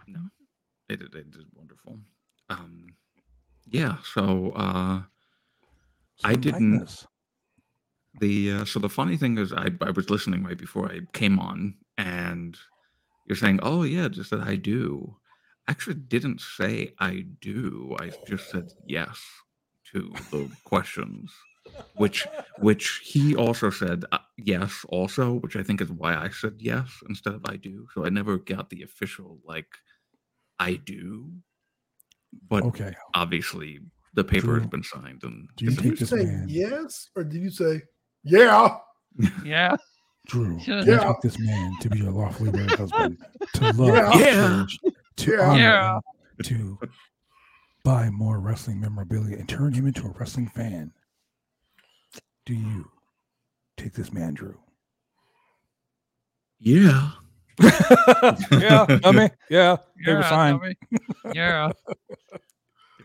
no, 0.08 0.22
it, 0.88 1.02
it, 1.02 1.14
it 1.14 1.28
is 1.36 1.44
wonderful. 1.54 2.00
Um, 2.50 2.88
yeah. 3.68 3.98
So 4.14 4.52
uh, 4.56 5.02
I 6.24 6.36
didn't- 6.36 6.80
tightness. 6.80 7.06
the 8.22 8.52
uh, 8.54 8.66
so 8.66 8.80
the 8.80 8.90
funny 8.90 9.18
thing 9.18 9.38
is 9.38 9.52
I 9.52 9.68
I 9.82 9.92
was 9.92 10.10
listening 10.10 10.44
right 10.44 10.58
before 10.58 10.90
I 10.90 11.02
came 11.12 11.38
on, 11.38 11.76
and 11.98 12.58
you're 13.28 13.36
saying, 13.36 13.60
"Oh 13.62 13.84
yeah, 13.84 14.08
just 14.08 14.30
that 14.32 14.42
I 14.42 14.56
do." 14.56 15.18
I 15.68 15.72
actually 15.72 15.96
didn't 15.96 16.40
say 16.42 16.94
I 17.00 17.26
do. 17.42 17.96
I 18.00 18.12
just 18.26 18.50
said 18.52 18.72
yes 18.88 19.20
to 19.92 20.14
the 20.32 20.50
questions, 20.64 21.34
which 21.96 22.26
which 22.60 23.02
he 23.04 23.36
also 23.36 23.70
said 23.70 24.04
uh, 24.12 24.18
yes 24.38 24.86
also, 24.90 25.34
which 25.36 25.56
I 25.56 25.64
think 25.64 25.82
is 25.82 25.92
why 25.92 26.16
I 26.16 26.30
said 26.30 26.56
yes 26.60 26.90
instead 27.10 27.34
of 27.34 27.42
I 27.46 27.56
do. 27.58 27.88
So 27.94 28.06
I 28.06 28.10
never 28.10 28.38
got 28.38 28.70
the 28.70 28.84
official 28.84 29.40
like 29.46 29.68
I 30.60 30.76
do, 30.76 31.32
but 32.50 32.64
Okay. 32.64 32.94
obviously 33.14 33.80
the 34.14 34.24
paper 34.24 34.58
has 34.60 34.68
been 34.68 34.84
signed 34.84 35.22
and 35.24 35.48
do 35.58 35.66
you 35.66 35.72
it's- 35.72 35.84
Did 35.84 35.92
you 35.92 35.96
this 35.98 36.10
say 36.10 36.26
man- 36.26 36.46
yes 36.48 37.10
or 37.16 37.24
did 37.24 37.42
you 37.42 37.50
say 37.52 37.82
yeah? 38.24 38.78
Yeah. 39.44 39.76
Drew, 40.28 40.60
Sure. 40.64 40.80
you 40.82 40.92
Yeah. 40.94 41.04
take 41.08 41.22
this 41.22 41.38
man 41.40 41.74
to 41.82 41.90
be 41.90 42.00
your 42.00 42.12
lawfully 42.12 42.50
wedded 42.50 42.72
husband, 42.80 43.18
to 43.56 43.72
love, 43.74 44.20
Yeah. 44.20 44.66
to 44.82 44.92
to 45.18 45.32
Yeah. 45.32 45.42
honor, 45.42 45.60
Yeah. 45.60 46.00
to 46.44 46.80
buy 47.84 48.10
more 48.10 48.40
wrestling 48.40 48.80
memorabilia 48.80 49.38
and 49.38 49.48
turn 49.48 49.74
him 49.74 49.86
into 49.86 50.08
a 50.08 50.10
wrestling 50.18 50.48
fan. 50.48 50.92
Do 52.46 52.54
you 52.54 52.90
take 53.78 53.94
this 53.94 54.14
man, 54.14 54.34
Drew? 54.34 54.58
yeah. 56.60 57.12
yeah, 58.52 58.86
I 59.04 59.12
mean, 59.14 59.30
yeah, 59.50 59.78
they 60.06 60.14
were 60.14 60.20
Yeah, 60.20 60.30
fine. 60.30 60.58
dummy. 60.60 60.76
Yeah. 61.34 61.72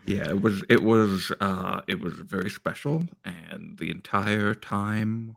Yeah, 0.07 0.29
it 0.29 0.41
was 0.41 0.63
it 0.67 0.81
was 0.81 1.31
uh 1.41 1.81
it 1.87 1.99
was 2.01 2.13
very 2.13 2.49
special 2.49 3.03
and 3.23 3.77
the 3.77 3.91
entire 3.91 4.55
time 4.55 5.35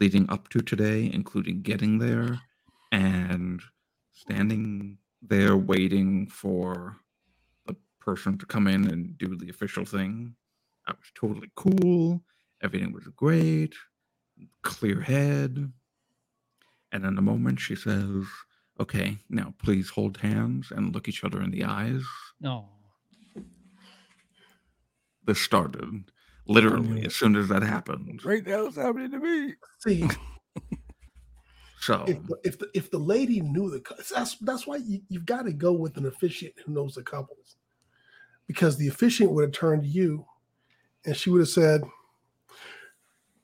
leading 0.00 0.28
up 0.30 0.48
to 0.48 0.60
today, 0.60 1.10
including 1.12 1.60
getting 1.60 1.98
there 1.98 2.40
and 2.90 3.60
standing 4.14 4.96
there 5.20 5.58
waiting 5.58 6.26
for 6.26 6.96
the 7.66 7.76
person 8.00 8.38
to 8.38 8.46
come 8.46 8.66
in 8.66 8.90
and 8.90 9.18
do 9.18 9.36
the 9.36 9.50
official 9.50 9.84
thing. 9.84 10.34
I 10.86 10.92
was 10.92 11.12
totally 11.14 11.50
cool. 11.54 12.22
Everything 12.62 12.92
was 12.92 13.04
great. 13.16 13.74
Clear 14.62 15.00
head. 15.00 15.72
And 16.92 17.04
in 17.04 17.18
a 17.18 17.22
moment 17.22 17.60
she 17.60 17.74
says, 17.76 18.24
Okay, 18.80 19.18
now 19.28 19.54
please 19.62 19.90
hold 19.90 20.16
hands 20.18 20.70
and 20.70 20.94
look 20.94 21.08
each 21.08 21.24
other 21.24 21.42
in 21.42 21.50
the 21.50 21.64
eyes 21.64 22.02
No. 22.40 22.68
this 25.24 25.40
started 25.40 26.04
literally 26.46 27.04
as 27.04 27.14
soon 27.14 27.36
as 27.36 27.48
that 27.48 27.62
happened. 27.62 28.24
Right 28.24 28.46
now, 28.46 28.66
it's 28.66 28.76
happening 28.76 29.10
to 29.10 29.18
me. 29.18 29.54
See, 29.80 30.08
So 31.80 32.04
if 32.08 32.26
the, 32.26 32.36
if 32.44 32.58
the 32.58 32.68
if 32.74 32.90
the 32.90 32.98
lady 32.98 33.40
knew 33.40 33.70
the 33.70 33.80
cou- 33.80 33.94
that's 34.12 34.34
that's 34.38 34.66
why 34.66 34.76
you, 34.76 35.00
you've 35.08 35.26
got 35.26 35.42
to 35.42 35.52
go 35.52 35.72
with 35.72 35.96
an 35.96 36.06
officiant 36.06 36.54
who 36.64 36.72
knows 36.72 36.94
the 36.94 37.02
couples, 37.02 37.56
because 38.48 38.76
the 38.76 38.88
officiant 38.88 39.30
would 39.30 39.42
have 39.44 39.52
turned 39.52 39.82
to 39.82 39.88
you, 39.88 40.24
and 41.06 41.16
she 41.16 41.30
would 41.30 41.40
have 41.40 41.48
said, 41.48 41.82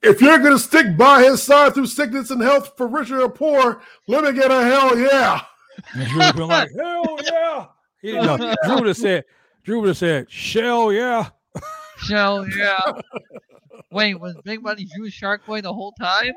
"If 0.05 0.21
you're 0.21 0.39
going 0.39 0.53
to 0.53 0.59
stick 0.59 0.97
by 0.97 1.23
his 1.23 1.43
side 1.43 1.75
through 1.75 1.87
sickness 1.87 2.31
and 2.31 2.43
health, 2.43 2.73
for 2.77 2.87
richer 2.87 3.23
or 3.23 3.31
poor, 3.31 3.81
let 4.07 4.25
me 4.25 4.33
get 4.33 4.51
a 4.51 4.65
hell 4.65 4.99
yeah." 4.99 5.43
And 5.95 6.09
Drew 6.09 6.19
would 6.19 6.25
have 6.25 6.37
been 6.37 6.49
like, 6.49 6.71
hell 6.79 7.19
yeah. 7.25 7.67
He 8.01 8.13
didn't 8.13 8.27
know. 8.27 8.55
Drew 8.65 8.75
would 8.77 8.87
have 8.87 8.97
said, 8.97 9.25
Drew 9.65 9.81
would 9.81 9.89
have 9.89 9.97
said, 9.97 10.31
shell 10.31 10.93
yeah. 10.93 11.31
Shell, 11.99 12.47
yeah. 12.57 12.93
Wait, 13.91 14.15
was 14.21 14.37
Big 14.45 14.63
Money 14.63 14.87
Drew 14.95 15.09
Shark 15.11 15.45
Boy 15.47 15.63
the 15.63 15.73
whole 15.73 15.93
time? 16.01 16.35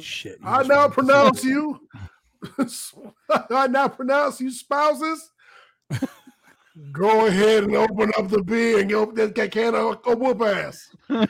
Shit. 0.00 0.38
I 0.44 0.62
now 0.62 0.88
pronounce 0.88 1.44
you. 1.44 1.80
I 3.28 3.66
now 3.66 3.88
pronounce 3.88 4.40
you 4.40 4.50
spouses. 4.50 5.30
Go 6.90 7.26
ahead 7.26 7.64
and 7.64 7.76
open 7.76 8.10
up 8.18 8.28
the 8.28 8.42
beer 8.42 8.80
and 8.80 8.88
go 8.88 9.04
that 9.12 9.34
can 9.52 9.74
of 9.74 10.02
go 10.02 10.14
whoop 10.16 10.40
ass. 10.40 10.88
um, 11.10 11.20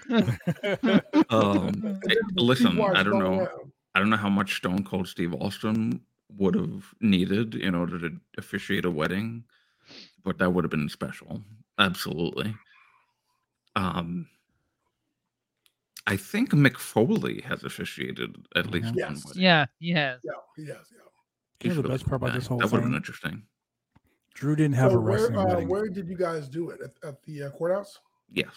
And 1.30 1.82
then 1.82 2.16
the 2.34 2.42
listen, 2.42 2.80
I 2.80 3.02
don't 3.02 3.18
know. 3.18 3.38
around. 3.40 3.72
I 3.94 3.98
don't 3.98 4.08
know 4.10 4.16
how 4.16 4.28
much 4.30 4.56
Stone 4.56 4.84
Cold 4.84 5.08
Steve 5.08 5.34
Austin 5.34 6.00
would 6.38 6.54
have 6.54 6.84
needed 7.00 7.54
in 7.54 7.74
order 7.74 7.98
to 7.98 8.16
officiate 8.38 8.84
a 8.84 8.90
wedding, 8.90 9.44
but 10.24 10.38
that 10.38 10.50
would 10.50 10.64
have 10.64 10.70
been 10.70 10.88
special. 10.88 11.42
Absolutely. 11.78 12.54
Um, 13.76 14.28
I 16.06 16.16
think 16.16 16.50
Mick 16.50 16.78
Foley 16.78 17.40
has 17.42 17.64
officiated 17.64 18.36
at 18.56 18.70
least 18.70 18.86
one 18.86 18.94
Yes. 18.96 19.24
wedding. 19.26 19.42
yeah, 19.42 19.66
he 19.78 19.90
has. 19.90 20.20
Yeah, 20.24 20.32
he 20.56 20.64
does. 20.66 20.86
Yeah. 20.90 20.98
You 21.62 21.68
know 21.70 21.74
He's 21.74 21.82
the 21.82 21.88
best 21.88 22.04
part 22.06 22.22
about 22.22 22.34
this 22.34 22.46
whole 22.46 22.58
that 22.58 22.70
would 22.72 22.80
have 22.80 22.88
been 22.88 22.96
interesting. 22.96 23.42
Drew 24.34 24.56
didn't 24.56 24.76
have 24.76 24.92
So 24.92 24.96
a 24.96 25.00
wrestling 25.00 25.34
where, 25.34 25.46
uh, 25.46 25.54
wedding. 25.54 25.68
where 25.68 25.88
did 25.88 26.08
you 26.08 26.16
guys 26.16 26.48
do 26.48 26.70
it 26.70 26.80
at, 26.82 27.08
at 27.08 27.22
the 27.24 27.44
uh, 27.44 27.50
courthouse? 27.50 27.98
Yes. 28.30 28.52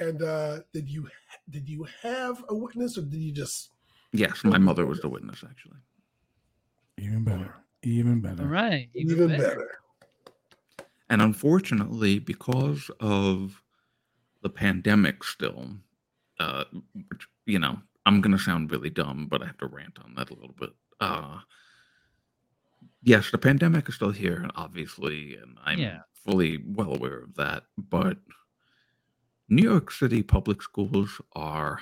And 0.00 0.22
uh, 0.22 0.60
did 0.72 0.88
you 0.88 1.08
did 1.50 1.68
you 1.68 1.86
have 2.02 2.44
a 2.48 2.54
witness 2.54 2.98
or 2.98 3.02
did 3.02 3.20
you 3.20 3.32
just? 3.32 3.70
Yes, 4.12 4.44
my 4.44 4.58
mother 4.58 4.86
was 4.86 5.00
the 5.00 5.08
witness 5.08 5.42
actually. 5.48 5.78
Even 6.98 7.24
better. 7.24 7.54
Even 7.82 8.20
better. 8.20 8.42
All 8.42 8.48
right. 8.48 8.88
Even 8.94 9.28
better. 9.28 9.68
And 11.08 11.20
unfortunately, 11.20 12.18
because 12.18 12.90
of 13.00 13.62
the 14.42 14.48
pandemic 14.48 15.24
still, 15.24 15.68
uh, 16.38 16.64
which, 17.08 17.26
you 17.46 17.58
know, 17.58 17.78
I'm 18.06 18.20
going 18.20 18.36
to 18.36 18.42
sound 18.42 18.70
really 18.70 18.90
dumb, 18.90 19.26
but 19.28 19.42
I 19.42 19.46
have 19.46 19.58
to 19.58 19.66
rant 19.66 19.98
on 20.04 20.14
that 20.14 20.30
a 20.30 20.34
little 20.34 20.54
bit. 20.58 20.70
Uh, 21.00 21.38
yes, 23.02 23.30
the 23.30 23.38
pandemic 23.38 23.88
is 23.88 23.94
still 23.94 24.10
here, 24.10 24.48
obviously, 24.54 25.36
and 25.36 25.58
I'm 25.64 25.78
Yeah. 25.78 26.00
fully 26.14 26.58
well 26.64 26.94
aware 26.94 27.20
of 27.20 27.34
that. 27.36 27.64
But 27.76 28.18
New 29.48 29.62
York 29.64 29.90
City 29.90 30.22
public 30.22 30.62
schools 30.62 31.20
are 31.34 31.80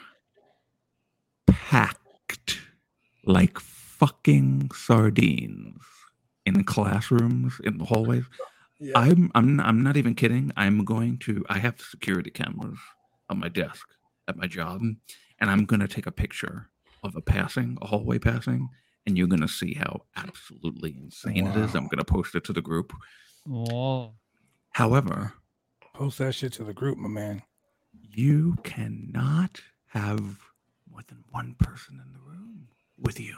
packed 1.46 2.59
like 3.24 3.59
fucking 3.59 4.70
sardines 4.74 5.80
in 6.46 6.64
classrooms, 6.64 7.55
in 7.64 7.78
the 7.78 7.84
hallways. 7.84 8.24
Yeah. 8.78 8.98
I'm 8.98 9.30
I'm 9.34 9.61
I'm 9.61 9.82
not 9.82 9.96
even 9.96 10.14
kidding. 10.14 10.53
I'm 10.57 10.84
going 10.84 11.18
to 11.18 11.44
I 11.48 11.59
have 11.59 11.80
security 11.80 12.30
cameras 12.30 12.78
on 13.28 13.38
my 13.38 13.48
desk 13.48 13.86
at 14.26 14.36
my 14.36 14.46
job, 14.46 14.80
and 14.80 15.51
I'm 15.51 15.66
gonna 15.66 15.86
take 15.88 16.07
a 16.07 16.12
picture 16.12 16.70
of 17.03 17.14
a 17.14 17.20
passing, 17.20 17.76
a 17.82 17.86
hallway 17.86 18.18
passing, 18.18 18.68
and 19.07 19.16
you're 19.16 19.26
gonna 19.26 19.48
see 19.48 19.74
how 19.74 20.03
mm-hmm. 20.16 20.28
absolutely 20.28 20.96
insane 20.98 21.46
it 21.46 21.57
is. 21.57 21.74
I'm 21.74 21.88
gonna 21.88 22.05
post 22.05 22.34
it 22.34 22.44
to 22.44 22.53
the 22.53 22.62
group. 22.62 22.92
Oh, 23.48 24.12
However, 24.72 25.34
Post 26.01 26.18
that 26.18 26.34
shit 26.34 26.53
to 26.55 26.64
the 26.64 26.72
group, 26.72 26.96
my 26.96 27.09
man. 27.09 27.42
you 27.92 28.57
cannot 28.62 29.61
have 29.88 30.20
more 30.90 31.03
than 31.09 31.22
one 31.30 31.55
person 31.59 32.01
in 32.03 32.12
the 32.12 32.18
room 32.20 32.68
with 32.98 33.20
you. 33.20 33.36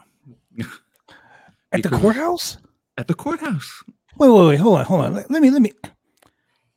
At 1.72 1.82
the 1.82 1.88
courthouse? 1.88 2.58
At 2.98 3.08
the 3.08 3.14
courthouse. 3.14 3.82
Wait, 4.16 4.28
wait, 4.28 4.46
wait, 4.46 4.60
hold 4.60 4.78
on, 4.78 4.84
hold 4.84 5.00
on. 5.00 5.14
Let, 5.14 5.30
let 5.30 5.42
me, 5.42 5.50
let 5.50 5.62
me. 5.62 5.72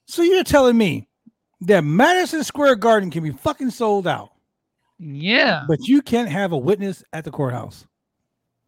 So 0.07 0.23
you're 0.23 0.43
telling 0.43 0.77
me 0.77 1.07
that 1.61 1.83
Madison 1.83 2.43
Square 2.43 2.77
Garden 2.77 3.11
can 3.11 3.21
be 3.21 3.31
fucking 3.31 3.69
sold 3.69 4.07
out, 4.07 4.31
yeah. 4.97 5.65
but 5.67 5.79
you 5.87 6.01
can't 6.01 6.29
have 6.29 6.51
a 6.51 6.57
witness 6.57 7.03
at 7.13 7.25
the 7.25 7.31
courthouse? 7.31 7.85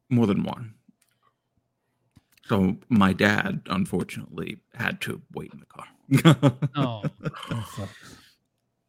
More 0.09 0.27
than 0.27 0.43
one. 0.43 0.73
So 2.45 2.77
my 2.89 3.11
dad, 3.13 3.61
unfortunately, 3.67 4.57
had 4.73 5.01
to 5.01 5.21
wait 5.33 5.51
in 5.53 5.59
the 5.59 5.65
car. 5.65 6.57
Oh, 6.75 7.03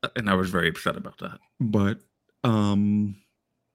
and 0.16 0.30
I 0.30 0.34
was 0.34 0.50
very 0.50 0.68
upset 0.68 0.96
about 0.96 1.18
that. 1.18 1.38
But 1.60 1.98
um 2.44 3.16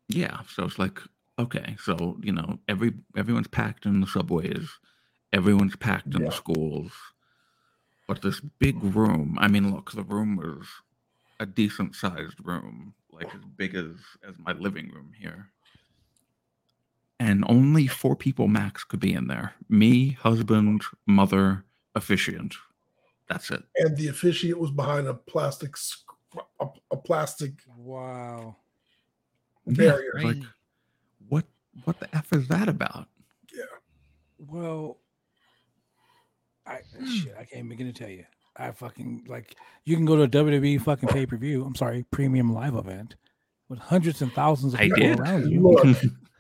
yeah, 0.08 0.42
so 0.54 0.64
it's 0.66 0.80
like 0.80 1.00
okay, 1.38 1.76
so 1.84 2.18
you 2.22 2.32
know, 2.32 2.60
every 2.70 2.94
everyone's 3.18 3.48
packed 3.48 3.86
in 3.86 4.00
the 4.00 4.08
subways, 4.08 4.70
everyone's 5.34 5.76
packed 5.76 6.14
in 6.16 6.22
Yeah. 6.22 6.28
the 6.30 6.32
schools. 6.34 6.92
But 8.08 8.22
this 8.22 8.40
big 8.40 8.82
room, 8.84 9.38
I 9.40 9.48
mean, 9.48 9.74
look, 9.74 9.92
the 9.92 10.04
room 10.04 10.36
was 10.38 10.68
a 11.40 11.46
decent 11.46 11.96
sized 11.96 12.36
room, 12.44 12.94
like 13.12 13.34
as 13.36 13.42
big 13.58 13.76
as 13.76 13.96
as 14.28 14.36
my 14.40 14.54
living 14.54 14.90
room 14.92 15.12
here. 15.20 15.50
And 17.24 17.46
only 17.48 17.88
four 17.88 18.16
people 18.18 18.50
max 18.50 18.84
could 18.84 19.00
be 19.00 19.14
in 19.14 19.28
there. 19.28 19.54
Me, 19.70 20.10
husband, 20.12 20.82
mother, 21.08 21.64
officiant. 21.96 22.56
That's 23.30 23.50
it. 23.50 23.64
And 23.78 23.96
the 23.96 24.10
officiant 24.10 24.60
was 24.60 24.72
behind 24.72 25.08
a 25.08 25.14
plastic 25.14 25.76
a, 26.60 26.68
a 26.92 26.98
plastic 26.98 27.54
Wow. 27.78 28.58
Barrier. 29.66 30.12
it's 30.16 30.24
like, 30.26 30.38
what 31.30 31.46
what 31.86 32.00
the 32.02 32.14
f 32.14 32.34
is 32.34 32.50
that 32.50 32.68
about? 32.68 33.08
Yeah. 33.56 33.64
Well, 34.40 34.98
I 36.68 36.80
Hmm. 36.98 37.06
shit, 37.06 37.36
I 37.40 37.46
can't 37.46 37.70
begin 37.70 37.88
to 37.88 37.94
tell 37.94 38.10
you. 38.10 38.26
I 38.58 38.72
fucking 38.72 39.26
like 39.30 39.56
you 39.86 39.96
can 39.96 40.04
go 40.06 40.18
to 40.18 40.24
a 40.24 40.28
WWE 40.28 40.82
fucking 40.82 41.08
pay 41.10 41.26
per 41.26 41.38
view. 41.38 41.64
I'm 41.64 41.76
sorry, 41.76 42.04
premium 42.12 42.52
live 42.54 42.76
event 42.76 43.16
with 43.70 43.80
hundreds 43.80 44.22
and 44.22 44.34
thousands 44.34 44.74
of 44.74 44.82
I 44.82 44.90
people 44.90 44.98
did. 45.04 45.20
around 45.20 45.50
you. 45.50 45.96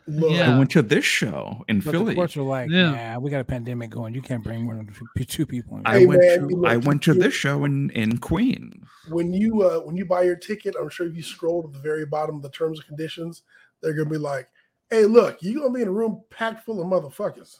Look, 0.07 0.21
look. 0.21 0.31
Yeah. 0.31 0.53
I 0.55 0.57
went 0.57 0.71
to 0.71 0.81
this 0.81 1.05
show 1.05 1.63
in 1.69 1.79
But 1.79 1.85
the 1.85 1.91
Philly. 1.91 2.15
courts 2.15 2.35
are 2.37 2.41
like, 2.43 2.69
Yeah. 2.69 3.13
nah, 3.13 3.19
we 3.19 3.31
got 3.31 3.39
a 3.41 3.45
pandemic 3.45 3.89
going. 3.89 4.13
You 4.13 4.21
can't 4.21 4.43
bring 4.43 4.63
more 4.63 4.75
than 4.75 4.87
two- 5.17 5.23
two 5.25 5.45
people. 5.45 5.77
In. 5.77 5.83
I 5.85 5.99
Hey, 5.99 6.05
went 6.05 6.21
man, 6.21 6.41
to 6.41 6.47
you 6.49 6.65
I 6.65 6.77
went 6.77 7.01
to 7.03 7.13
this 7.13 7.33
show 7.33 7.63
in 7.65 7.89
in 7.91 8.17
Queens. 8.17 8.85
when 9.09 9.31
you 9.33 9.61
uh 9.63 9.79
when 9.79 9.95
you 9.95 10.05
buy 10.05 10.23
your 10.23 10.35
ticket, 10.35 10.75
I'm 10.79 10.89
sure 10.89 11.07
if 11.07 11.15
you 11.15 11.23
scroll 11.23 11.63
to 11.63 11.69
the 11.71 11.79
very 11.79 12.05
bottom 12.05 12.35
of 12.35 12.41
the 12.41 12.49
terms 12.49 12.79
and 12.79 12.87
conditions, 12.87 13.43
they're 13.81 13.93
gonna 13.93 14.09
be 14.09 14.17
like, 14.17 14.49
"Hey, 14.89 15.05
look, 15.05 15.37
you're 15.41 15.61
gonna 15.61 15.73
be 15.73 15.81
in 15.81 15.87
a 15.87 15.91
room 15.91 16.21
packed 16.29 16.65
full 16.65 16.81
of 16.81 16.87
motherfuckers. 16.87 17.59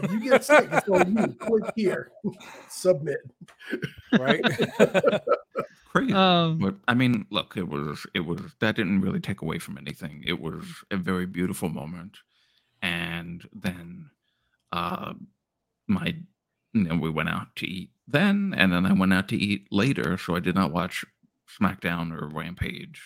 If 0.00 0.12
you 0.12 0.20
get 0.20 0.44
sick, 0.44 0.68
it's 0.70 0.88
on 0.88 1.16
you. 1.16 1.26
Click 1.34 1.64
here, 1.74 2.12
submit." 2.68 3.18
right? 4.18 4.40
Crazy. 5.94 6.12
um, 6.12 6.58
but 6.58 6.74
I 6.88 6.94
mean, 6.94 7.26
look, 7.30 7.56
it 7.56 7.68
was 7.68 8.06
it 8.14 8.20
was 8.20 8.40
that 8.60 8.76
didn't 8.76 9.00
really 9.00 9.20
take 9.20 9.42
away 9.42 9.58
from 9.58 9.78
anything. 9.78 10.24
It 10.26 10.40
was 10.40 10.64
a 10.90 10.96
very 10.96 11.26
beautiful 11.26 11.68
moment. 11.68 12.16
And 12.82 13.46
then 13.52 14.10
uh 14.72 15.14
my 15.86 16.16
you 16.72 16.82
know, 16.84 16.96
we 16.96 17.10
went 17.10 17.28
out 17.28 17.54
to 17.56 17.66
eat 17.66 17.90
then 18.08 18.54
and 18.56 18.72
then 18.72 18.84
I 18.86 18.92
went 18.92 19.12
out 19.14 19.28
to 19.28 19.36
eat 19.36 19.68
later, 19.70 20.18
so 20.18 20.34
I 20.34 20.40
did 20.40 20.54
not 20.56 20.72
watch 20.72 21.04
SmackDown 21.60 22.12
or 22.12 22.28
Rampage. 22.28 23.00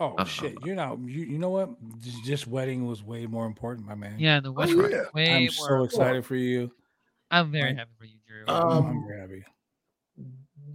oh 0.00 0.14
Uh, 0.16 0.24
shit, 0.24 0.54
you're 0.64 0.74
not. 0.76 0.98
You, 1.00 1.24
you 1.24 1.38
know 1.38 1.50
what? 1.50 1.70
This, 2.00 2.16
this 2.24 2.46
wedding 2.46 2.86
was 2.86 3.02
way 3.02 3.26
more 3.26 3.46
important, 3.46 3.86
my 3.86 3.94
man. 3.94 4.16
yeah, 4.18 4.40
the 4.40 4.52
Oh, 4.56 4.64
yeah. 4.88 5.02
way 5.12 5.30
I'm 5.34 5.42
more. 5.42 5.50
so 5.50 5.82
excited 5.84 6.24
for 6.24 6.36
you. 6.36 6.72
I'm 7.30 7.52
very 7.52 7.74
happy 7.74 7.90
for 7.98 8.04
you, 8.06 8.16
Drew. 8.26 8.44
Um, 8.52 8.86
I'm 8.86 9.06
very 9.06 9.20
happy. 9.20 9.44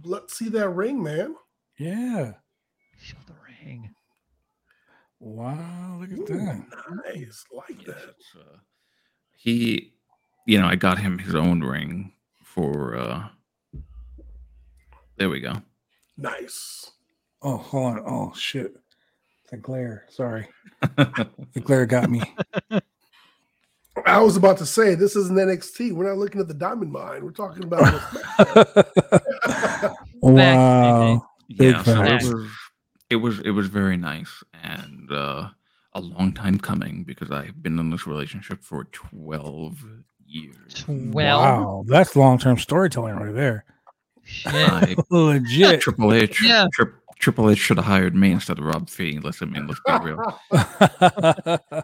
Let's 0.02 0.36
see 0.38 0.48
that 0.50 0.70
ring, 0.70 1.02
man. 1.02 1.34
Yeah. 1.78 2.32
Show 3.00 3.16
the 3.26 3.34
ring. 3.64 3.94
Wow. 5.18 5.98
Look 6.00 6.12
at 6.12 6.18
Ooh, 6.18 6.24
that. 6.38 6.62
nice, 7.14 7.44
like 7.52 7.86
Yes, 7.86 7.96
that. 8.34 8.40
uh, 8.40 8.56
he, 9.36 9.92
you 10.46 10.58
know, 10.60 10.66
I 10.66 10.76
got 10.76 10.98
him 10.98 11.18
his 11.18 11.34
own 11.34 11.60
ring 11.62 12.12
for. 12.42 12.96
uh 12.96 13.28
There 15.16 15.28
we 15.30 15.40
go. 15.40 15.54
Nice. 16.16 16.90
Oh, 17.42 17.56
hold 17.56 17.98
on. 17.98 18.02
Oh 18.06 18.32
shit. 18.36 18.74
The 19.50 19.56
glare. 19.56 20.06
Sorry. 20.10 20.46
The 20.96 21.60
glare 21.60 21.84
got 21.86 22.08
me. 22.10 22.22
I 24.06 24.20
was 24.22 24.36
about 24.36 24.56
to 24.58 24.66
say 24.66 24.94
this 24.94 25.16
isn't 25.16 25.36
NXT. 25.36 25.92
We're 25.92 26.08
not 26.08 26.16
looking 26.18 26.40
at 26.40 26.48
the 26.48 26.54
diamond 26.54 26.92
mine. 26.92 27.24
We're 27.24 27.32
talking 27.32 27.64
about 27.64 27.82
what's 27.92 28.74
wow. 30.22 31.26
Big 31.56 31.72
yeah, 31.74 31.82
so 31.82 32.02
it 32.04 32.22
was, 32.22 32.50
it 33.10 33.16
was 33.16 33.40
it 33.40 33.50
was 33.50 33.66
very 33.66 33.96
nice 33.96 34.42
and 34.62 35.10
uh 35.10 35.48
a 35.94 36.00
long 36.00 36.32
time 36.32 36.58
coming 36.58 37.02
because 37.02 37.30
I've 37.32 37.60
been 37.62 37.78
in 37.78 37.90
this 37.90 38.06
relationship 38.06 38.62
for 38.62 38.84
twelve 38.92 39.84
years. 40.26 40.84
Well, 40.86 41.40
wow. 41.40 41.84
That's 41.88 42.14
long 42.14 42.38
term 42.38 42.56
storytelling 42.58 43.16
right 43.16 43.34
there. 43.34 43.64
shit. 44.22 44.52
I, 44.54 44.94
Legit. 45.10 45.80
Triple 45.80 46.12
H, 46.12 46.40
Yeah. 46.42 46.68
Tri- 46.72 46.86
Triple 47.18 47.50
H 47.50 47.58
should 47.58 47.76
have 47.76 47.86
hired 47.86 48.14
me 48.14 48.30
instead 48.30 48.58
of 48.60 48.64
Rob 48.64 48.88
Fee. 48.88 49.18
Let's 49.18 49.42
I 49.42 49.46
mean, 49.46 49.66
let's 49.66 49.80
be 49.84 49.92
real. 50.10 50.40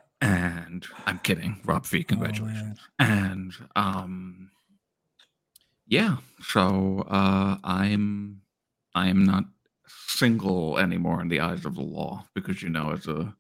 and 0.23 0.87
I'm 1.07 1.19
kidding, 1.19 1.61
Rob 1.65 1.85
Fee. 1.85 2.05
Congratulations. 2.05 2.79
and 3.01 3.53
um, 3.75 4.51
yeah. 5.87 6.17
So 6.41 7.05
uh, 7.09 7.57
I'm 7.65 8.43
I 8.95 9.09
am 9.09 9.25
not 9.25 9.45
single 9.87 10.79
anymore 10.79 11.21
in 11.21 11.29
the 11.29 11.41
eyes 11.41 11.65
of 11.65 11.75
the 11.75 11.83
law 11.83 12.25
because 12.35 12.63
you 12.63 12.69
know, 12.69 12.93
as 12.93 13.07
a 13.07 13.35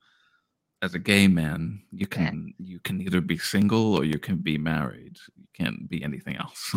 as 0.82 0.94
a 0.94 0.98
gay 0.98 1.26
man, 1.28 1.82
you 1.90 2.06
can 2.06 2.54
you 2.58 2.78
can 2.80 3.00
either 3.00 3.20
be 3.20 3.38
single 3.38 3.94
or 3.94 4.04
you 4.04 4.18
can 4.18 4.36
be 4.36 4.58
married. 4.58 5.16
You 5.36 5.46
can't 5.54 5.88
be 5.88 6.02
anything 6.04 6.36
else. 6.36 6.70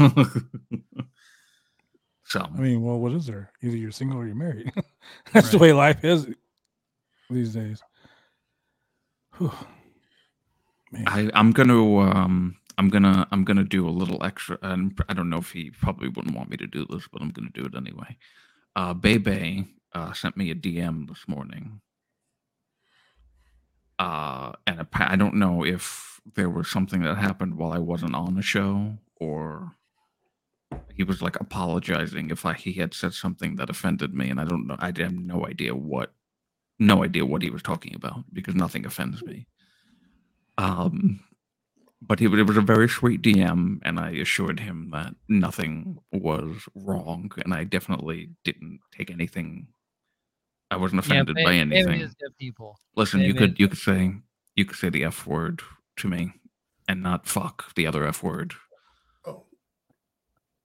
so 2.23 2.41
I 2.41 2.59
mean, 2.59 2.81
well, 2.81 2.99
what 2.99 3.11
is 3.13 3.25
there? 3.25 3.51
Either 3.61 3.77
you're 3.77 3.91
single 3.91 4.19
or 4.19 4.25
you're 4.25 4.35
married. 4.35 4.71
That's 5.33 5.51
the 5.51 5.57
way 5.57 5.73
life 5.73 6.03
is 6.03 6.27
these 7.29 7.53
days. 7.53 7.81
Whew. 9.37 9.51
Man. 10.91 11.03
I, 11.05 11.29
I'm 11.35 11.51
gonna 11.51 11.99
um 11.99 12.58
I'm 12.79 12.89
gonna 12.89 13.27
I'm 13.31 13.45
gonna 13.45 13.65
do 13.65 13.89
a 13.89 13.91
little 13.91 14.23
extra 14.25 14.59
and 14.63 14.99
I 15.09 15.13
don't 15.15 15.29
know 15.31 15.39
if 15.39 15.51
he 15.51 15.71
probably 15.71 16.09
wouldn't 16.09 16.35
want 16.37 16.49
me 16.51 16.57
to 16.59 16.67
do 16.67 16.87
this, 16.89 17.07
but 17.11 17.21
I'm 17.21 17.31
gonna 17.31 17.51
do 17.53 17.65
it 17.65 17.75
anyway. 17.77 18.17
Uh 18.75 18.93
Bebe 18.95 19.67
uh 19.93 20.13
sent 20.13 20.37
me 20.37 20.51
a 20.51 20.55
DM 20.55 21.09
this 21.09 21.27
morning. 21.27 21.81
Uh 23.99 24.53
and 24.67 24.81
appa- 24.81 25.11
I 25.11 25.17
don't 25.17 25.35
know 25.35 25.65
if 25.65 26.21
there 26.35 26.49
was 26.49 26.69
something 26.69 27.03
that 27.03 27.17
happened 27.17 27.55
while 27.57 27.73
I 27.73 27.79
wasn't 27.79 28.15
on 28.15 28.35
the 28.35 28.43
show 28.43 28.97
or 29.17 29.73
he 30.95 31.03
was 31.03 31.21
like 31.21 31.39
apologizing 31.39 32.31
if 32.31 32.45
I 32.45 32.53
he 32.53 32.73
had 32.73 32.93
said 32.93 33.13
something 33.13 33.57
that 33.57 33.69
offended 33.71 34.13
me 34.15 34.29
and 34.29 34.41
I 34.41 34.45
don't 34.45 34.67
know 34.67 34.77
I 34.79 34.87
have 34.97 35.13
no 35.13 35.47
idea 35.47 35.75
what 35.75 36.13
no 36.79 37.03
idea 37.03 37.25
what 37.25 37.43
he 37.43 37.51
was 37.51 37.63
talking 37.63 37.95
about 37.95 38.25
because 38.33 38.55
nothing 38.55 38.85
offends 38.85 39.23
me. 39.23 39.47
Um, 40.57 41.21
but 42.01 42.19
he, 42.19 42.25
it 42.25 42.47
was 42.47 42.57
a 42.57 42.61
very 42.61 42.89
sweet 42.89 43.21
DM, 43.21 43.79
and 43.83 43.99
I 43.99 44.11
assured 44.11 44.59
him 44.59 44.89
that 44.91 45.15
nothing 45.27 45.97
was 46.11 46.67
wrong, 46.75 47.31
and 47.43 47.53
I 47.53 47.63
definitely 47.65 48.29
didn't 48.43 48.79
take 48.97 49.11
anything. 49.11 49.67
I 50.71 50.77
wasn't 50.77 51.05
Yeah, 51.05 51.23
offended 51.23 51.35
ba- 51.35 51.43
by 51.43 51.51
baby 51.51 51.59
anything. 51.59 52.01
is 52.01 52.13
good 52.15 52.37
people. 52.37 52.79
Listen, 52.95 53.21
you 53.21 53.33
baby 53.33 53.39
could 53.39 53.51
is 53.51 53.59
you 53.59 53.67
could 53.69 53.79
say 53.79 54.13
you 54.55 54.65
could 54.65 54.77
say 54.77 54.89
the 54.89 55.03
f 55.05 55.27
word 55.27 55.61
to 55.97 56.07
me, 56.07 56.33
and 56.87 57.03
not 57.03 57.27
fuck 57.27 57.73
the 57.75 57.87
other 57.87 58.05
f 58.05 58.23
word, 58.23 58.53
oh, 59.25 59.43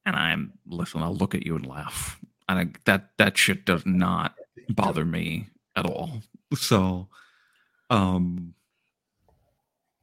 and 0.05 0.15
I'm 0.15 0.53
listen. 0.67 1.03
I'll 1.03 1.15
look 1.15 1.35
at 1.35 1.45
you 1.45 1.55
and 1.55 1.65
laugh, 1.67 2.19
and 2.49 2.59
I, 2.59 2.67
that 2.85 3.09
that 3.17 3.37
shit 3.37 3.65
does 3.65 3.85
not 3.85 4.35
bother 4.69 5.05
me 5.05 5.49
at 5.75 5.85
all. 5.85 6.21
So, 6.55 7.09
um, 7.91 8.54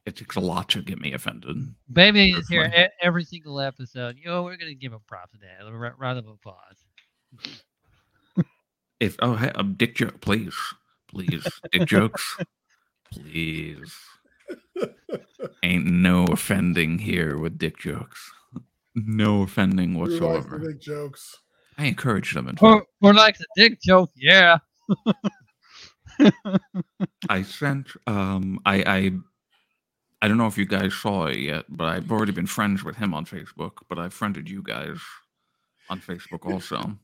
it 0.05 0.15
takes 0.17 0.35
a 0.35 0.39
lot 0.39 0.69
to 0.69 0.81
get 0.81 0.99
me 0.99 1.13
offended. 1.13 1.73
Baby 1.91 2.29
is 2.31 2.35
That's 2.35 2.49
here 2.49 2.69
fine. 2.69 2.81
e- 2.85 2.87
every 3.01 3.23
single 3.23 3.59
episode. 3.61 4.17
You 4.17 4.25
know, 4.29 4.43
we're 4.43 4.57
gonna 4.57 4.73
give 4.73 4.91
him 4.93 4.99
props 5.07 5.31
today. 5.33 5.53
A 5.61 5.71
ra- 5.71 5.91
round 5.97 6.19
of 6.19 6.27
applause. 6.27 6.85
If 8.99 9.15
oh 9.21 9.35
hey, 9.35 9.49
um, 9.55 9.73
dick 9.75 9.95
joke, 9.95 10.21
please, 10.21 10.55
Please, 11.09 11.45
dick 11.71 11.85
jokes. 11.87 12.37
Please. 13.11 13.93
Ain't 15.63 15.85
no 15.85 16.25
offending 16.25 16.97
here 16.99 17.37
with 17.37 17.57
dick 17.57 17.77
jokes. 17.77 18.31
No 18.95 19.41
offending 19.43 19.93
Drew 19.93 20.01
likes 20.05 20.19
the 20.19 20.25
whatsoever. 20.27 20.59
big 20.59 20.79
jokes. 20.79 21.37
I 21.77 21.85
encourage 21.85 22.33
them. 22.33 22.47
In 22.47 22.55
fact. 22.55 22.59
For, 22.59 22.85
for 23.01 23.13
like 23.13 23.37
the 23.37 23.45
dick 23.55 23.79
joke, 23.81 24.11
yeah. 24.15 24.57
I 27.29 27.41
sent 27.41 27.87
um 28.07 28.59
I 28.65 28.83
I 28.85 29.11
I 30.23 30.27
don't 30.29 30.37
know 30.37 30.47
if 30.47 30.57
you 30.57 30.65
guys 30.65 30.93
saw 30.93 31.25
it 31.25 31.37
yet, 31.39 31.65
but 31.67 31.83
I've 31.85 32.09
already 32.09 32.31
been 32.31 32.47
friends 32.47 32.81
with 32.81 32.95
him 32.95 33.13
on 33.13 33.25
Facebook, 33.25 33.71
but 33.89 33.99
I've 33.99 34.13
friended 34.13 34.49
you 34.49 34.63
guys 34.63 34.97
on 35.89 35.99
Facebook 35.99 36.49
also. 36.51 36.97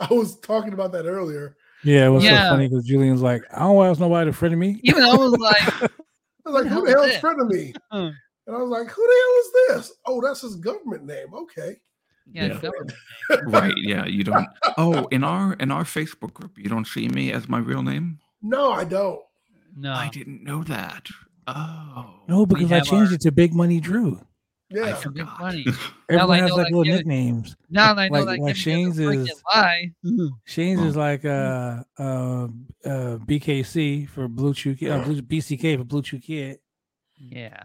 I 0.00 0.06
was 0.10 0.40
talking 0.40 0.72
about 0.72 0.92
that 0.92 1.04
earlier. 1.04 1.56
Yeah, 1.82 2.06
it 2.06 2.08
was 2.08 2.24
Yeah. 2.24 2.44
so 2.44 2.54
funny 2.54 2.68
because 2.68 2.86
Julian's 2.86 3.20
like, 3.20 3.42
I 3.52 3.58
don't 3.60 3.84
ask 3.86 4.00
nobody 4.00 4.30
to 4.30 4.32
friend 4.36 4.58
me. 4.58 4.80
Even 4.82 5.02
I 5.02 5.14
was 5.14 5.32
like, 5.38 5.82
I 6.46 6.50
was 6.50 6.54
like, 6.64 6.66
Who 6.66 6.80
who 6.80 6.86
the 6.86 6.86
the 6.86 6.90
hell 6.92 7.02
is 7.02 7.10
hell's 7.10 7.20
friend 7.20 7.40
of 7.42 7.48
me? 7.48 7.74
Hmm. 7.92 8.08
And 8.46 8.54
I 8.56 8.58
was 8.60 8.70
like, 8.70 8.88
who 8.90 9.02
the 9.02 9.14
hell 9.20 9.76
is 9.76 9.86
this? 9.86 9.96
Oh, 10.06 10.20
that's 10.22 10.40
his 10.42 10.56
government 10.56 11.04
name. 11.04 11.32
Okay. 11.34 11.76
yeah, 12.32 12.46
Yeah. 12.46 12.60
government. 12.60 12.92
right, 13.46 13.74
yeah, 13.76 14.04
you 14.06 14.24
don't 14.24 14.46
Oh, 14.78 15.06
in 15.08 15.22
our 15.22 15.52
in 15.54 15.70
our 15.70 15.84
Facebook 15.84 16.32
group, 16.34 16.56
you 16.58 16.68
don't 16.70 16.86
see 16.86 17.08
me 17.08 17.30
as 17.32 17.46
my 17.48 17.58
real 17.58 17.82
name? 17.82 18.20
No, 18.42 18.72
I 18.72 18.84
don't. 18.84 19.20
No. 19.76 19.92
I 19.92 20.08
didn't 20.08 20.42
know 20.42 20.62
that. 20.64 21.06
Oh. 21.46 22.20
No, 22.28 22.46
because 22.46 22.72
I 22.72 22.80
changed 22.80 23.10
our- 23.10 23.14
it 23.14 23.20
to 23.22 23.32
Big 23.32 23.52
Money 23.54 23.80
Drew. 23.80 24.16
I 24.72 24.76
Yeah. 24.76 24.84
Big 24.94 24.96
forgot. 25.02 25.40
money. 25.40 25.66
Everyone 26.10 26.30
I 26.38 26.40
has 26.40 26.50
know 26.50 26.56
like 26.56 26.64
little 26.66 26.82
given- 26.84 26.98
nicknames. 26.98 27.56
Now 27.70 27.94
that 27.94 28.00
I 28.02 28.08
know 28.08 28.20
Like- 28.24 28.38
that 28.38 28.42
like 28.42 28.50
is 28.52 28.58
Shane's 28.58 28.98
is- 28.98 29.42
lie. 29.52 29.92
Shane's 30.44 30.80
Oh. 30.80 30.84
is 30.86 30.96
like 30.96 31.24
uh 31.24 31.82
uh 31.98 32.48
uh 32.84 33.18
BKC 33.18 34.08
for 34.08 34.26
Blue 34.28 34.54
Chew 34.54 34.74
Kid, 34.74 34.90
uh, 34.90 35.04
Blue, 35.04 35.20
BCK 35.22 35.76
for 35.78 35.84
Blue 35.84 36.02
Chew 36.02 36.18
Kid. 36.18 36.58
Yeah. 37.16 37.64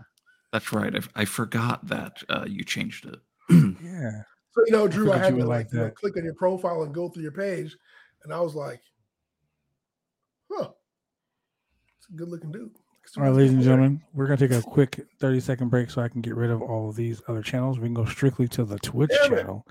That's 0.52 0.72
right. 0.74 0.94
I, 0.96 1.22
I 1.22 1.26
forgot 1.26 1.88
that 1.88 2.24
uh, 2.28 2.46
you 2.48 2.64
changed 2.64 3.06
it. 3.06 3.20
Yeah. 3.84 4.24
So 4.54 4.64
you 4.66 4.72
know, 4.72 4.88
Drew, 4.88 5.12
I, 5.12 5.16
figured 5.16 5.24
had 5.26 5.30
to 5.30 5.36
would 5.38 5.46
like, 5.48 5.66
like 5.68 5.74
you 5.74 5.80
know, 5.80 5.90
click 5.92 6.18
on 6.18 6.24
your 6.26 6.34
profile 6.34 6.82
and 6.84 6.94
go 6.94 7.08
through 7.08 7.22
your 7.24 7.32
page, 7.32 7.76
and 8.24 8.34
I 8.34 8.40
was 8.42 8.56
like, 8.56 8.82
"Huh, 10.52 10.70
it's 11.98 12.10
a 12.10 12.14
good 12.14 12.30
looking 12.30 12.52
dude." 12.52 12.72
All 13.18 13.24
right, 13.24 13.34
ladies 13.34 13.54
and 13.54 13.64
gentlemen, 13.64 14.02
we're 14.14 14.28
gonna 14.28 14.38
take 14.38 14.52
a 14.52 14.62
quick 14.62 15.06
30 15.20 15.40
second 15.40 15.70
break 15.70 15.90
so 15.90 16.02
I 16.02 16.08
can 16.10 16.22
get 16.22 16.36
rid 16.36 16.52
of 16.52 16.62
all 16.62 16.90
of 16.90 16.96
these 16.96 17.22
other 17.28 17.42
channels. 17.42 17.80
We 17.80 17.88
can 17.88 17.96
go 17.96 18.06
strictly 18.06 18.48
to 18.50 18.64
the 18.64 18.78
Twitch 18.80 19.10
Damn 19.10 19.34
it. 19.34 19.38
channel. 19.38 19.66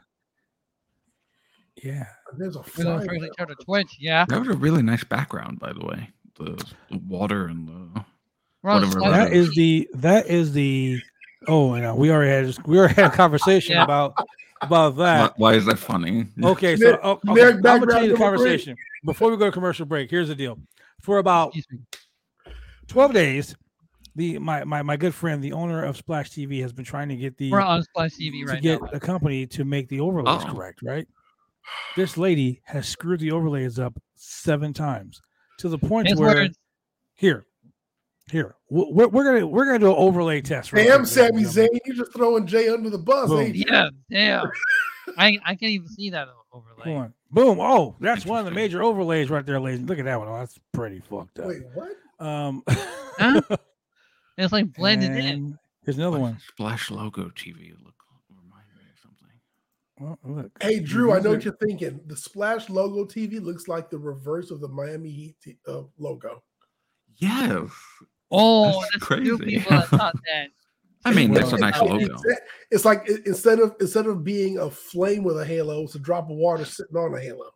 Yeah. 1.82 2.07
There's 2.36 2.57
a 2.57 2.62
We're 2.76 2.84
gonna 2.84 3.03
strictly 3.05 3.30
turn 3.39 3.49
to 3.49 3.55
Twitch. 3.64 3.97
Yeah. 4.01 4.24
That 4.28 4.41
was 4.41 4.49
a 4.49 4.55
really 4.55 4.82
nice 4.82 5.05
background, 5.05 5.61
by 5.61 5.72
the 5.72 5.84
way. 5.84 6.11
The, 6.36 6.53
the 6.91 6.99
water 7.07 7.47
and 7.47 7.68
the 7.68 8.05
We're 8.62 8.72
Whatever 8.74 9.01
that 9.01 9.11
That 9.11 9.32
is 9.32 9.55
the 9.55 9.89
that 9.95 10.26
is 10.26 10.53
the 10.53 11.01
oh 11.47 11.76
yeah, 11.76 11.93
we 11.95 12.11
already 12.11 12.30
had 12.49 12.66
we 12.66 12.78
already 12.78 12.95
had 12.95 13.07
a 13.07 13.11
conversation 13.16 13.76
Yeah. 13.76 13.84
about 13.84 14.14
about 14.62 14.97
that. 14.97 15.34
why, 15.39 15.53
why 15.53 15.55
is 15.57 15.64
that 15.66 15.78
funny? 15.78 16.26
Okay, 16.43 16.74
so 16.76 16.99
oh, 17.05 17.11
okay, 17.12 17.20
I'm 17.28 17.36
gonna 17.36 17.61
background 17.62 17.91
tell 17.91 18.03
you 18.05 18.12
the 18.12 18.18
number 18.18 18.36
three. 18.36 18.47
conversation 18.49 18.76
before 19.05 19.30
we 19.30 19.36
go 19.36 19.45
to 19.47 19.53
commercial 19.53 19.86
break. 19.86 20.11
Here's 20.11 20.26
the 20.28 20.34
deal: 20.34 20.59
for 21.01 21.18
about 21.18 21.49
Excuse 21.57 21.66
me. 21.70 21.78
12 22.89 23.12
days, 23.12 23.57
the 24.16 24.39
my 24.39 24.64
my 24.64 24.82
my 24.82 24.97
good 24.97 25.14
friend, 25.14 25.43
the 25.43 25.53
owner 25.53 25.84
of 25.84 25.97
Splash 25.97 26.30
TV, 26.30 26.61
has 26.62 26.72
been 26.72 26.84
trying 26.84 27.09
to 27.09 27.16
get 27.16 27.36
the 27.36 27.51
We're 27.53 27.61
on 27.61 27.82
Splash 27.84 28.12
TV 28.14 28.45
to 28.47 28.53
right 28.53 28.62
get 28.62 28.82
now. 28.82 28.89
a 28.93 29.01
company 29.01 29.47
to 29.49 29.64
make 29.64 29.89
the 29.89 30.01
overlays 30.01 30.43
Oh. 30.45 30.55
correct, 30.55 30.80
right? 30.82 31.07
This 31.97 32.16
lady 32.16 32.62
has 32.64 32.89
screwed 32.89 33.20
the 33.20 33.30
overlays 33.30 33.78
up 33.78 33.99
seven 34.14 34.72
times 34.72 35.20
to 35.59 35.68
the 35.68 35.78
point 35.78 36.09
His 36.09 36.18
where 36.18 36.34
words. 36.34 36.57
here, 37.14 37.45
here 38.30 38.55
we're, 38.70 38.86
we're- 38.91 39.11
we're 39.11 39.24
gonna 39.24 39.47
we're 39.47 39.66
gonna 39.66 39.78
do 39.78 39.86
an 39.91 39.97
overlay 39.97 40.41
test. 40.41 40.72
real 40.72 40.84
Damn, 40.86 41.05
Sami 41.05 41.32
ladies 41.32 41.57
and 41.59 41.68
Zayn, 41.70 41.78
you're 41.84 41.97
just 41.97 42.12
throwing 42.14 42.47
Jey 42.47 42.68
under 42.70 42.89
the 42.91 42.99
bus, 42.99 43.28
Boom. 43.28 43.41
ain't 43.41 43.55
you? 43.55 43.64
Yeah. 43.68 43.91
Damn. 44.11 44.51
I 45.18 45.39
I 45.45 45.55
can't 45.55 45.72
even 45.72 45.89
see 45.89 46.11
that 46.11 46.28
Hold 46.51 46.64
overlay. 46.76 46.97
on. 46.97 47.14
Boom! 47.30 47.59
Oh, 47.61 47.95
that's 48.01 48.24
one 48.24 48.39
of 48.41 48.45
the 48.47 48.51
major 48.51 48.82
overlays 48.82 49.28
right 49.28 49.45
there, 49.45 49.61
ladies. 49.61 49.80
Look 49.86 49.99
at 49.99 50.07
that 50.07 50.18
one. 50.18 50.28
Oh, 50.28 50.39
that's 50.39 50.59
pretty 50.72 51.01
fucked 51.01 51.39
up. 51.39 51.47
Wait, 51.49 51.62
what? 51.74 51.91
Um, 52.18 52.62
Huh? 53.18 53.40
It's 54.36 54.52
like 54.52 54.72
blended 54.72 55.16
in. 55.16 55.58
Here's 55.84 55.98
another 55.98 56.20
one. 56.20 56.38
Splash 56.46 56.90
logo 56.90 57.24
TV 57.30 57.72
look 57.84 57.94
remind 58.30 58.66
me 58.76 58.82
of 58.92 59.00
something. 59.02 59.28
Well, 59.98 60.18
look. 60.44 60.62
Hey, 60.62 60.78
Drew, 60.78 61.12
I 61.12 61.18
know 61.18 61.30
what 61.30 61.44
you're 61.44 61.56
thinking. 61.56 62.00
The 62.06 62.16
Splash 62.16 62.68
logo 62.70 63.04
TV 63.04 63.42
looks 63.42 63.66
like 63.66 63.90
the 63.90 63.98
reverse 63.98 64.52
of 64.52 64.60
the 64.60 64.68
Miami 64.68 65.10
Heat 65.10 65.36
t- 65.42 65.58
uh, 65.66 65.82
logo. 65.98 66.42
Yes. 67.16 67.68
Oh, 68.30 68.66
That's 68.92 69.08
that's 69.08 69.22
new 69.22 69.36
crazy. 69.38 69.58
people 69.58 69.78
that. 69.90 70.48
I 71.04 71.12
mean, 71.12 71.32
that's 71.32 71.48
a 71.48 71.52
Well, 71.52 71.60
nice 71.60 71.80
logo. 71.80 72.20
It's, 72.24 72.40
it's 72.70 72.84
like 72.84 73.08
instead 73.26 73.58
of 73.58 73.74
instead 73.80 74.06
of 74.06 74.22
being 74.22 74.58
a 74.58 74.70
flame 74.70 75.24
with 75.24 75.40
a 75.40 75.44
halo, 75.44 75.82
it's 75.84 75.94
a 75.94 75.98
drop 75.98 76.30
of 76.30 76.36
water 76.36 76.64
sitting 76.64 76.96
on 76.96 77.14
a 77.14 77.20
halo. 77.20 77.50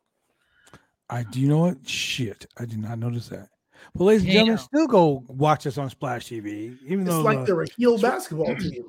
I 1.11 1.23
do 1.25 1.41
you 1.41 1.49
know 1.49 1.59
what? 1.59 1.87
Shit, 1.89 2.47
I 2.59 2.65
did 2.65 2.79
not 2.79 2.99
notice 2.99 3.29
that. 3.29 3.49
Well, 3.95 4.09
ladies 4.09 4.23
and 4.25 4.33
gentlemen, 4.33 4.59
still 4.59 4.87
go 4.87 5.25
watch 5.29 5.67
us 5.67 5.79
on 5.79 5.91
Splash 5.91 6.27
TV, 6.27 6.77
even 6.87 7.05
though 7.05 7.13
It's 7.13 7.19
though 7.19 7.23
like 7.23 7.39
the- 7.41 7.45
they're 7.47 7.63
a 7.63 7.67
heel 7.77 7.99
basketball 7.99 8.55
team. 8.57 8.85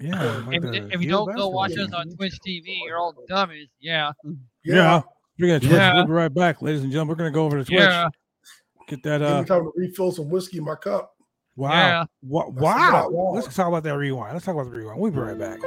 yeah, 0.00 0.42
like 0.46 0.62
If, 0.62 0.92
if 0.94 1.00
you 1.02 1.08
don't 1.08 1.34
go 1.34 1.48
watch 1.48 1.72
us 1.78 1.92
on. 1.92 2.10
Twitch 2.10 2.34
TV, 2.46 2.80
you're 2.84 2.98
all 2.98 3.14
dummies. 3.28 3.68
Yeah. 3.80 4.12
yeah, 4.64 5.02
we're 5.38 5.46
gonna 5.48 5.60
Twitch. 5.60 5.72
Yeah. 5.72 5.94
We'll 5.94 6.06
be 6.06 6.12
right 6.12 6.32
back, 6.32 6.62
ladies 6.62 6.82
and 6.82 6.90
gentlemen. 6.92 7.10
We're 7.12 7.18
gonna 7.18 7.30
go 7.30 7.44
over 7.44 7.58
to 7.58 7.64
Twitch. 7.64 7.78
Yeah. 7.78 8.08
Get 8.88 9.02
that. 9.04 9.18
Give 9.18 9.28
Uh, 9.30 9.40
me 9.42 9.46
time 9.48 9.62
to 9.64 9.72
refill 9.76 10.12
some 10.12 10.28
whiskey 10.28 10.58
in 10.58 10.64
my 10.64 10.74
cup. 10.74 11.14
wow, 11.56 11.70
Yeah. 11.72 12.04
Wa- 12.22 12.48
wow. 12.48 13.08
Let's 13.34 13.54
talk 13.54 13.68
about 13.68 13.82
that 13.84 13.96
rewind. 13.96 14.34
Let's 14.34 14.44
talk 14.44 14.54
about 14.56 14.70
the 14.70 14.76
rewind. 14.76 15.00
We'll 15.00 15.10
be 15.10 15.18
right 15.20 15.38
back. 15.38 15.58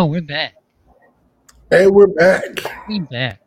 Oh, 0.00 0.06
we're 0.06 0.22
back. 0.22 0.54
Hey, 1.68 1.86
we're 1.86 2.06
back. 2.06 2.42
We 2.88 3.00
back. 3.00 3.42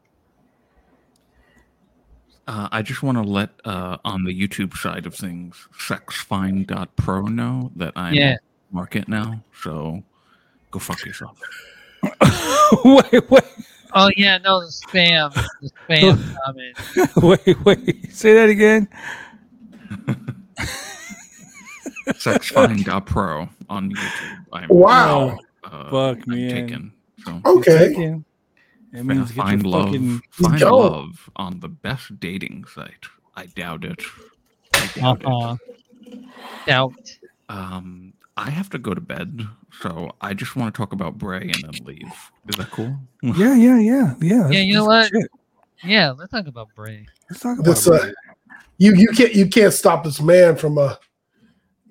Uh, 2.48 2.70
I 2.72 2.84
just 2.84 3.02
want 3.02 3.18
to 3.18 3.24
let 3.24 3.50
uh, 3.66 3.98
on 4.06 4.24
the 4.24 4.30
YouTube 4.40 4.78
side 4.78 5.08
of 5.08 5.16
things, 5.16 5.68
sexfine.pro 5.76 7.22
know 7.24 7.72
that 7.76 7.94
I'm 7.96 8.14
Yeah. 8.14 8.36
market 8.70 9.08
now. 9.08 9.44
So 9.64 10.04
go 10.70 10.78
fuck 10.78 11.04
yourself. 11.04 11.40
wait, 12.86 13.32
wait, 13.32 13.44
Oh 13.96 14.12
yeah, 14.16 14.38
no, 14.38 14.60
the 14.62 14.68
spam, 14.68 15.34
the 15.60 15.72
spam 15.90 16.36
comment. 16.46 17.48
wait, 17.48 17.66
wait. 17.66 18.14
Say 18.14 18.36
that 18.36 18.50
again. 18.50 18.88
Sexfine.pro 22.10 23.50
on 23.70 23.90
YouTube. 23.90 24.46
I'm, 24.54 24.68
Wow. 24.70 25.40
Uh, 25.66 25.90
Fuck, 25.90 26.20
I'm 26.20 26.24
man. 26.28 26.50
taken. 26.50 26.94
So 27.26 27.42
Okay. 27.46 27.90
Taken. 27.90 28.26
That 28.92 29.00
uh, 29.00 29.04
means 29.04 29.32
get 29.32 29.36
find 29.38 29.62
your 29.64 29.72
love, 29.72 29.86
fucking. 29.86 30.22
find 30.32 30.60
Go. 30.60 30.78
love 30.78 31.30
on 31.36 31.60
the 31.60 31.70
best 31.70 32.20
dating 32.20 32.66
site. 32.74 33.06
I 33.36 33.48
doubt 33.48 33.86
it. 33.86 34.02
I 34.76 34.88
doubt 34.88 35.24
Uh-huh. 35.26 35.54
it. 35.54 35.60
Doubt. 36.68 36.94
Um, 37.50 38.14
I 38.38 38.50
have 38.50 38.70
to 38.72 38.78
go 38.80 38.94
to 38.94 39.02
bed, 39.02 39.42
so 39.82 40.12
I 40.22 40.34
just 40.34 40.56
want 40.56 40.74
to 40.74 40.78
talk 40.78 40.94
about 40.94 41.18
Bray 41.18 41.42
and 41.42 41.64
then 41.64 41.84
leave. 41.86 42.32
Is 42.48 42.56
that 42.58 42.72
cool? 42.72 42.98
Yeah, 43.22 43.56
yeah, 43.56 43.80
yeah, 43.80 44.14
yeah. 44.22 44.50
Yeah, 44.50 44.60
you 44.60 44.74
know 44.76 44.90
that's 44.90 45.12
what? 45.12 45.22
shit. 45.22 45.32
Yeah, 45.84 46.12
let's 46.12 46.32
talk 46.32 46.48
about 46.48 46.70
Bray. 46.76 47.06
Let's 47.30 47.42
talk 47.42 47.60
about 47.60 47.66
This, 47.76 47.88
it. 47.88 47.94
uh, 47.94 48.12
you 48.78 48.96
you 48.96 49.08
can't 49.10 49.34
you 49.34 49.48
can't 49.48 49.74
stop 49.74 50.04
this 50.04 50.22
man 50.22 50.56
from 50.56 50.78
uh 50.78 50.96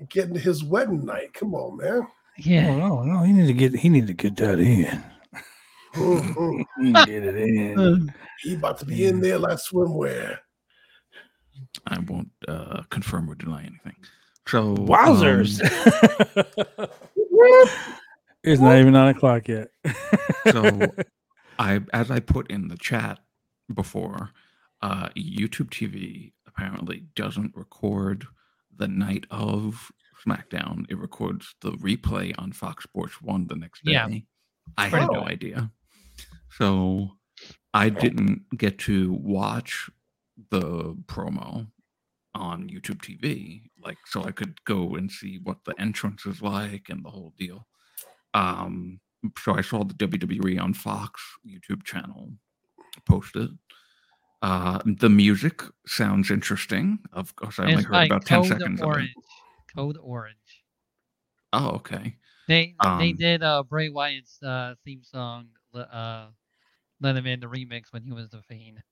getting 0.08 0.34
his 0.34 0.62
wedding 0.64 1.04
night. 1.04 1.32
Come 1.34 1.54
on, 1.54 1.78
man. 1.78 2.06
Yeah. 2.45 2.76
No, 2.76 3.03
no, 3.03 3.03
no. 3.03 3.22
He 3.22 3.32
need 3.32 3.47
to 3.47 3.53
get. 3.53 3.74
He 3.74 3.88
need 3.88 4.07
to 4.07 4.14
get 4.14 4.36
that 4.36 4.59
in. 4.59 5.03
He 5.95 6.90
get 6.90 7.09
it 7.22 7.36
in. 7.36 8.14
he 8.43 8.55
about 8.55 8.78
to 8.78 8.86
be 8.86 9.05
in 9.07 9.20
there 9.20 9.38
like 9.38 9.59
swimwear. 9.59 10.38
I 11.86 11.99
won't 11.99 12.30
uh, 12.49 12.82
confirm 12.88 13.30
or 13.30 13.34
deny 13.34 13.61
anything. 13.61 13.97
So 14.47 14.74
Wowzers! 14.74 15.62
um, 16.78 16.88
it's 18.43 18.61
not 18.61 18.78
even 18.78 18.95
nine 18.95 19.14
o'clock 19.14 19.49
yet. 19.49 19.68
so 20.51 20.80
I, 21.59 21.80
as 21.93 22.11
I 22.11 22.20
put 22.20 22.51
in 22.51 22.68
the 22.68 22.76
chat 22.76 23.20
before, 23.72 24.30
uh, 24.80 25.09
YouTube 25.11 25.70
TV 25.70 26.32
apparently 26.47 27.05
doesn't 27.14 27.55
record 27.55 28.26
the 28.76 28.88
night 28.88 29.26
of 29.30 29.93
SmackDown. 30.26 30.86
It 30.88 30.98
records 30.98 31.54
the 31.60 31.72
replay 31.72 32.34
on 32.38 32.52
Fox 32.52 32.84
Sports 32.84 33.20
One 33.22 33.46
the 33.46 33.56
next 33.56 33.84
day. 33.84 33.92
Yeah. 33.92 34.08
I 34.78 34.88
had 34.88 35.10
no 35.10 35.24
idea. 35.24 35.70
So 36.50 37.10
I 37.74 37.88
didn't 37.88 38.42
get 38.56 38.78
to 38.80 39.12
watch 39.12 39.90
the 40.50 40.94
promo 41.06 41.66
on 42.34 42.68
YouTube 42.68 43.02
TV, 43.02 43.62
like 43.82 43.98
so 44.06 44.24
I 44.24 44.30
could 44.32 44.62
go 44.64 44.94
and 44.94 45.10
see 45.10 45.40
what 45.42 45.58
the 45.64 45.74
entrance 45.78 46.26
is 46.26 46.40
like 46.40 46.88
and 46.88 47.04
the 47.04 47.10
whole 47.10 47.34
deal. 47.38 47.66
Um, 48.34 49.00
so 49.38 49.54
I 49.54 49.60
saw 49.60 49.84
the 49.84 49.94
WWE 49.94 50.60
on 50.60 50.74
Fox 50.74 51.20
YouTube 51.46 51.84
channel 51.84 52.32
posted. 53.06 53.50
Uh, 54.40 54.80
the 54.84 55.08
music 55.08 55.62
sounds 55.86 56.30
interesting. 56.30 56.98
Of 57.12 57.36
course, 57.36 57.58
I 57.58 57.64
only 57.64 57.74
It's 57.74 57.84
heard 57.84 57.92
by 57.92 58.04
about 58.06 58.26
ten 58.26 58.40
Code 58.40 58.48
seconds 58.48 58.82
of 58.82 58.96
it. 58.96 59.10
Orange. 59.76 59.96
Code 59.96 59.98
Orange. 60.02 60.64
Oh, 61.52 61.70
okay. 61.76 62.16
They 62.48 62.74
they 62.98 63.10
Um, 63.10 63.16
did 63.16 63.42
uh 63.42 63.62
Bray 63.62 63.88
Wyatt's 63.88 64.42
uh 64.42 64.74
theme 64.84 65.02
song 65.02 65.48
uh 65.74 66.28
let 67.00 67.16
him 67.16 67.26
in 67.26 67.40
the 67.40 67.46
remix 67.46 67.92
when 67.92 68.02
he 68.02 68.12
was 68.12 68.28
the 68.30 68.42
fiend. 68.42 68.82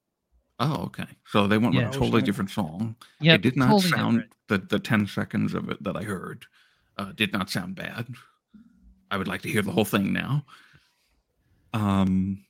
Oh, 0.58 0.84
okay. 0.84 1.06
So 1.26 1.46
they 1.46 1.58
went 1.58 1.74
Yeah. 1.74 1.86
with 1.86 1.96
a 1.96 1.98
totally 1.98 2.22
different 2.22 2.50
song. 2.50 2.96
Yeah, 3.20 3.34
it 3.34 3.40
did 3.42 3.56
not 3.56 3.70
totally 3.70 3.90
sound 3.90 4.18
different. 4.48 4.68
the 4.70 4.76
the 4.76 4.78
ten 4.78 5.06
seconds 5.06 5.54
of 5.54 5.70
it 5.70 5.82
that 5.82 5.96
I 5.96 6.02
heard 6.02 6.46
uh, 6.98 7.12
did 7.12 7.32
not 7.32 7.50
sound 7.50 7.76
bad. 7.76 8.06
I 9.10 9.16
would 9.16 9.28
like 9.28 9.42
to 9.42 9.48
hear 9.50 9.62
the 9.62 9.72
whole 9.72 9.84
thing 9.84 10.12
now. 10.12 10.44
Um, 11.72 12.44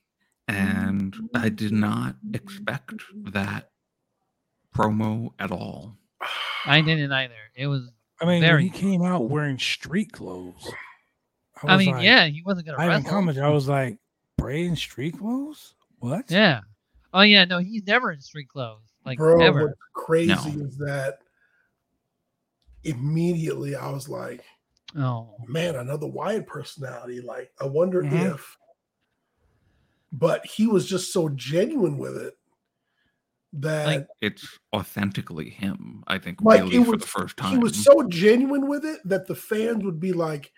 and 0.47 1.15
I 1.33 1.49
did 1.49 1.71
not 1.71 2.15
expect 2.33 3.01
that 3.31 3.71
promo 4.75 5.31
at 5.39 5.51
all. 5.51 5.97
I 6.65 6.81
didn't 6.81 7.11
either. 7.11 7.33
It 7.55 7.67
was 7.67 7.89
I 8.21 8.25
mean, 8.25 8.41
Very 8.41 8.63
he 8.63 8.69
came 8.69 9.01
out 9.01 9.29
wearing 9.29 9.57
street 9.57 10.11
clothes. 10.11 10.69
I, 11.63 11.75
was 11.75 11.85
mean, 11.85 11.95
like- 11.95 12.03
yeah, 12.03 12.25
he 12.25 12.41
wasn't 12.43 12.67
gonna 12.67 12.77
I 12.77 12.85
even 12.85 12.97
wrestle. 12.97 13.09
commented. 13.09 13.43
I 13.43 13.49
was 13.49 13.67
like, 13.67 13.97
"Bray 14.37 14.65
in 14.65 14.75
street 14.75 15.17
clothes? 15.17 15.73
What? 15.99 16.29
Yeah. 16.29 16.61
Oh 17.13 17.21
yeah, 17.21 17.45
no, 17.45 17.57
he's 17.59 17.83
never 17.85 18.11
in 18.11 18.21
street 18.21 18.47
clothes. 18.49 18.81
Like 19.05 19.17
Bro, 19.17 19.41
ever. 19.41 19.67
what's 19.67 19.79
crazy 19.93 20.33
No. 20.55 20.65
is 20.65 20.77
that 20.77 21.19
immediately 22.83 23.75
I 23.75 23.89
was 23.89 24.07
like, 24.09 24.43
Oh. 24.95 25.35
man, 25.47 25.75
another 25.75 26.07
Wyatt 26.07 26.47
personality. 26.47 27.21
Like, 27.21 27.51
I 27.59 27.65
wonder 27.65 28.01
Mhm. 28.03 28.33
if, 28.35 28.57
but 30.11 30.45
he 30.45 30.67
was 30.67 30.87
just 30.87 31.13
so 31.13 31.29
genuine 31.29 31.97
with 31.97 32.17
it 32.17 32.37
that 33.53 33.85
Like, 33.85 34.07
It's 34.21 34.59
authentically 34.73 35.49
him. 35.49 36.03
I 36.07 36.17
think 36.17 36.41
Like, 36.41 36.61
really 36.61 36.77
it 36.77 36.85
for 36.85 36.91
was- 36.91 37.01
the 37.01 37.07
first 37.07 37.37
time, 37.37 37.51
he 37.51 37.57
was 37.57 37.81
so 37.83 38.03
genuine 38.07 38.67
with 38.67 38.85
it 38.85 38.99
that 39.05 39.27
the 39.27 39.35
fans 39.35 39.83
would 39.83 39.99
be 39.99 40.13
like, 40.13 40.51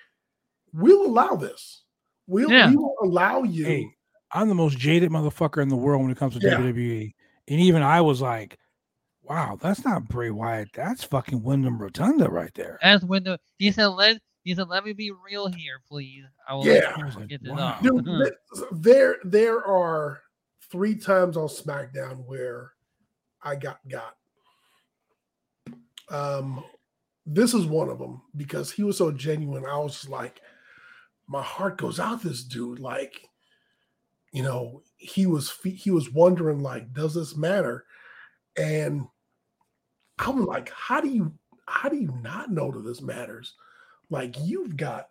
we'll 0.73 1.05
allow 1.05 1.35
this. 1.35 1.83
We'll, 2.27 2.51
Yeah. 2.51 2.69
we 2.69 2.77
will 2.77 2.95
allow 3.01 3.43
you. 3.43 3.65
Hey, 3.65 3.87
I'm 4.31 4.47
the 4.49 4.55
most 4.55 4.77
jaded 4.77 5.11
motherfucker 5.11 5.61
in 5.61 5.69
the 5.69 5.75
world 5.75 6.01
when 6.01 6.11
it 6.11 6.17
comes 6.17 6.33
to 6.35 6.39
Yeah. 6.39 6.55
WWE, 6.57 7.13
and 7.47 7.59
even 7.59 7.81
I 7.83 8.01
was 8.01 8.21
like, 8.21 8.57
"Wow, 9.21 9.57
that's 9.61 9.85
not 9.85 10.07
Bray 10.07 10.31
Wyatt. 10.31 10.69
That's 10.73 11.03
fucking 11.03 11.43
Wyndham 11.43 11.79
Rotunda 11.79 12.29
right 12.29 12.53
there." 12.55 12.79
As 12.81 13.03
Wyndham. 13.03 13.37
he 13.59 13.71
said 13.71 13.87
let 13.87 14.21
he 14.43 14.55
said 14.55 14.67
let 14.69 14.83
me 14.85 14.93
be 14.93 15.11
real 15.11 15.47
here, 15.47 15.81
please. 15.87 16.23
I 16.47 16.55
will 16.55 16.65
Yeah. 16.65 16.95
I 16.97 17.05
was 17.05 17.15
like, 17.15 17.27
get 17.27 17.43
wow. 17.43 17.77
Dude, 17.81 18.05
mm-hmm. 18.05 18.79
there 18.81 19.17
there 19.23 19.63
are 19.65 20.21
three 20.71 20.95
times 20.95 21.37
on 21.37 21.47
SmackDown 21.47 22.25
where 22.25 22.71
I 23.43 23.55
got 23.55 23.79
got. 23.87 24.15
Um, 26.09 26.63
this 27.25 27.53
is 27.53 27.65
one 27.65 27.89
of 27.89 27.99
them 27.99 28.21
because 28.35 28.71
he 28.71 28.83
was 28.83 28.97
so 28.97 29.11
genuine. 29.11 29.65
I 29.65 29.77
was 29.77 30.07
like, 30.09 30.41
my 31.27 31.41
heart 31.41 31.77
goes 31.77 31.99
out 31.99 32.21
this 32.21 32.43
dude. 32.43 32.79
Like, 32.79 33.29
you 34.31 34.43
know, 34.43 34.81
he 34.97 35.25
was 35.25 35.53
he 35.63 35.91
was 35.91 36.11
wondering 36.11 36.59
like, 36.59 36.93
does 36.93 37.15
this 37.15 37.35
matter? 37.35 37.85
And 38.57 39.07
I'm 40.19 40.45
like, 40.45 40.71
how 40.71 41.01
do 41.01 41.09
you 41.09 41.33
how 41.65 41.89
do 41.89 41.97
you 41.97 42.13
not 42.21 42.51
know 42.51 42.71
that 42.71 42.83
this 42.83 43.01
matters? 43.01 43.55
Like, 44.09 44.35
you've 44.41 44.75
got 44.75 45.07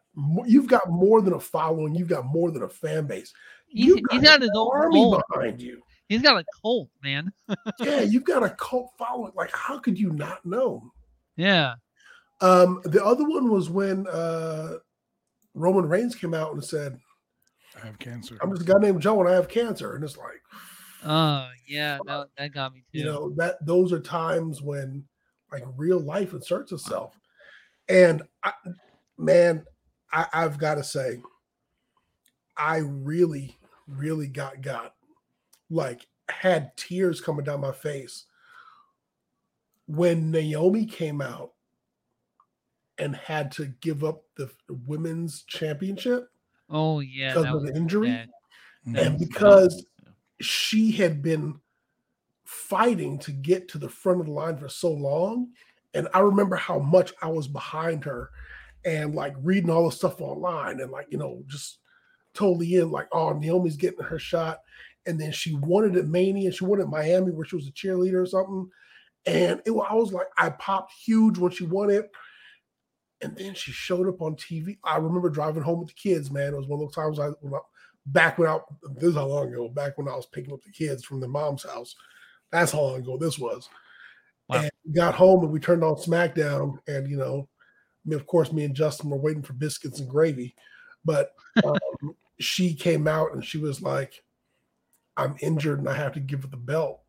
you've 0.47 0.68
got 0.68 0.91
more 0.91 1.22
than 1.22 1.33
a 1.33 1.41
following. 1.41 1.95
You've 1.95 2.09
got 2.09 2.26
more 2.26 2.51
than 2.51 2.62
a 2.62 2.68
fan 2.68 3.07
base. 3.07 3.33
He's, 3.68 3.87
You've 3.87 4.01
he's 4.11 4.20
got 4.20 4.22
got 4.22 4.37
an 4.37 4.43
his 4.43 4.51
own 4.55 4.70
army 4.72 5.14
behind 5.30 5.62
you. 5.62 5.83
He's 6.12 6.22
got 6.22 6.38
a 6.40 6.44
cult, 6.62 6.90
man. 7.02 7.32
Yeah, 7.80 8.00
you've 8.00 8.24
got 8.24 8.42
a 8.42 8.50
cult 8.50 8.90
following. 8.98 9.32
Like, 9.34 9.54
how 9.54 9.78
could 9.78 9.98
you 9.98 10.10
not 10.10 10.44
know? 10.44 10.92
Yeah. 11.36 11.74
Um, 12.40 12.80
the 12.84 13.04
other 13.04 13.24
one 13.28 13.50
was 13.50 13.70
when 13.70 14.06
uh 14.08 14.74
Roman 15.54 15.86
Reigns 15.88 16.14
came 16.14 16.34
out 16.34 16.52
and 16.52 16.64
said, 16.64 16.98
I 17.80 17.86
have 17.86 17.98
cancer. 17.98 18.36
I'm 18.42 18.50
just 18.50 18.68
a 18.68 18.72
guy 18.72 18.78
named 18.78 19.00
Joe 19.00 19.20
and 19.20 19.28
I 19.28 19.34
have 19.34 19.48
cancer. 19.48 19.94
And 19.94 20.04
it's 20.04 20.16
like, 20.16 20.42
Oh 21.04 21.48
yeah, 21.66 21.98
that, 22.06 22.28
that 22.38 22.52
got 22.52 22.72
me 22.74 22.80
too. 22.92 22.98
you 22.98 23.04
know, 23.04 23.32
that 23.36 23.64
those 23.64 23.92
are 23.92 24.00
times 24.00 24.62
when 24.62 25.04
like 25.50 25.64
real 25.76 26.00
life 26.00 26.32
inserts 26.32 26.72
itself. 26.72 27.18
And 27.88 28.22
I, 28.42 28.52
man, 29.18 29.64
I, 30.12 30.26
I've 30.32 30.58
got 30.58 30.76
to 30.76 30.84
say, 30.84 31.18
I 32.56 32.78
really, 32.78 33.58
really 33.86 34.28
got 34.28 34.60
got 34.62 34.94
like 35.72 36.06
had 36.28 36.76
tears 36.76 37.20
coming 37.20 37.44
down 37.44 37.60
my 37.60 37.72
face 37.72 38.26
when 39.86 40.30
Naomi 40.30 40.86
came 40.86 41.20
out 41.20 41.52
and 42.98 43.16
had 43.16 43.50
to 43.52 43.66
give 43.80 44.04
up 44.04 44.22
the 44.36 44.50
women's 44.86 45.42
championship 45.44 46.28
oh 46.70 47.00
yeah, 47.00 47.28
because 47.30 47.46
of 47.46 47.54
was 47.54 47.64
the 47.64 47.76
injury. 47.76 48.08
bad. 48.08 48.28
Mhm. 48.86 48.94
That 48.94 49.07
and 49.07 49.18
was 49.18 49.28
because 49.28 49.86
she 50.40 50.92
had 50.92 51.22
been 51.22 51.61
fighting 52.44 53.18
to 53.20 53.32
get 53.32 53.68
to 53.68 53.78
the 53.78 53.88
front 53.88 54.20
of 54.20 54.26
the 54.26 54.32
line 54.32 54.57
for 54.58 54.68
so 54.68 54.92
long 54.92 55.49
and 55.94 56.07
i 56.12 56.18
remember 56.18 56.54
how 56.57 56.78
much 56.78 57.12
i 57.22 57.26
was 57.28 57.49
behind 57.49 58.04
her 58.04 58.30
and 58.84 59.14
like 59.14 59.34
reading 59.42 59.70
all 59.70 59.88
the 59.88 59.94
stuff 59.94 60.20
online 60.20 60.80
and 60.80 60.90
like 60.90 61.07
you 61.11 61.16
know 61.16 61.42
just 61.46 61.78
totally 62.34 62.74
in 62.74 62.90
like 62.90 63.08
oh 63.12 63.32
naomi's 63.32 63.76
getting 63.76 64.04
her 64.04 64.18
shot 64.18 64.58
and 65.07 65.20
then 65.20 65.33
she 65.33 65.54
wanted 65.57 65.96
at 65.96 66.07
mania 66.07 66.53
she 66.53 66.64
wanted 66.64 66.88
miami 66.88 67.30
where 67.30 67.46
she 67.46 67.57
was 67.57 67.68
a 67.68 67.72
cheerleader 67.72 68.22
or 68.22 68.26
something 68.26 68.68
and 69.26 69.61
it 69.64 69.70
i 69.70 69.95
was 69.95 70.12
like 70.12 70.26
i 70.38 70.49
popped 70.50 70.92
huge 71.04 71.38
when 71.38 71.50
she 71.50 71.64
won 71.64 71.91
it 71.91 72.11
And 73.22 73.37
then 73.37 73.54
she 73.54 73.70
showed 73.70 74.08
up 74.08 74.20
on 74.20 74.34
TV. 74.34 74.79
I 74.83 74.96
remember 74.96 75.30
driving 75.30 75.62
home 75.62 75.79
with 75.79 75.88
the 75.88 75.95
kids, 75.95 76.30
man. 76.30 76.54
It 76.54 76.57
was 76.57 76.66
one 76.66 76.83
of 76.83 76.88
those 76.88 76.95
times 76.95 77.20
I, 77.20 77.29
when 77.41 77.54
I 77.54 77.58
back 78.07 78.37
when 78.37 78.49
I, 78.49 78.58
this 78.96 79.11
is 79.11 79.14
how 79.14 79.26
long 79.26 79.46
ago, 79.46 79.68
back 79.68 79.96
when 79.96 80.08
I 80.08 80.16
was 80.16 80.26
picking 80.26 80.53
up 80.53 80.61
the 80.64 80.72
kids 80.72 81.04
from 81.04 81.20
their 81.20 81.29
mom's 81.29 81.62
house. 81.62 81.95
That's 82.50 82.72
how 82.72 82.80
long 82.80 82.96
ago 82.96 83.16
this 83.16 83.38
was. 83.38 83.68
Wow. 84.49 84.57
And 84.57 84.70
we 84.84 84.92
got 84.92 85.14
home 85.14 85.45
and 85.45 85.53
we 85.53 85.61
turned 85.61 85.84
on 85.84 85.95
SmackDown. 85.95 86.79
And, 86.88 87.08
you 87.08 87.16
know, 87.16 87.49
I 88.04 88.08
mean, 88.08 88.18
of 88.18 88.26
course, 88.26 88.53
me 88.53 88.64
and 88.64 88.74
Justin 88.74 89.11
were 89.11 89.18
waiting 89.18 89.45
for 89.45 89.53
biscuits 89.53 90.00
and 90.00 90.11
gravy. 90.11 90.57
But 91.04 91.30
um, 91.64 91.79
she 92.41 92.74
came 92.74 93.07
out 93.07 93.34
and 93.34 93.45
she 93.45 93.58
was 93.58 93.83
like, 93.83 94.24
I'm 95.17 95.37
injured 95.41 95.79
and 95.79 95.89
I 95.89 95.95
have 95.95 96.13
to 96.13 96.21
give 96.21 96.43
her 96.43 96.49
the 96.49 96.57
belt. 96.57 97.01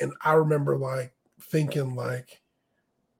And 0.00 0.12
I 0.22 0.34
remember 0.34 0.76
like 0.76 1.12
thinking, 1.40 1.94
like, 1.94 2.42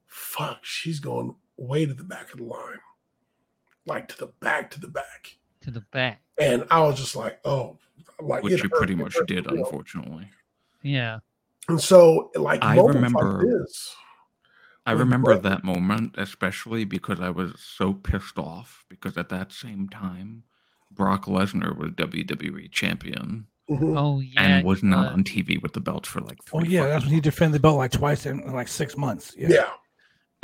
fuck, 0.07 0.59
she's 0.65 1.01
going 1.01 1.35
way 1.57 1.87
to 1.87 1.95
the 1.95 2.05
back 2.05 2.33
of 2.33 2.39
the 2.39 2.45
line, 2.45 2.81
like 3.87 4.09
to 4.09 4.19
the 4.19 4.33
back, 4.41 4.71
to 4.73 4.81
the 4.81 4.89
back. 4.89 5.37
To 5.63 5.71
the 5.71 5.85
back. 5.93 6.21
And 6.39 6.65
I 6.71 6.81
was 6.81 6.99
just 6.99 7.15
like, 7.15 7.39
oh, 7.45 7.79
like 8.21 8.43
which 8.43 8.63
you 8.63 8.69
hurt, 8.71 8.79
pretty 8.79 8.95
much 8.95 9.15
hurt, 9.15 9.29
did, 9.29 9.47
you 9.47 9.57
know. 9.57 9.65
unfortunately. 9.65 10.29
Yeah. 10.83 11.19
And 11.69 11.81
so, 11.81 12.31
like, 12.35 12.63
I 12.65 12.77
remember- 12.77 13.39
like 13.39 13.47
this, 13.47 13.95
I 14.85 14.93
remember 14.93 15.35
what? 15.35 15.45
that 15.45 15.63
moment 15.63 16.17
especially 16.19 16.85
because 16.85 17.21
I 17.21 17.31
was 17.31 17.53
so 17.61 17.93
pissed 17.93 18.37
off 18.37 18.85
because 18.89 19.17
at 19.17 19.29
that 19.29 19.53
same 19.53 19.89
time, 19.89 20.43
Brock 20.91 21.27
Lesnar 21.27 21.77
was 21.77 21.91
WWE 21.93 22.71
champion 22.71 23.47
Oh 23.97 24.21
yeah. 24.21 24.41
and 24.43 24.65
was 24.67 24.83
not 24.83 25.07
was. 25.07 25.13
on 25.15 25.25
TV 25.25 25.61
with 25.63 25.73
the 25.73 25.81
belt 25.81 26.07
for 26.07 26.21
like 26.21 26.39
Oh 26.53 26.61
three. 26.61 26.71
yeah, 26.71 26.83
that's 26.85 26.95
fucking 27.05 27.09
when 27.09 27.15
he 27.15 27.21
defended 27.21 27.55
the 27.55 27.63
belt 27.63 27.77
like 27.77 27.91
twice 27.93 28.27
in 28.27 28.53
like 28.53 28.69
six 28.69 28.97
months. 28.97 29.35
yeah. 29.39 29.49
Yeah. 29.51 29.71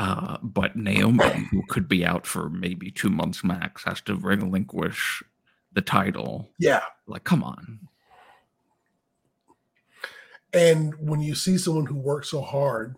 Uh, 0.00 0.38
but 0.42 0.76
Naomi, 0.76 1.48
who 1.50 1.60
could 1.68 1.88
be 1.88 2.06
out 2.06 2.24
for 2.24 2.48
maybe 2.50 2.88
two 2.90 3.09
months 3.10 3.42
max, 3.42 3.82
has 3.82 4.00
to 4.02 4.14
relinquish 4.14 5.24
the 5.72 5.80
title. 5.82 6.48
yeah. 6.59 6.82
Like, 7.09 7.24
come 7.24 7.42
on. 7.42 7.80
And 10.52 10.94
when 11.00 11.20
you 11.20 11.34
see 11.34 11.59
someone 11.59 11.86
who 11.86 11.96
works 11.96 12.30
so 12.30 12.40
hard 12.40 12.94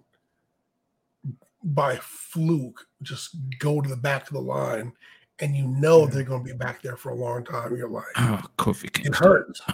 by 1.65 1.97
fluke 2.03 2.87
just 3.03 3.37
go 3.59 3.81
to 3.81 3.89
the 3.89 3.97
back 3.97 4.27
of 4.29 4.33
the 4.35 4.41
line 4.41 4.93
and 5.41 5.57
you 5.57 5.67
know 5.67 6.07
they're 6.07 6.23
going 6.23 6.45
to 6.45 6.53
be 6.53 6.57
back 6.57 6.83
there 6.83 6.97
for 6.97 7.11
a 7.11 7.15
long 7.15 7.45
time, 7.45 7.77
you're 7.77 7.89
like, 7.89 8.05
Oh, 8.17 8.43
Kofi 8.59 9.07
it 9.07 9.15
hurts. 9.15 9.61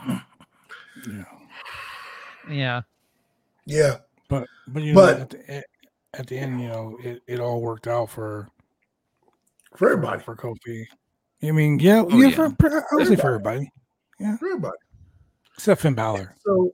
Yeah. 1.09 1.25
Yeah. 2.51 2.81
Yeah. 3.67 3.97
But 4.29 4.47
but 4.69 4.83
you 4.83 4.93
know 4.95 5.01
But- 5.01 5.21
at, 5.21 5.31
the, 5.31 5.65
at 6.15 6.27
the 6.27 6.39
end, 6.39 6.61
you 6.61 6.69
know, 6.69 6.99
it, 7.03 7.23
it 7.27 7.41
all 7.41 7.61
worked 7.61 7.87
out 7.87 8.11
for 8.11 8.49
For 9.77 9.91
everybody. 9.93 10.23
for 10.23 10.35
Kofi. 10.37 10.85
I 11.43 11.51
mean, 11.53 11.79
yeah, 11.79 12.03
Oh, 12.03 12.09
yeah, 12.19 12.29
yeah. 12.29 12.35
For, 12.35 12.51
for, 12.59 12.77
I 12.93 12.95
would 12.95 13.07
say 13.09 13.17
for 13.17 13.27
everybody, 13.29 13.71
For 14.19 14.25
everybody. 14.47 14.77
except 15.55 15.83
Finn 15.83 15.95
Balor. 15.95 16.35
So 16.45 16.71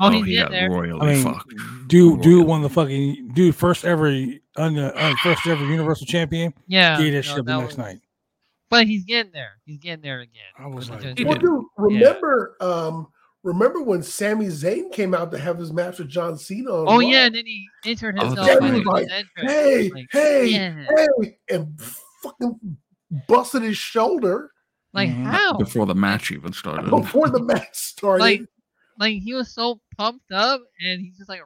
Oh, 0.00 0.10
he's 0.10 0.24
he 0.24 0.32
getting 0.32 0.44
got 0.44 0.50
there. 0.50 0.70
royally 0.70 1.00
I 1.00 1.14
mean, 1.14 1.24
fucked. 1.24 1.50
dude, 1.86 2.22
dude 2.22 2.32
Royally. 2.32 2.44
won 2.44 2.62
the 2.62 2.70
fucking 2.70 3.32
dude 3.34 3.54
first 3.54 3.84
ever 3.84 4.06
un, 4.56 4.78
uh, 4.78 5.14
first 5.22 5.46
ever 5.46 5.64
Universal 5.66 6.06
Champion. 6.06 6.52
Yeah. 6.66 6.96
Gave 6.98 7.12
that 7.12 7.18
no, 7.18 7.22
shit 7.22 7.38
up 7.40 7.44
the 7.46 7.56
next 7.58 7.66
was- 7.68 7.78
night. 7.78 7.98
But 8.72 8.86
he's 8.86 9.04
getting 9.04 9.32
there. 9.32 9.52
He's 9.66 9.78
getting 9.78 10.00
there 10.02 10.20
again. 10.20 10.42
I 10.58 10.66
was 10.66 10.88
like, 10.88 11.02
well, 11.02 11.14
did. 11.14 11.40
dude, 11.40 11.64
remember 11.76 12.56
um 12.60 13.06
remember 13.42 13.82
when 13.82 14.02
Sami 14.02 14.46
Zayn 14.46 14.90
came 14.90 15.12
out 15.14 15.30
to 15.32 15.38
have 15.38 15.58
his 15.58 15.72
match 15.74 15.98
with 15.98 16.08
John 16.08 16.38
Cena 16.38 16.70
on 16.72 16.88
Oh 16.88 16.94
Raw? 16.94 16.98
yeah, 17.00 17.26
and 17.26 17.34
then 17.34 17.44
he 17.44 17.68
entered 17.84 18.16
Oh, 18.18 18.28
himself 18.28 18.46
that's 18.46 18.60
by 18.60 19.02
Like. 19.02 19.08
Hey, 19.36 19.90
Like, 19.90 20.06
hey, 20.10 20.46
yeah. 20.46 20.86
hey, 21.20 21.36
and 21.50 21.78
fucking 22.22 22.78
busted 23.28 23.62
his 23.62 23.76
shoulder 23.76 24.50
Like 24.94 25.10
Mhm. 25.10 25.24
how? 25.24 25.52
Before 25.58 25.84
the 25.84 25.94
match 25.94 26.30
even 26.30 26.54
started. 26.54 26.88
before 26.88 27.28
the 27.28 27.42
match 27.44 27.74
started. 27.74 28.22
Like 28.24 28.40
like 28.98 29.20
he 29.22 29.34
was 29.34 29.52
so 29.52 29.80
pumped 29.98 30.32
up 30.32 30.62
and 30.80 30.98
he's 31.00 31.18
just 31.18 31.28
like 31.28 31.42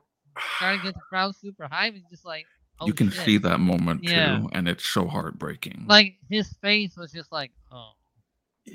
trying 0.58 0.78
to 0.78 0.84
get 0.84 0.94
the 0.94 1.00
crowd 1.08 1.34
super 1.34 1.66
hype 1.70 1.94
and 1.94 2.04
just 2.08 2.24
like 2.24 2.46
oh 2.80 2.86
you 2.86 2.92
can 2.94 3.10
shit. 3.10 3.24
see 3.24 3.38
that 3.38 3.58
moment 3.60 4.02
Yeah. 4.04 4.38
too, 4.38 4.48
and 4.52 4.68
it's 4.68 4.84
so 4.84 5.06
heartbreaking. 5.06 5.84
like 5.88 6.16
his 6.28 6.52
face 6.62 6.96
was 6.96 7.12
just 7.12 7.32
like 7.32 7.52
oh 7.72 7.92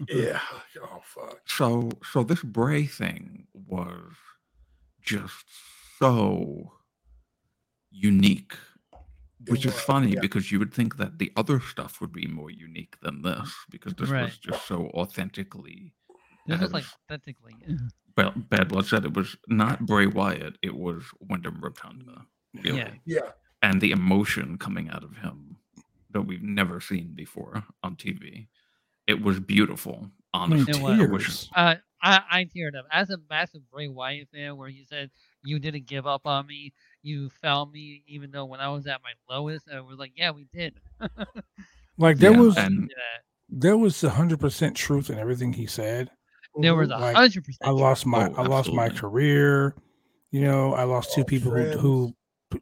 yeah. 0.10 0.40
Oh 0.82 1.02
fuck. 1.04 1.40
so 1.46 1.90
so 2.12 2.24
this 2.24 2.42
Bray 2.42 2.86
thing 2.86 3.48
was 3.54 4.14
just 5.02 5.46
so 6.00 6.72
unique. 7.92 8.54
Which 9.48 9.66
is 9.66 9.74
funny 9.74 10.12
yeah. 10.14 10.20
because 10.22 10.52
you 10.52 10.60
would 10.60 10.72
think 10.72 10.98
that 10.98 11.18
the 11.18 11.32
other 11.36 11.60
stuff 11.60 12.00
would 12.00 12.12
be 12.14 12.28
more 12.28 12.52
unique 12.52 12.96
than 13.02 13.24
this 13.24 13.52
because 13.72 13.96
this 13.96 14.08
Right. 14.10 14.26
was 14.26 14.38
just 14.38 14.68
so 14.68 14.86
authentically 14.94 15.94
this 16.46 16.60
was 16.62 16.72
like 16.74 16.84
authentically 17.10 17.56
Well, 18.16 18.34
Bad 18.36 18.68
Blood 18.70 18.86
said 18.86 19.04
it 19.04 19.16
was 19.16 19.36
not 19.48 19.84
Bray 19.88 20.06
Wyatt, 20.06 20.58
it 20.62 20.76
was 20.76 21.04
Wyndham 21.22 21.60
Rotunda. 21.60 22.26
Really. 22.54 22.78
yeah 22.78 22.92
Yeah. 23.06 23.32
And 23.62 23.80
the 23.82 23.92
emotion 23.92 24.58
coming 24.58 24.90
out 24.90 25.04
of 25.04 25.18
him 25.18 25.58
that 26.12 26.22
we've 26.24 26.42
never 26.42 26.82
seen 26.82 27.14
before 27.16 27.64
on 27.84 27.96
TV. 27.96 28.48
It 29.08 29.22
was 29.22 29.40
beautiful, 29.40 30.10
I 30.34 30.38
honestly. 30.40 30.74
It 30.74 30.82
was. 30.82 31.00
I 31.00 31.06
wish- 31.12 31.26
tears. 31.26 31.50
uh 31.56 31.76
I 32.04 32.22
I 32.32 32.46
teared 32.46 32.76
up 32.76 32.86
as 32.92 33.12
a 33.12 33.18
massive 33.30 33.62
Bray 33.72 33.88
Wyatt 33.88 34.30
fan 34.34 34.58
where 34.58 34.70
he 34.70 34.84
said 34.84 35.12
you 35.44 35.60
didn't 35.60 35.86
give 35.86 36.08
up 36.08 36.26
on 36.26 36.48
me 36.48 36.74
you 37.04 37.30
found 37.42 37.72
me 37.72 38.04
even 38.08 38.32
though 38.32 38.46
when 38.46 38.60
I 38.60 38.70
was 38.70 38.88
at 38.88 39.02
my 39.04 39.12
lowest 39.30 39.68
and 39.68 39.86
we're 39.86 39.94
like 39.94 40.14
yeah 40.16 40.32
we 40.32 40.48
did 40.52 40.74
Like 41.98 42.18
there 42.18 42.32
Yeah, 42.32 42.40
was 42.40 42.58
and 42.58 42.92
there 43.50 43.78
was 43.78 44.02
hundred 44.02 44.40
percent 44.40 44.76
truth 44.76 45.10
in 45.12 45.20
everything 45.20 45.54
he 45.54 45.68
said. 45.68 46.10
there 46.60 46.74
was 46.76 46.90
a 46.90 46.98
Like, 46.98 47.16
hundred 47.16 47.44
percent 47.46 47.68
I 47.68 47.72
lost 47.72 48.06
my 48.08 48.28
Oh, 48.30 48.34
I 48.38 48.48
lost 48.48 48.74
my 48.74 48.90
career. 48.90 49.76
You 50.32 50.42
know, 50.42 50.74
I 50.74 50.84
lost 50.86 51.14
two 51.14 51.24
people 51.26 51.52
who, 51.52 51.66
who 51.78 52.16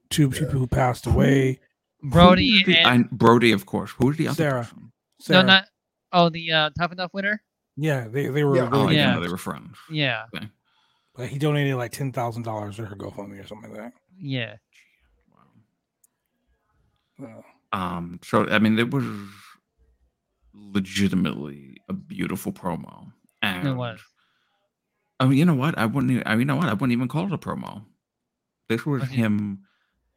two 0.10 0.30
people 0.30 0.60
who 0.60 0.68
passed 0.68 1.06
away. 1.08 1.60
Brodie 2.02 2.64
the- 2.64 2.78
and 2.78 3.02
and 3.08 3.10
Brodie, 3.12 3.52
of 3.52 3.66
course. 3.66 3.92
Who 3.98 4.08
was 4.08 4.18
the 4.18 4.28
other 4.30 4.36
Sara. 4.36 4.64
person? 4.64 4.92
no 5.30 5.36
Sara. 5.36 5.44
not 5.44 5.66
oh 6.14 6.30
the 6.30 6.52
uh, 6.52 6.70
tough 6.78 6.92
enough 6.92 7.14
winner 7.14 7.42
yeah, 7.76 8.08
they, 8.08 8.28
they 8.28 8.44
were 8.44 8.56
Yeah. 8.56 8.70
really 8.70 8.86
Oh, 8.86 8.90
yeah, 8.90 9.14
Yeah. 9.16 9.20
they 9.20 9.28
were 9.30 9.38
friends. 9.38 9.78
yeah 9.90 10.26
Like, 11.18 11.30
he 11.30 11.38
donated 11.38 11.76
like 11.76 11.92
ten 11.92 12.12
thousand 12.14 12.44
dollars 12.44 12.78
to 12.78 12.86
her 12.86 12.96
GoFundMe 12.96 13.44
or 13.44 13.48
something 13.48 13.72
like 13.72 13.80
that. 13.82 13.94
yeah 14.18 14.56
that. 17.20 17.20
So, 17.20 17.44
Um, 17.74 18.20
so 18.24 18.48
I 18.50 18.60
mean, 18.60 18.80
it 18.80 18.92
was 18.92 19.04
legitimately 20.54 21.78
a 21.90 21.94
beautiful 21.94 22.52
promo, 22.52 23.12
and 23.42 23.68
it 23.68 23.74
was 23.74 24.00
I 25.20 25.26
mean, 25.26 25.38
you 25.38 25.44
know 25.46 25.54
what? 25.56 25.78
I 25.78 25.86
wouldn't. 25.86 26.12
Even, 26.12 26.24
I 26.26 26.32
mean, 26.32 26.40
you 26.42 26.46
know 26.46 26.56
what? 26.56 26.70
I 26.70 26.74
wouldn't 26.74 26.94
even 26.94 27.10
call 27.10 27.26
it 27.26 27.34
a 27.34 27.38
promo. 27.38 27.84
This 28.70 28.86
was 28.86 29.04
Okay. 29.04 29.16
him 29.16 29.66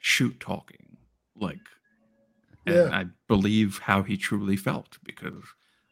shoot 0.02 0.38
talking, 0.40 0.98
like, 1.36 1.66
and 2.66 2.74
Yeah. 2.76 2.90
I 2.92 3.06
believe 3.28 3.78
how 3.78 4.02
he 4.02 4.16
truly 4.16 4.56
felt 4.56 4.98
because 5.04 5.42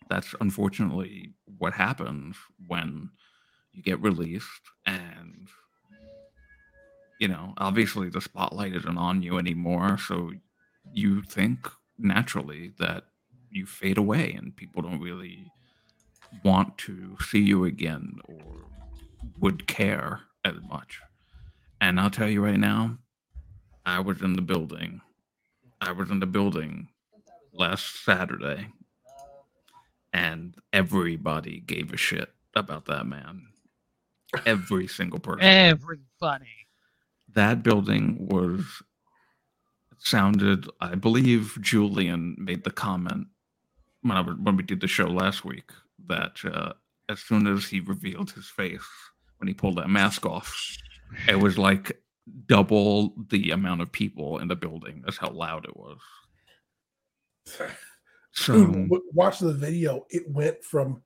that's 0.08 0.34
unfortunately 0.40 1.32
what 1.58 1.72
happens 1.72 2.36
when 2.66 3.10
you 3.72 3.82
get 3.82 4.00
released 4.00 4.64
and 4.84 5.48
you 7.20 7.28
know 7.28 7.54
obviously 7.58 8.08
the 8.08 8.20
spotlight 8.20 8.74
isn't 8.74 8.98
on 8.98 9.22
you 9.22 9.38
anymore 9.38 9.96
so 9.98 10.32
you 10.92 11.22
think 11.22 11.68
naturally 11.98 12.72
that 12.78 13.04
you 13.50 13.66
fade 13.66 13.98
away 13.98 14.32
and 14.32 14.56
people 14.56 14.82
don't 14.82 15.00
really 15.00 15.52
want 16.44 16.76
to 16.78 17.16
see 17.20 17.40
you 17.40 17.64
again 17.64 18.20
or 18.24 18.66
would 19.40 19.66
care 19.66 20.20
as 20.44 20.54
much. 20.68 21.00
And 21.80 21.98
I'll 21.98 22.10
tell 22.10 22.28
you 22.28 22.44
right 22.44 22.58
now, 22.58 22.98
I 23.84 24.00
was 24.00 24.22
in 24.22 24.34
the 24.34 24.42
building. 24.42 25.00
I 25.80 25.92
was 25.92 26.10
in 26.10 26.20
the 26.20 26.26
building 26.26 26.88
last 27.52 28.04
Saturday, 28.04 28.68
and 30.12 30.54
everybody 30.72 31.60
gave 31.60 31.92
a 31.92 31.96
shit 31.96 32.30
about 32.54 32.86
that 32.86 33.06
man. 33.06 33.46
Every 34.46 34.86
single 34.86 35.18
person 35.18 35.44
everybody 35.44 36.46
that 37.34 37.62
building 37.62 38.28
was 38.28 38.64
sounded 39.98 40.68
i 40.80 40.94
believe 40.94 41.58
julian 41.60 42.36
made 42.38 42.64
the 42.64 42.70
comment 42.70 43.26
when 44.02 44.16
i 44.16 44.20
was 44.20 44.36
when 44.40 44.56
we 44.56 44.62
did 44.62 44.80
the 44.80 44.86
show 44.86 45.06
last 45.06 45.44
week 45.44 45.70
that 46.06 46.36
uh, 46.44 46.72
as 47.08 47.20
soon 47.20 47.46
as 47.46 47.66
he 47.66 47.80
revealed 47.80 48.30
his 48.30 48.46
face 48.46 48.86
when 49.38 49.48
he 49.48 49.54
pulled 49.54 49.76
that 49.76 49.90
mask 49.90 50.24
off 50.24 50.76
it 51.28 51.38
was 51.38 51.58
like 51.58 52.00
double 52.46 53.14
the 53.30 53.50
amount 53.50 53.80
of 53.80 53.90
people 53.92 54.38
in 54.38 54.48
the 54.48 54.56
building 54.56 55.02
that's 55.04 55.16
how 55.18 55.30
loud 55.30 55.64
it 55.64 55.76
was 55.76 55.98
so 58.32 58.52
Dude, 58.54 58.72
w- 58.88 59.02
watching 59.12 59.48
the 59.48 59.54
video, 59.54 60.06
it 60.10 60.22
went 60.30 60.62
from 60.62 61.02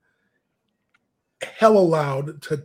hella 1.42 1.78
loud 1.78 2.42
to 2.42 2.64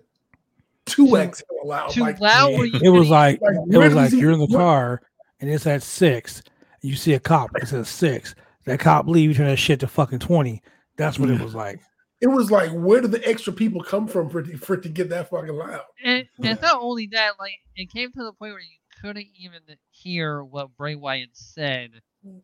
two 0.86 1.18
X 1.18 1.42
hella 1.50 1.68
loud. 1.68 1.92
too 1.92 2.02
like, 2.02 2.20
loud 2.20 2.54
where 2.54 2.66
you 2.66 2.80
it 2.82 2.90
was 2.90 3.10
like 3.10 3.40
like, 3.42 3.56
it 3.72 3.78
was 3.78 3.94
like 3.94 4.12
you're 4.12 4.32
in 4.32 4.40
the 4.40 4.46
what- 4.48 4.58
car 4.58 5.02
and 5.40 5.50
it's 5.50 5.66
at 5.68 5.82
six, 5.84 6.42
You 6.82 6.96
see 6.96 7.14
a 7.14 7.20
cop, 7.20 7.52
it 7.56 7.68
says 7.70 7.88
six. 7.88 8.36
That 8.66 8.80
cop 8.82 9.08
leave, 9.08 9.30
you 9.30 9.34
turn 9.36 9.48
that 9.48 9.56
shit 9.58 9.80
to 9.80 9.88
fucking 9.88 10.20
twenty. 10.20 10.62
That's 10.98 11.18
what 11.18 11.30
it 11.30 11.40
was 11.40 11.56
like. 11.56 11.80
It 12.22 12.28
was 12.28 12.52
like, 12.52 12.72
where 12.72 13.00
did 13.02 13.12
the 13.12 13.26
extra 13.28 13.54
people 13.54 13.82
come 13.82 14.08
from 14.08 14.30
for 14.30 14.44
for 14.58 14.74
it 14.76 14.84
to 14.84 14.90
get 14.90 15.10
that 15.10 15.30
fucking 15.30 15.54
loud? 15.56 15.82
And, 16.04 16.26
and 16.38 16.46
it's 16.48 16.62
not 16.62 16.82
only 16.82 17.08
that, 17.14 17.34
like 17.40 17.54
it 17.76 17.90
came 17.92 18.12
to 18.12 18.24
the 18.24 18.34
point 18.34 18.52
where 18.54 18.60
you 18.60 18.78
couldn't 19.02 19.28
even 19.40 19.60
hear 19.92 20.44
what 20.44 20.76
Bray 20.76 20.96
Wyatt 20.96 21.30
said 21.34 21.92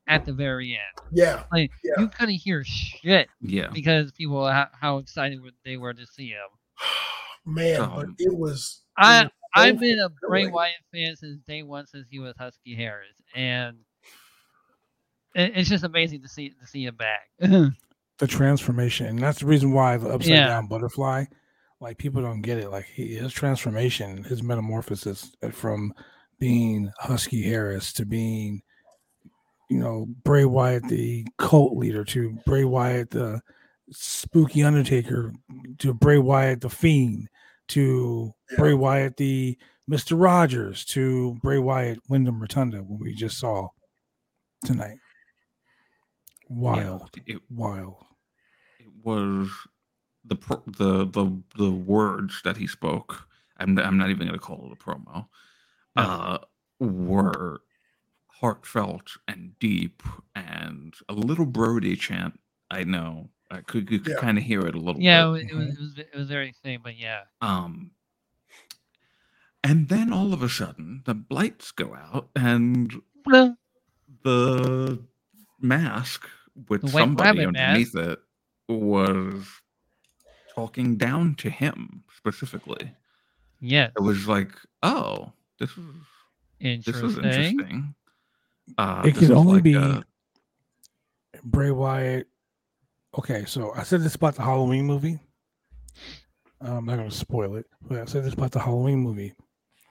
at 0.07 0.23
the 0.25 0.31
very 0.31 0.71
end. 0.71 1.07
Yeah, 1.11 1.43
Like 1.51 1.71
Yeah. 1.83 1.99
you 1.99 2.07
couldn't 2.07 2.35
hear 2.35 2.63
shit 2.63 3.27
Yeah. 3.41 3.67
because 3.73 4.13
people 4.13 4.47
how, 4.49 4.69
how 4.79 4.97
excited 4.99 5.41
were- 5.43 5.49
they 5.65 5.75
were 5.75 5.93
to 5.93 6.05
see 6.07 6.29
him. 6.29 6.47
man, 7.45 7.81
Um, 7.81 7.95
but 7.95 8.05
it 8.19 8.33
was. 8.33 8.83
it 8.97 9.03
I 9.03 9.23
was 9.23 9.31
so 9.57 9.61
I've 9.61 9.79
been 9.79 9.99
a 9.99 10.09
Bray. 10.27 10.47
Wyatt 10.47 10.75
fan 10.93 11.15
since 11.17 11.41
day 11.45 11.63
one, 11.63 11.85
since 11.87 12.07
he 12.09 12.19
was 12.19 12.35
Husky 12.37 12.73
Harris, 12.75 13.15
and 13.35 13.77
it's 15.33 15.67
just 15.69 15.83
amazing 15.83 16.21
to 16.21 16.27
see 16.29 16.49
to 16.51 16.65
see 16.67 16.85
him 16.85 16.95
back. 16.95 17.21
The 18.17 18.27
transformation, 18.27 19.07
and 19.07 19.19
that's 19.19 19.39
the 19.39 19.45
reason 19.45 19.73
why 19.73 19.97
the 19.97 20.09
upside 20.09 20.31
Yeah. 20.31 20.47
down 20.47 20.67
butterfly, 20.67 21.25
like 21.81 21.97
people 21.97 22.21
don't 22.21 22.41
get 22.41 22.57
it. 22.57 22.69
Like 22.69 22.85
he, 22.85 23.15
his 23.15 23.33
transformation, 23.33 24.23
his 24.23 24.41
metamorphosis 24.41 25.35
uh, 25.43 25.49
from 25.49 25.93
being 26.39 26.91
Husky 26.97 27.43
Harris 27.43 27.91
to 27.93 28.05
being, 28.05 28.61
you 29.69 29.79
know, 29.79 30.07
Bray 30.23 30.45
Wyatt, 30.45 30.87
the 30.87 31.27
cult 31.37 31.75
leader, 31.75 32.05
to 32.05 32.37
Bray 32.45 32.63
Wyatt, 32.63 33.09
the 33.09 33.41
spooky 33.91 34.63
Undertaker, 34.63 35.33
to 35.79 35.93
Bray 35.93 36.17
Wyatt, 36.17 36.61
the 36.61 36.69
Fiend, 36.69 37.29
to 37.69 38.31
Yeah. 38.51 38.57
Bray 38.57 38.73
Wyatt, 38.73 39.17
the 39.17 39.57
Mister 39.87 40.15
Rogers, 40.15 40.85
to 40.85 41.35
Bray 41.43 41.59
Wyatt, 41.59 41.99
Wyndham 42.07 42.39
Rotunda, 42.39 42.77
what 42.77 43.01
we 43.01 43.13
just 43.13 43.37
saw 43.37 43.67
tonight. 44.63 44.97
Wild, 46.49 47.09
It, 47.25 47.41
wild. 47.49 48.05
it 48.79 48.87
was 49.03 49.49
the 50.25 50.35
pro- 50.35 50.63
the 50.67 51.05
the 51.05 51.41
the 51.57 51.71
words 51.71 52.41
that 52.43 52.57
he 52.57 52.67
spoke. 52.67 53.27
I'm 53.57 53.77
I'm 53.79 53.97
not 53.97 54.09
even 54.09 54.27
going 54.27 54.39
to 54.39 54.45
call 54.45 54.65
it 54.69 54.73
a 54.73 54.83
promo. 54.83 55.27
Uh, 55.95 56.39
were 56.79 57.61
heartfelt 58.27 59.11
and 59.27 59.57
deep 59.59 60.03
and 60.35 60.93
a 61.07 61.13
little 61.13 61.45
Brodie 61.45 61.95
chant. 61.95 62.37
I 62.69 62.83
know 62.83 63.29
I 63.49 63.61
could 63.61 63.89
you 63.89 63.99
could 63.99 64.13
Yeah. 64.13 64.19
kind 64.19 64.37
of 64.37 64.43
hear 64.43 64.61
it 64.61 64.75
a 64.75 64.79
little. 64.79 65.01
yeah, 65.01 65.31
bit. 65.31 65.49
it, 65.51 65.55
was, 65.55 65.67
it 65.67 65.79
was 65.79 65.97
it 65.99 66.15
was 66.15 66.27
very 66.27 66.53
same, 66.63 66.81
but 66.83 66.97
yeah. 66.97 67.21
Um, 67.41 67.91
and 69.63 69.87
then 69.87 70.11
all 70.13 70.33
of 70.33 70.43
a 70.43 70.49
sudden, 70.49 71.01
the 71.05 71.23
lights 71.29 71.71
go 71.71 71.95
out, 71.95 72.29
and 72.35 72.93
the 74.23 74.99
mask 75.59 76.27
with 76.69 76.83
white 76.83 76.91
somebody 76.91 77.39
rabbit 77.39 77.47
underneath 77.59 77.95
it 77.95 78.19
was 78.67 79.45
talking 80.53 80.95
down 80.95 81.35
to 81.35 81.49
him 81.49 82.03
specifically. 82.17 82.91
Yeah. 83.59 83.89
It 83.97 84.01
was 84.01 84.27
like, 84.27 84.51
oh, 84.83 85.31
this 85.59 85.69
is 85.71 85.77
this 86.59 86.95
interesting. 86.95 87.09
is 87.09 87.17
interesting. 87.17 87.95
Uh, 88.77 89.01
It 89.05 89.15
this 89.15 89.27
can 89.27 89.37
only 89.37 89.53
like 89.55 89.63
be 89.63 89.73
a- 89.75 90.03
Bray 91.43 91.71
Wyatt. 91.71 92.27
Okay, 93.17 93.45
so 93.45 93.71
I 93.75 93.83
said 93.83 94.01
this 94.01 94.15
about 94.15 94.35
the 94.35 94.41
Halloween 94.43 94.85
movie. 94.85 95.19
I'm 96.61 96.85
not 96.85 96.95
going 96.97 97.09
to 97.09 97.15
spoil 97.15 97.55
it, 97.55 97.65
but 97.81 97.99
I 97.99 98.05
said 98.05 98.23
this 98.23 98.33
about 98.33 98.51
the 98.51 98.59
Halloween 98.59 98.99
movie. 98.99 99.33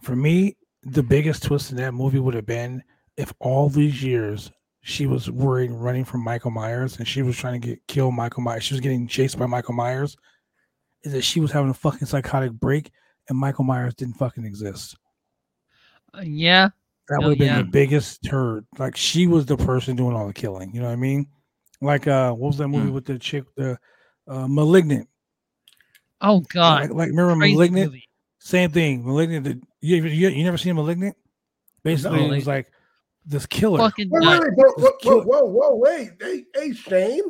For 0.02 0.16
me, 0.16 0.56
the 0.82 1.02
biggest 1.02 1.42
twist 1.44 1.70
in 1.70 1.76
that 1.78 1.92
movie 1.94 2.18
would 2.18 2.34
have 2.34 2.46
been 2.46 2.82
if 3.16 3.32
all 3.38 3.68
these 3.68 4.02
years 4.02 4.50
she 4.86 5.06
was 5.06 5.30
worried 5.30 5.70
running 5.70 6.04
from 6.04 6.22
Michael 6.22 6.50
Myers 6.50 6.98
and 6.98 7.08
she 7.08 7.22
was 7.22 7.36
trying 7.38 7.58
to 7.58 7.66
get 7.68 7.86
kill 7.88 8.10
Michael 8.10 8.42
Myers. 8.42 8.64
She 8.64 8.74
was 8.74 8.80
getting 8.82 9.08
chased 9.08 9.38
by 9.38 9.46
Michael 9.46 9.74
Myers. 9.74 10.14
Is 11.04 11.12
that 11.12 11.22
she 11.22 11.40
was 11.40 11.50
having 11.50 11.70
a 11.70 11.74
fucking 11.74 12.06
psychotic 12.06 12.52
break 12.52 12.90
and 13.28 13.38
Michael 13.38 13.64
Myers 13.64 13.94
didn't 13.94 14.14
fucking 14.14 14.44
exist. 14.44 14.96
Uh, 16.14 16.20
yeah, 16.22 16.68
That 17.08 17.20
would 17.20 17.30
have 17.30 17.38
been 17.38 17.46
yeah. 17.48 17.58
the 17.58 17.64
biggest 17.64 18.22
turd. 18.24 18.66
Like 18.78 18.94
she 18.94 19.26
was 19.26 19.46
the 19.46 19.56
person 19.56 19.96
doing 19.96 20.14
all 20.14 20.26
the 20.26 20.34
killing. 20.34 20.74
You 20.74 20.80
know 20.80 20.86
what 20.88 20.92
I 20.92 20.96
mean? 20.96 21.26
Like 21.80 22.06
uh, 22.06 22.32
what 22.32 22.48
was 22.48 22.58
that 22.58 22.68
movie 22.68 22.90
Mm. 22.90 22.94
with 22.94 23.06
the 23.06 23.18
chick, 23.18 23.44
the 23.56 23.78
uh, 24.28 24.46
Malignant? 24.48 25.08
Oh 26.20 26.40
God, 26.40 26.82
Like, 26.82 26.90
like 26.90 27.08
remember 27.08 27.36
crazy 27.36 27.54
Malignant? 27.54 27.86
movie. 27.86 28.04
Same 28.38 28.70
thing. 28.70 29.04
Malignant. 29.04 29.44
The, 29.44 29.60
you, 29.80 29.96
you 30.04 30.28
you 30.28 30.44
never 30.44 30.58
seen 30.58 30.74
Malignant? 30.74 31.16
Basically, 31.82 32.24
it 32.26 32.30
was 32.30 32.46
like 32.46 32.70
this 33.26 33.46
killer. 33.46 33.78
Fucking 33.78 34.08
Wait, 34.10 34.22
wait, 34.22 34.40
wait, 34.40 34.50
whoa, 34.56 34.72
whoa, 34.76 34.92
whoa, 35.02 35.22
whoa, 35.24 35.44
whoa, 35.44 35.76
wait. 35.76 36.10
Hey, 36.20 36.44
hey, 36.54 36.72
Shane. 36.72 37.22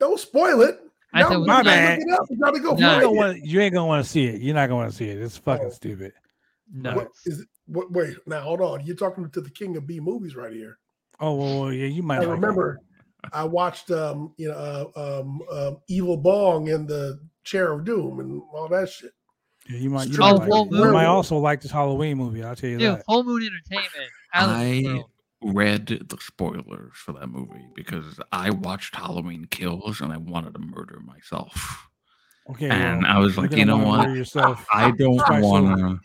Don't 0.00 0.18
spoil 0.18 0.62
it. 0.62 0.80
I 1.12 1.22
Now 1.22 1.28
said 1.28 1.34
it 1.34 1.38
we 1.38 1.40
was 1.42 1.48
My 1.48 1.62
bad. 1.62 1.98
it 1.98 2.12
up. 2.12 2.26
We 2.30 2.36
gotta 2.36 2.60
go 2.60 2.74
No. 2.74 2.78
You 2.78 2.86
ain't 2.86 2.92
find 2.92 3.02
gonna 3.02 3.12
want. 3.16 3.44
You 3.46 3.60
ain't 3.60 3.74
gonna 3.74 3.86
want 3.86 4.04
to 4.04 4.10
see 4.10 4.24
it. 4.26 4.40
You're 4.40 4.54
not 4.54 4.66
gonna 4.68 4.76
want 4.80 4.90
to 4.90 4.96
see 4.96 5.08
it. 5.08 5.18
It's 5.18 5.36
fucking 5.38 5.66
Oh. 5.66 5.70
stupid. 5.70 6.12
nuts. 6.72 6.96
What 6.96 7.08
is 7.24 7.40
it? 7.40 7.48
What, 7.66 7.92
wait, 7.92 8.16
now 8.26 8.40
hold 8.40 8.60
on. 8.60 8.84
You're 8.84 8.96
talking 8.96 9.28
to 9.30 9.40
the 9.40 9.50
king 9.50 9.76
of 9.76 9.86
B 9.86 10.00
movies 10.00 10.36
right 10.36 10.52
here. 10.52 10.78
Oh 11.20 11.34
well, 11.34 11.60
well, 11.60 11.72
yeah, 11.72 11.86
you 11.86 12.02
might. 12.02 12.16
I 12.16 12.18
like 12.20 12.28
it. 12.28 12.32
remember 12.32 12.80
I 13.32 13.44
watched 13.44 13.90
um, 13.90 14.32
you 14.36 14.48
know, 14.48 14.90
uh, 14.96 15.20
um, 15.20 15.42
um, 15.50 15.78
Evil 15.88 16.16
Bong 16.16 16.68
and 16.70 16.86
the 16.86 17.18
Chair 17.44 17.72
of 17.72 17.84
Doom 17.84 18.20
and 18.20 18.42
all 18.54 18.68
that 18.68 18.88
shit. 18.88 19.12
Yeah, 19.68 19.78
you 19.78 19.90
might. 19.90 20.08
You 20.08 20.18
Oh, 20.22 20.38
might, 20.38 20.48
like 20.48 20.70
you 20.70 20.92
might 20.92 21.06
also 21.06 21.36
like 21.36 21.60
this 21.60 21.70
Halloween 21.70 22.16
movie. 22.18 22.42
I'll 22.42 22.56
tell 22.56 22.70
you 22.70 22.78
Dude, 22.78 22.98
that. 22.98 23.04
Full 23.06 23.24
Moon 23.24 23.42
Entertainment. 23.42 24.10
Out 24.34 24.50
I 24.50 24.82
world. 24.84 25.10
read 25.42 25.86
the 25.86 26.18
spoilers 26.20 26.92
for 26.94 27.12
that 27.12 27.28
movie 27.28 27.66
because 27.74 28.18
I 28.32 28.50
watched 28.50 28.94
Halloween 28.94 29.46
Kills 29.50 30.00
and 30.00 30.12
I 30.12 30.16
wanted 30.16 30.54
to 30.54 30.60
murder 30.60 31.00
myself. 31.00 31.88
Okay, 32.50 32.70
and 32.70 33.02
well, 33.02 33.12
I 33.12 33.18
was 33.18 33.36
like, 33.36 33.52
you 33.52 33.64
know 33.64 33.78
what? 33.78 34.10
Yourself. 34.10 34.66
I 34.72 34.90
don't 34.92 35.42
want 35.42 35.78
to. 35.78 36.00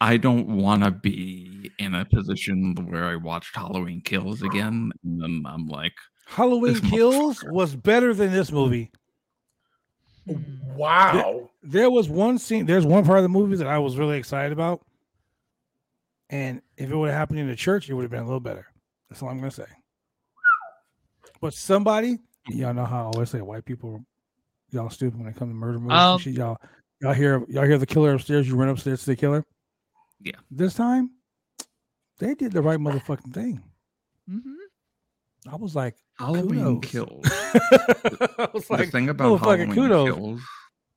I 0.00 0.16
don't 0.16 0.46
want 0.58 0.84
to 0.84 0.92
be 0.92 1.72
in 1.78 1.94
a 1.94 2.04
position 2.04 2.74
where 2.88 3.04
I 3.04 3.16
watched 3.16 3.56
Halloween 3.56 4.00
Kills 4.00 4.42
again, 4.42 4.92
and 5.02 5.20
then 5.20 5.42
I'm 5.44 5.66
like, 5.66 5.94
Halloween 6.26 6.80
Kills 6.80 7.42
was 7.50 7.74
better 7.74 8.14
than 8.14 8.32
this 8.32 8.52
movie. 8.52 8.90
Hmm. 10.26 10.36
Wow. 10.76 11.50
There 11.62 11.90
was 11.90 12.08
one 12.08 12.38
scene. 12.38 12.64
There's 12.66 12.86
one 12.86 13.04
part 13.04 13.18
of 13.18 13.24
the 13.24 13.28
movie 13.28 13.56
that 13.56 13.66
I 13.66 13.78
was 13.78 13.96
really 13.96 14.18
excited 14.18 14.52
about, 14.52 14.80
and 16.30 16.60
if 16.76 16.90
it 16.90 16.96
would 16.96 17.08
have 17.10 17.18
happened 17.18 17.40
in 17.40 17.48
the 17.48 17.56
church, 17.56 17.88
it 17.88 17.94
would 17.94 18.02
have 18.02 18.10
been 18.10 18.20
a 18.22 18.26
little 18.26 18.40
better. 18.40 18.66
That's 19.08 19.22
all 19.22 19.28
I'm 19.30 19.38
gonna 19.38 19.50
say. 19.50 19.64
But 21.40 21.54
somebody, 21.54 22.18
y'all 22.48 22.74
know 22.74 22.84
how 22.84 23.02
I 23.02 23.04
always 23.14 23.30
say 23.30 23.40
white 23.40 23.64
people, 23.64 24.04
y'all 24.70 24.90
stupid 24.90 25.18
when 25.18 25.28
it 25.28 25.36
comes 25.36 25.50
to 25.50 25.54
murder 25.54 25.78
movies. 25.78 25.92
and 25.92 26.00
Um, 26.00 26.18
shit. 26.18 26.34
Y'all, 26.34 26.58
y'all 27.00 27.12
hear, 27.14 27.44
y'all 27.48 27.64
hear 27.64 27.78
the 27.78 27.86
killer 27.86 28.14
upstairs. 28.14 28.48
You 28.48 28.56
run 28.56 28.68
upstairs 28.68 29.00
to 29.00 29.06
the 29.06 29.16
killer. 29.16 29.44
Yeah. 30.20 30.32
This 30.50 30.74
time, 30.74 31.10
they 32.18 32.34
did 32.34 32.52
the 32.52 32.60
right 32.62 32.78
motherfucking 32.78 33.32
thing. 33.32 33.62
Mm-hmm. 34.28 34.54
I 35.52 35.56
was 35.56 35.76
like, 35.76 35.94
Halloween 36.18 36.80
Kudos. 36.80 36.90
Kills. 36.90 37.24
I 37.32 38.48
was 38.52 38.66
the 38.66 38.72
like, 38.74 38.90
thing 38.90 39.08
about 39.08 39.40
motherfucking 39.40 39.72
Halloween 39.72 39.74
kudos. 39.74 40.14
Kills, 40.14 40.40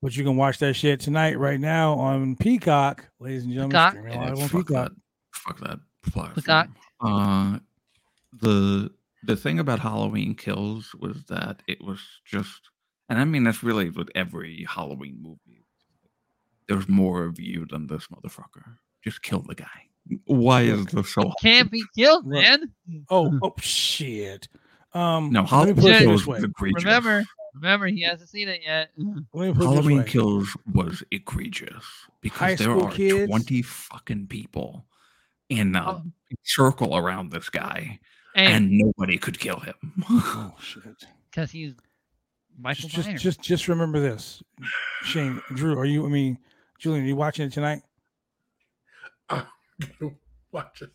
But 0.02 0.18
you 0.18 0.24
can 0.24 0.36
watch 0.36 0.58
that 0.58 0.74
shit 0.74 1.00
tonight, 1.00 1.38
right 1.38 1.60
now 1.60 1.94
on 1.94 2.36
Peacock, 2.36 3.08
ladies 3.20 3.44
and 3.44 3.54
gentlemen. 3.54 3.70
Peacock. 3.72 3.92
streaming 3.94 4.20
live 4.20 4.40
on 4.40 4.50
Peacock. 4.50 4.66
that, 4.90 4.92
fuck 5.32 5.60
that 5.62 5.80
platform. 6.04 6.36
Peacock. 6.36 6.70
Uh, 7.00 7.60
the 8.40 8.92
the 9.24 9.36
thing 9.36 9.60
about 9.60 9.80
Halloween 9.80 10.36
Kills 10.36 10.94
was 11.00 11.24
that 11.30 11.62
it 11.68 11.82
was 11.84 12.00
just, 12.26 12.70
and 13.10 13.20
I 13.20 13.26
mean 13.26 13.44
that's 13.44 13.64
really 13.64 13.90
with 13.90 14.10
every 14.16 14.66
Halloween 14.70 15.18
movie. 15.22 15.66
There's 16.68 16.88
more 16.88 17.26
of 17.26 17.40
you 17.40 17.66
than 17.70 17.88
this 17.88 18.08
motherfucker. 18.08 18.78
Just 19.04 19.22
kill 19.22 19.42
the 19.42 19.56
guy. 19.56 19.88
Why 20.26 20.62
is 20.62 20.86
this 20.88 21.14
so? 21.14 21.32
Can't 21.42 21.70
be 21.70 21.84
killed, 21.96 22.26
man. 22.26 22.72
Oh, 23.10 23.38
oh 23.44 23.54
shit. 23.60 24.48
Um, 24.94 25.32
No, 25.32 25.46
Halloween 25.46 25.76
Kills 25.76 26.22
this 26.22 26.28
way. 26.28 26.36
was 26.36 26.44
egregious. 26.46 26.84
Remember, 26.84 27.24
remember, 27.56 27.88
he 27.88 28.02
hasn't 28.04 28.30
seen 28.30 28.48
it 28.50 28.62
yet. 28.66 28.90
Let 28.98 29.08
me 29.16 29.24
put 29.34 29.42
it 29.50 29.56
this 29.56 29.64
Halloween. 29.66 30.04
Kills 30.04 30.56
was 30.74 31.04
egregious 31.12 31.84
because 32.22 32.40
High 32.40 32.56
there 32.56 32.72
are 32.80 32.92
kids- 32.92 33.28
20 33.28 33.62
fucking 33.62 34.28
people 34.28 34.86
in 35.52 35.76
a 35.76 35.84
Oh. 35.98 36.04
circle 36.44 36.96
around 36.98 37.32
this 37.32 37.50
guy, 37.50 38.00
And 38.36 38.54
and 38.66 38.72
nobody 38.72 39.18
could 39.18 39.38
kill 39.40 39.60
him. 39.60 39.76
Oh 40.10 40.54
shit. 40.62 40.84
because 41.30 41.52
he's 41.52 41.74
Michael 42.60 42.90
Just, 42.90 43.10
just, 43.10 43.24
just, 43.24 43.42
just 43.42 43.68
remember 43.68 44.00
this, 44.00 44.42
Shane, 45.04 45.42
Drew. 45.56 45.78
Are 45.78 45.86
you? 45.86 46.06
I 46.06 46.10
mean, 46.10 46.38
Julian, 46.80 47.04
are 47.06 47.08
you 47.08 47.16
watching 47.16 47.46
it 47.48 47.54
tonight? 47.54 47.82
Watch 50.52 50.80
this. 50.82 50.90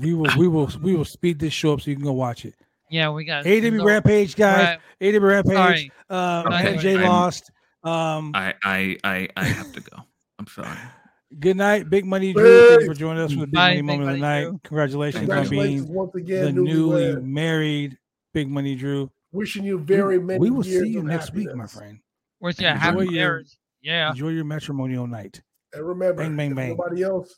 We 0.00 0.14
will, 0.14 0.30
we 0.38 0.48
will, 0.48 0.70
we 0.80 0.94
will 0.94 1.04
speed 1.04 1.38
this 1.38 1.52
show 1.52 1.72
up 1.74 1.80
so 1.80 1.90
you 1.90 1.96
can 1.96 2.04
go 2.04 2.12
watch 2.12 2.44
it. 2.44 2.54
yeah, 2.88 3.10
we 3.10 3.24
got 3.24 3.44
AEW 3.44 3.72
no- 3.78 3.84
Rampage, 3.84 4.36
guys. 4.36 4.78
Right. 5.00 5.12
AEW 5.14 5.20
Rampage. 5.28 5.54
Sorry. 5.54 5.92
Uh, 6.08 6.44
Okay, 6.46 6.76
NJ 6.76 7.02
lost. 7.04 7.50
Um, 7.84 8.30
I, 8.34 8.54
I, 8.62 8.96
I, 9.04 9.28
I 9.36 9.44
have 9.44 9.72
to 9.72 9.80
go. 9.80 9.96
I'm 10.38 10.46
sorry. 10.46 10.68
Good 11.38 11.56
night, 11.56 11.88
Big 11.88 12.04
Money 12.04 12.32
Drew. 12.32 12.68
Thank 12.68 12.82
you 12.82 12.86
for 12.88 12.94
joining 12.94 13.22
us 13.22 13.32
for 13.32 13.40
the 13.40 13.46
Big 13.46 13.54
Bye, 13.54 13.68
Money 13.68 13.76
Big 13.76 13.84
moment 13.86 14.08
of 14.10 14.14
the 14.16 14.20
night. 14.20 14.44
Drew. 14.44 14.60
Congratulations, 14.64 15.20
on 15.22 15.26
Congratulations 15.28 15.82
being 15.86 15.94
once 15.94 16.10
the 16.14 16.52
newly 16.52 17.02
newlywed. 17.14 17.22
married 17.24 17.98
Big 18.34 18.48
Money 18.50 18.74
Drew. 18.74 19.10
Wishing 19.32 19.64
you 19.64 19.78
very 19.78 20.20
many. 20.20 20.38
we 20.38 20.50
will 20.50 20.64
years 20.66 20.84
see 20.84 20.90
you 20.90 20.98
of 21.00 21.06
next 21.06 21.32
week, 21.32 21.54
my 21.54 21.66
friend. 21.66 21.98
Where's 22.38 22.60
your 22.60 22.70
Enjoy 22.70 22.80
happy 22.80 23.04
your- 23.04 23.12
marriage? 23.12 23.58
Yeah. 23.80 24.10
Enjoy 24.10 24.28
your 24.28 24.44
matrimonial 24.44 25.06
night. 25.06 25.40
And 25.72 25.86
remember, 25.86 26.22
Bang, 26.22 26.36
bang, 26.36 26.50
if 26.50 26.56
bang. 26.56 26.68
nobody 26.76 27.02
else, 27.02 27.34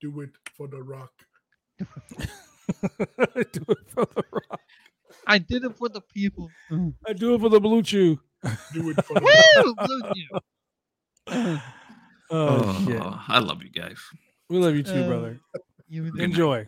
do 0.00 0.20
it 0.22 0.30
for 0.56 0.66
the 0.68 0.82
rock. 0.82 1.12
Do 1.78 1.86
it 3.68 3.78
for 3.88 4.06
the 4.06 4.24
rock. 4.32 4.60
I 5.26 5.36
did 5.38 5.64
it 5.64 5.76
for 5.76 5.88
the 5.90 6.00
people. 6.00 6.48
I 7.06 7.12
do 7.12 7.34
it 7.34 7.40
for 7.40 7.48
the 7.50 7.60
blue 7.60 7.82
chew. 7.82 8.18
Do 8.72 8.88
it 8.90 9.04
for 9.04 9.14
the 9.14 9.20
rock. 9.20 9.76
Blue 11.26 11.54
Chew. 11.54 11.58
Oh, 12.34 12.62
Oh, 12.64 12.84
shit. 12.86 13.00
I 13.28 13.38
love 13.38 13.62
you 13.62 13.70
guys. 13.70 13.98
We 14.50 14.58
love 14.58 14.74
you 14.74 14.82
too, 14.82 14.92
Uh, 15.04 15.06
brother. 15.06 15.40
You 15.88 16.12
Enjoy. 16.18 16.66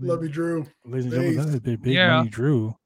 Love 0.00 0.22
you, 0.22 0.28
Drew. 0.28 0.66
Ladies 0.84 1.04
and 1.06 1.12
gentlemen, 1.12 1.36
that 1.36 1.44
Peace. 1.46 1.54
is 1.54 1.60
Big, 1.60 1.82
Big 1.82 1.94
Yeah. 1.94 2.16
Money 2.18 2.28
Drew. 2.30 2.76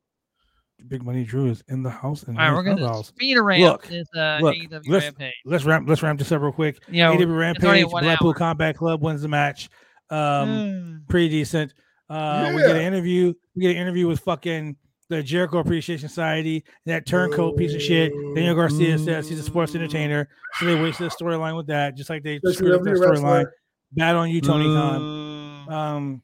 Big 0.88 1.02
Money 1.02 1.24
Drew 1.24 1.46
is 1.46 1.64
in 1.68 1.82
the 1.82 1.90
house 1.90 2.22
and 2.24 2.36
All 2.38 2.42
right, 2.44 2.48
in 2.50 2.54
we're 2.54 2.62
the 2.74 2.80
gonna 2.82 2.92
house. 2.92 3.08
speed 3.08 3.38
ramp 3.38 3.60
Look, 3.62 3.86
this 3.88 4.06
uh, 4.16 4.38
look, 4.40 4.54
AEW 4.54 4.88
let's- 4.88 5.04
rampage. 5.06 5.34
Let's 5.44 5.64
ramp 5.64 5.88
let's 5.88 6.02
ramp 6.02 6.18
this 6.18 6.30
up 6.32 6.42
real 6.42 6.52
quick. 6.52 6.78
You 6.88 6.98
know, 7.02 7.12
AEW 7.12 7.14
already 7.14 7.24
Rampage, 7.26 7.86
one 7.86 8.04
Blackpool 8.04 8.28
hour. 8.28 8.34
Combat 8.34 8.76
Club 8.76 9.02
wins 9.02 9.22
the 9.22 9.28
match. 9.28 9.68
Um 10.10 10.18
Mm. 10.48 11.08
pretty 11.08 11.28
decent. 11.30 11.72
Uh 12.08 12.52
we 12.54 12.60
get 12.60 12.70
an 12.72 12.76
Yeah. 12.82 12.86
interview. 12.86 13.32
We 13.56 13.62
get 13.62 13.70
an 13.72 13.78
interview 13.78 14.06
with 14.06 14.20
fucking 14.20 14.76
the 15.08 15.22
Jericho 15.22 15.58
Appreciation 15.58 16.08
Society, 16.08 16.64
that 16.86 17.06
turncoat 17.06 17.56
piece 17.56 17.74
of 17.74 17.80
shit. 17.82 18.12
Daniel 18.34 18.54
Garcia 18.54 18.98
says 18.98 19.28
he's 19.28 19.38
a 19.38 19.42
sports 19.42 19.74
entertainer. 19.74 20.28
So 20.58 20.66
they 20.66 20.74
wasted 20.74 21.06
a 21.06 21.10
storyline 21.10 21.56
with 21.56 21.66
that, 21.68 21.96
just 21.96 22.10
like 22.10 22.22
they 22.22 22.36
Especially 22.36 22.54
screwed 22.54 22.72
up 22.74 22.82
that 22.82 22.94
storyline. 22.96 23.46
Bad 23.92 24.16
on 24.16 24.30
you, 24.30 24.40
Tony 24.40 24.64
Khan. 24.64 24.98
Boo. 25.68 25.72
Um 25.72 26.22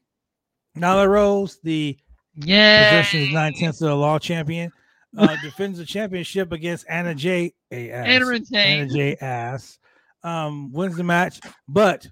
Nyla 0.77 1.07
Rose, 1.07 1.59
the 1.63 1.97
Yeah. 2.35 3.01
position 3.01 3.21
is 3.21 3.33
nine 3.33 3.53
tenths 3.53 3.81
of 3.81 3.89
the 3.89 3.95
law 3.95 4.19
champion. 4.19 4.71
Uh, 5.15 5.35
defends 5.43 5.77
the 5.77 5.85
championship 5.85 6.51
against 6.51 6.85
Anna 6.89 7.13
Jay 7.13 7.53
A. 7.71 7.91
ass. 7.91 8.07
Anna 8.07 8.25
Anna 8.55 8.87
Jay 8.87 9.15
J. 9.15 9.17
Ass. 9.21 9.77
Um, 10.23 10.71
wins 10.71 10.95
the 10.97 11.03
match, 11.03 11.39
but 11.67 12.07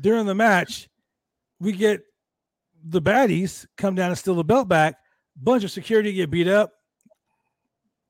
during 0.00 0.26
the 0.26 0.34
match, 0.34 0.88
we 1.60 1.72
get 1.72 2.02
the 2.84 3.00
baddies 3.00 3.66
come 3.78 3.94
down 3.94 4.10
and 4.10 4.18
steal 4.18 4.34
the 4.34 4.44
belt 4.44 4.68
back. 4.68 4.96
Bunch 5.36 5.64
of 5.64 5.70
security 5.70 6.12
get 6.12 6.30
beat 6.30 6.48
up. 6.48 6.72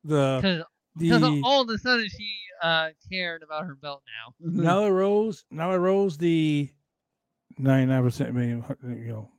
The 0.05 0.66
Because 0.99 1.20
the 1.20 1.43
all 1.44 1.62
of 1.62 1.69
a 1.69 1.78
sudden 1.78 2.09
she 2.09 2.36
uh, 2.62 2.90
cared 3.11 3.43
about 3.43 3.65
her 3.66 3.74
belt 3.74 4.03
now. 4.07 4.51
Nyla 4.62 4.90
Rose, 4.93 5.44
Nyla 5.53 5.81
Rose, 5.81 6.19
the 6.19 6.69
ninety 7.59 7.86
nine 7.86 8.03
percent, 8.03 8.35
you 8.35 8.65
know, 8.82 9.31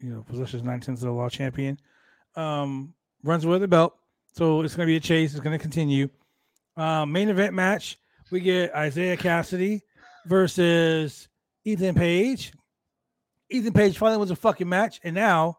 you 0.00 0.10
know, 0.10 0.24
possessions 0.28 0.62
nine 0.62 0.80
tenths 0.80 1.02
of 1.02 1.06
the 1.06 1.12
law 1.12 1.28
champion, 1.28 1.78
um, 2.34 2.92
runs 3.22 3.46
with 3.46 3.60
the 3.60 3.68
belt. 3.68 3.96
So 4.32 4.60
it's 4.62 4.74
going 4.74 4.86
to 4.86 4.90
be 4.90 4.96
a 4.96 5.00
chase. 5.00 5.32
It's 5.32 5.40
going 5.40 5.56
to 5.56 5.62
continue. 5.62 6.08
Um, 6.76 7.10
main 7.12 7.30
event 7.30 7.54
match. 7.54 7.98
We 8.30 8.40
get 8.40 8.72
Isiah 8.76 9.16
Kassidy 9.16 9.82
versus 10.26 11.28
Ethan 11.64 11.94
Page. 11.94 12.52
Ethan 13.48 13.72
Page 13.72 13.96
finally 13.96 14.18
was 14.18 14.30
a 14.30 14.36
fucking 14.36 14.68
match, 14.68 15.00
and 15.04 15.14
now, 15.14 15.58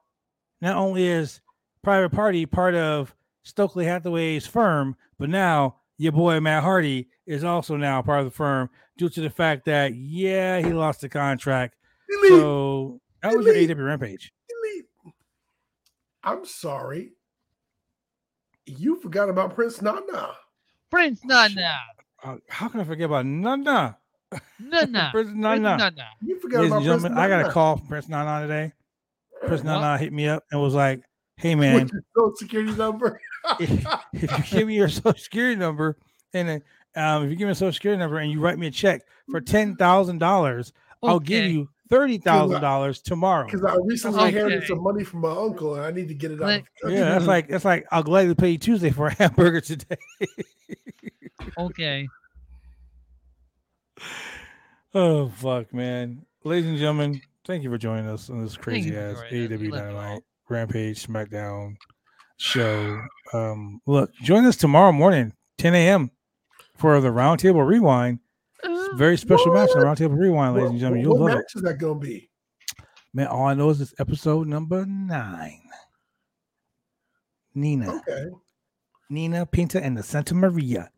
not 0.61 0.75
only 0.75 1.05
is 1.07 1.41
Private 1.83 2.11
Party 2.11 2.45
part 2.45 2.75
of 2.75 3.15
Stokely 3.43 3.85
Hathaway's 3.85 4.45
firm, 4.47 4.95
but 5.17 5.29
now 5.29 5.77
your 5.97 6.11
boy 6.11 6.39
Matt 6.39 6.63
Hardy 6.63 7.07
is 7.25 7.43
also 7.43 7.75
now 7.77 8.01
part 8.01 8.19
of 8.19 8.25
the 8.25 8.31
firm 8.31 8.69
due 8.97 9.09
to 9.09 9.21
the 9.21 9.29
fact 9.29 9.65
that 9.65 9.95
yeah, 9.95 10.59
he 10.59 10.73
lost 10.73 11.01
the 11.01 11.09
contract. 11.09 11.75
Elite, 12.09 12.29
So 12.31 13.01
that 13.21 13.35
was 13.35 13.45
your 13.45 13.55
Elite. 13.55 13.69
AEW 13.69 13.85
Rampage. 13.85 14.31
elite. 14.49 14.85
I'm 16.23 16.45
sorry. 16.45 17.13
You 18.65 18.99
forgot 18.99 19.29
about 19.29 19.55
Prince 19.55 19.81
Nana. 19.81 20.35
Prince 20.89 21.23
Nana. 21.23 21.75
Uh, 22.23 22.37
how 22.49 22.67
can 22.67 22.81
I 22.81 22.83
forget 22.83 23.05
about 23.05 23.25
Nana? 23.25 23.97
Nana. 24.59 25.09
Prince 25.11 25.29
Prince 25.29 25.29
Nana. 25.33 25.77
Nana. 25.77 26.07
You 26.21 26.39
forgot 26.39 26.57
Ladies 26.57 26.71
about 26.71 26.83
Prince 26.83 27.03
gentlemen, 27.03 27.17
I 27.17 27.27
got 27.29 27.45
a 27.45 27.51
call 27.51 27.77
from 27.77 27.87
Prince 27.87 28.09
Nana 28.09 28.45
today. 28.45 28.73
What? 29.41 29.99
Hit 29.99 30.13
me 30.13 30.27
up 30.27 30.43
and 30.51 30.61
was 30.61 30.73
like, 30.73 31.01
"Hey 31.37 31.55
man, 31.55 31.87
your 31.91 32.03
social 32.15 32.35
security 32.35 32.71
number. 32.73 33.19
if, 33.59 33.85
if 34.13 34.37
you 34.37 34.57
give 34.57 34.67
me 34.67 34.75
your 34.75 34.89
social 34.89 35.13
security 35.15 35.55
number 35.55 35.97
and 36.33 36.61
um, 36.95 37.23
if 37.23 37.29
you 37.29 37.35
give 37.35 37.47
me 37.47 37.51
a 37.51 37.55
social 37.55 37.73
security 37.73 37.99
number 37.99 38.17
and 38.17 38.31
you 38.31 38.39
write 38.39 38.57
me 38.57 38.67
a 38.67 38.71
check 38.71 39.01
for 39.29 39.39
ten 39.41 39.75
thousand 39.75 40.17
dollars, 40.17 40.73
I'll 41.03 41.19
give 41.19 41.45
you 41.45 41.69
thirty 41.89 42.17
thousand 42.17 42.61
dollars 42.61 43.01
tomorrow." 43.01 43.45
Because 43.45 43.63
I 43.63 43.77
recently 43.85 44.19
Okay. 44.19 44.27
inherited 44.29 44.63
some 44.65 44.81
money 44.83 45.03
from 45.03 45.21
my 45.21 45.31
uncle 45.31 45.75
and 45.75 45.85
I 45.85 45.91
need 45.91 46.07
to 46.07 46.13
get 46.13 46.31
it 46.31 46.41
out. 46.41 46.63
Yeah, 46.87 47.05
that's 47.05 47.27
like 47.27 47.47
that's 47.47 47.65
like 47.65 47.85
I'll 47.91 48.03
gladly 48.03 48.35
pay 48.35 48.49
you 48.51 48.57
Tuesday 48.57 48.89
for 48.89 49.07
a 49.07 49.13
hamburger 49.13 49.61
today. 49.61 49.97
Okay. 51.57 52.07
oh 54.93 55.29
fuck, 55.29 55.73
man! 55.73 56.23
Ladies 56.43 56.69
and 56.69 56.77
gentlemen, 56.77 57.21
thank 57.47 57.63
you 57.63 57.69
for 57.69 57.77
joining 57.77 58.07
us 58.07 58.29
on 58.29 58.43
this 58.43 58.57
crazy 58.57 58.95
ass. 58.95 59.17
AEW 59.31 59.49
love 59.51 59.61
you 59.61 59.73
all. 59.73 59.79
Dynamite 59.79 60.21
Rampage 60.49 61.07
SmackDown 61.07 61.75
show. 62.37 63.01
Um, 63.33 63.81
look, 63.87 64.11
join 64.21 64.45
us 64.45 64.57
tomorrow 64.57 64.91
morning, 64.91 65.33
10 65.57 65.73
a.m. 65.73 66.11
for 66.75 66.99
the 67.01 67.07
Roundtable 67.09 67.65
Rewind. 67.65 68.19
Very 68.95 69.17
special 69.17 69.53
match 69.53 69.69
on 69.71 69.79
the 69.79 69.85
Roundtable 69.85 70.17
Rewind, 70.17 70.55
ladies 70.55 70.69
and 70.71 70.79
gentlemen. 70.79 71.01
You'll 71.03 71.17
what 71.17 71.29
love 71.31 71.37
match 71.39 71.55
is 71.55 71.61
that 71.63 71.77
going 71.77 71.99
to 71.99 72.05
be? 72.05 72.29
man. 73.13 73.27
All 73.27 73.47
I 73.47 73.53
know 73.53 73.69
is 73.69 73.81
it's 73.81 73.93
episode 73.99 74.47
number 74.47 74.85
nine. 74.85 75.61
Nina, 77.55 77.95
Okay, 77.97 78.25
Nina 79.09 79.45
Pinta, 79.45 79.83
and 79.83 79.97
the 79.97 80.03
Santa 80.03 80.35
Maria. 80.35 80.91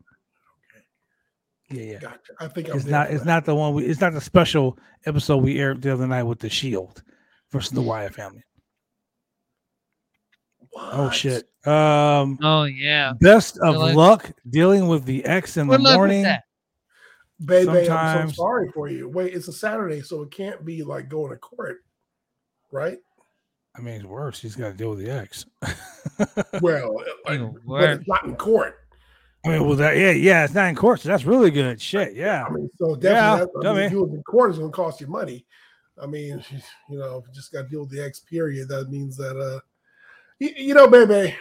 Yeah, 1.70 1.82
yeah. 1.82 1.98
gotcha. 1.98 2.32
I 2.40 2.48
think 2.48 2.68
I'm 2.68 2.76
It's 2.76 2.86
not. 2.86 3.10
It's 3.10 3.20
that. 3.20 3.26
not 3.26 3.44
the 3.44 3.54
one. 3.54 3.74
We. 3.74 3.84
It's 3.86 4.00
not 4.00 4.12
the 4.12 4.20
special 4.20 4.78
episode 5.06 5.38
we 5.38 5.58
aired 5.58 5.82
the 5.82 5.92
other 5.92 6.06
night 6.06 6.24
with 6.24 6.40
the 6.40 6.50
Shield 6.50 7.02
versus 7.50 7.70
the 7.70 7.82
Wyatt 7.82 8.14
family. 8.14 8.42
Oh 10.76 11.10
shit. 11.10 11.48
Um. 11.66 12.38
Oh 12.42 12.64
yeah. 12.64 13.12
Best 13.20 13.58
of 13.58 13.76
like- 13.76 13.94
luck 13.96 14.30
dealing 14.48 14.88
with 14.88 15.04
the 15.04 15.24
ex 15.24 15.56
in 15.56 15.66
the 15.66 15.76
Good 15.76 15.82
luck 15.82 15.90
with 15.92 15.96
morning. 15.98 16.22
that. 16.22 16.44
Baby, 17.42 17.88
I'm 17.88 18.28
so 18.28 18.34
sorry 18.34 18.70
for 18.74 18.88
you. 18.88 19.08
Wait, 19.08 19.32
it's 19.32 19.48
a 19.48 19.52
Saturday, 19.52 20.02
so 20.02 20.20
it 20.22 20.30
can't 20.30 20.62
be 20.62 20.82
like 20.82 21.08
going 21.08 21.30
to 21.30 21.38
court, 21.38 21.78
right? 22.70 22.98
I 23.74 23.80
mean, 23.80 23.94
it's 23.94 24.04
worse. 24.04 24.42
He's 24.42 24.56
got 24.56 24.68
to 24.72 24.74
deal 24.74 24.90
with 24.90 24.98
the 24.98 25.10
ex. 25.10 25.46
Well, 26.60 26.96
like, 27.24 27.34
Even 27.36 27.56
but 27.64 27.82
it's 27.90 28.06
not 28.08 28.24
in 28.24 28.36
court. 28.36 28.79
I 29.44 29.48
mean, 29.48 29.66
well, 29.66 29.76
that 29.76 29.96
yeah, 29.96 30.10
yeah, 30.10 30.44
it's 30.44 30.52
not 30.52 30.68
in 30.68 30.76
court, 30.76 31.00
so 31.00 31.08
that's 31.08 31.24
really 31.24 31.50
good. 31.50 31.80
Shit, 31.80 32.14
yeah. 32.14 32.44
I 32.46 32.50
mean, 32.50 32.68
so 32.76 32.94
definitely, 32.94 33.50
that, 33.62 33.68
I 33.68 33.72
mean, 33.72 33.82
if 33.84 33.92
you 33.92 34.02
was 34.02 34.12
in 34.12 34.22
court, 34.22 34.50
it's 34.50 34.58
going 34.58 34.70
to 34.70 34.76
cost 34.76 35.00
you 35.00 35.06
money. 35.06 35.46
I 36.00 36.06
mean, 36.06 36.44
you 36.90 36.98
know, 36.98 37.18
if 37.18 37.26
you 37.26 37.32
just 37.32 37.52
got 37.52 37.62
to 37.62 37.68
deal 37.68 37.80
with 37.80 37.90
the 37.90 38.04
X 38.04 38.20
period, 38.20 38.68
that 38.68 38.90
means 38.90 39.16
that, 39.16 39.38
uh, 39.38 39.60
you, 40.38 40.50
you 40.56 40.74
know, 40.74 40.88
baby, 40.88 41.34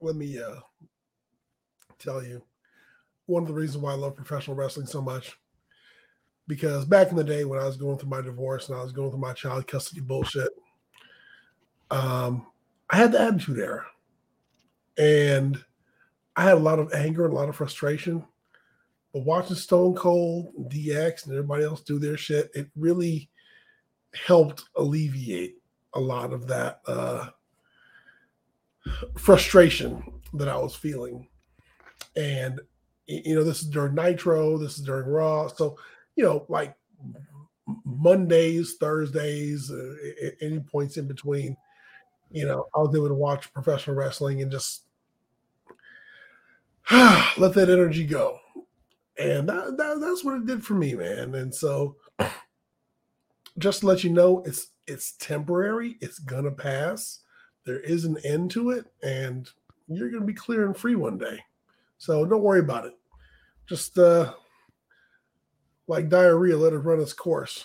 let 0.00 0.16
me 0.16 0.40
uh 0.40 0.60
tell 1.98 2.22
you 2.22 2.40
one 3.26 3.42
of 3.42 3.48
the 3.48 3.54
reasons 3.54 3.78
why 3.78 3.92
I 3.92 3.96
love 3.96 4.16
professional 4.16 4.56
wrestling 4.56 4.86
so 4.86 5.02
much. 5.02 5.36
Because 6.46 6.86
back 6.86 7.10
in 7.10 7.16
the 7.16 7.24
day 7.24 7.44
when 7.44 7.58
I 7.58 7.66
was 7.66 7.76
going 7.76 7.98
through 7.98 8.08
my 8.08 8.22
divorce 8.22 8.68
and 8.68 8.78
I 8.78 8.82
was 8.82 8.92
going 8.92 9.10
through 9.10 9.20
my 9.20 9.34
child 9.34 9.66
custody 9.66 10.00
bullshit, 10.00 10.48
um, 11.90 12.46
I 12.88 12.96
had 12.96 13.12
the 13.12 13.20
attitude 13.20 13.58
era. 13.58 13.84
And 14.96 15.62
I 16.38 16.42
had 16.42 16.54
a 16.54 16.60
lot 16.60 16.78
of 16.78 16.92
anger 16.94 17.24
and 17.24 17.32
a 17.32 17.36
lot 17.36 17.48
of 17.48 17.56
frustration. 17.56 18.24
But 19.12 19.24
watching 19.24 19.56
Stone 19.56 19.96
Cold, 19.96 20.54
DX, 20.70 21.24
and 21.24 21.32
everybody 21.32 21.64
else 21.64 21.80
do 21.80 21.98
their 21.98 22.16
shit, 22.16 22.48
it 22.54 22.70
really 22.76 23.28
helped 24.14 24.62
alleviate 24.76 25.56
a 25.94 26.00
lot 26.00 26.32
of 26.32 26.46
that 26.46 26.80
uh, 26.86 27.30
frustration 29.16 30.00
that 30.34 30.46
I 30.48 30.56
was 30.56 30.76
feeling. 30.76 31.26
And 32.14 32.60
you 33.06 33.34
know, 33.34 33.42
this 33.42 33.62
is 33.62 33.68
during 33.68 33.96
Nitro, 33.96 34.58
this 34.58 34.78
is 34.78 34.84
during 34.84 35.08
Raw, 35.08 35.48
so 35.48 35.76
you 36.14 36.22
know, 36.22 36.46
like 36.48 36.76
Mondays, 37.84 38.76
Thursdays, 38.78 39.72
uh, 39.72 39.94
any 40.40 40.60
points 40.60 40.98
in 40.98 41.08
between, 41.08 41.56
you 42.30 42.46
know, 42.46 42.66
I 42.76 42.78
was 42.78 42.94
able 42.94 43.08
to 43.08 43.14
watch 43.14 43.52
professional 43.52 43.96
wrestling 43.96 44.40
and 44.40 44.52
just 44.52 44.84
let 47.36 47.54
that 47.54 47.68
energy 47.70 48.04
go. 48.04 48.38
And 49.18 49.48
that, 49.48 49.76
that, 49.76 50.00
that's 50.00 50.24
what 50.24 50.36
it 50.36 50.46
did 50.46 50.64
for 50.64 50.74
me, 50.74 50.94
man. 50.94 51.34
And 51.34 51.54
so 51.54 51.96
just 53.58 53.80
to 53.80 53.86
let 53.86 54.04
you 54.04 54.10
know, 54.10 54.42
it's 54.46 54.68
it's 54.86 55.12
temporary, 55.18 55.96
it's 56.00 56.18
gonna 56.18 56.50
pass. 56.50 57.20
There 57.66 57.80
is 57.80 58.04
an 58.04 58.16
end 58.24 58.50
to 58.52 58.70
it, 58.70 58.86
and 59.02 59.48
you're 59.88 60.10
gonna 60.10 60.24
be 60.24 60.32
clear 60.32 60.64
and 60.64 60.76
free 60.76 60.94
one 60.94 61.18
day. 61.18 61.38
So 61.98 62.24
don't 62.24 62.42
worry 62.42 62.60
about 62.60 62.86
it. 62.86 62.94
Just 63.68 63.98
uh 63.98 64.32
like 65.88 66.08
diarrhea, 66.08 66.56
let 66.56 66.72
it 66.72 66.78
run 66.78 67.00
its 67.00 67.12
course, 67.12 67.64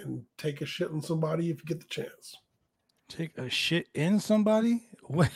and 0.00 0.22
take 0.38 0.60
a 0.60 0.66
shit 0.66 0.90
on 0.90 1.02
somebody 1.02 1.50
if 1.50 1.58
you 1.58 1.64
get 1.66 1.80
the 1.80 1.86
chance. 1.86 2.36
Take 3.08 3.36
a 3.36 3.50
shit 3.50 3.88
in 3.94 4.20
somebody? 4.20 4.82
What? 5.06 5.30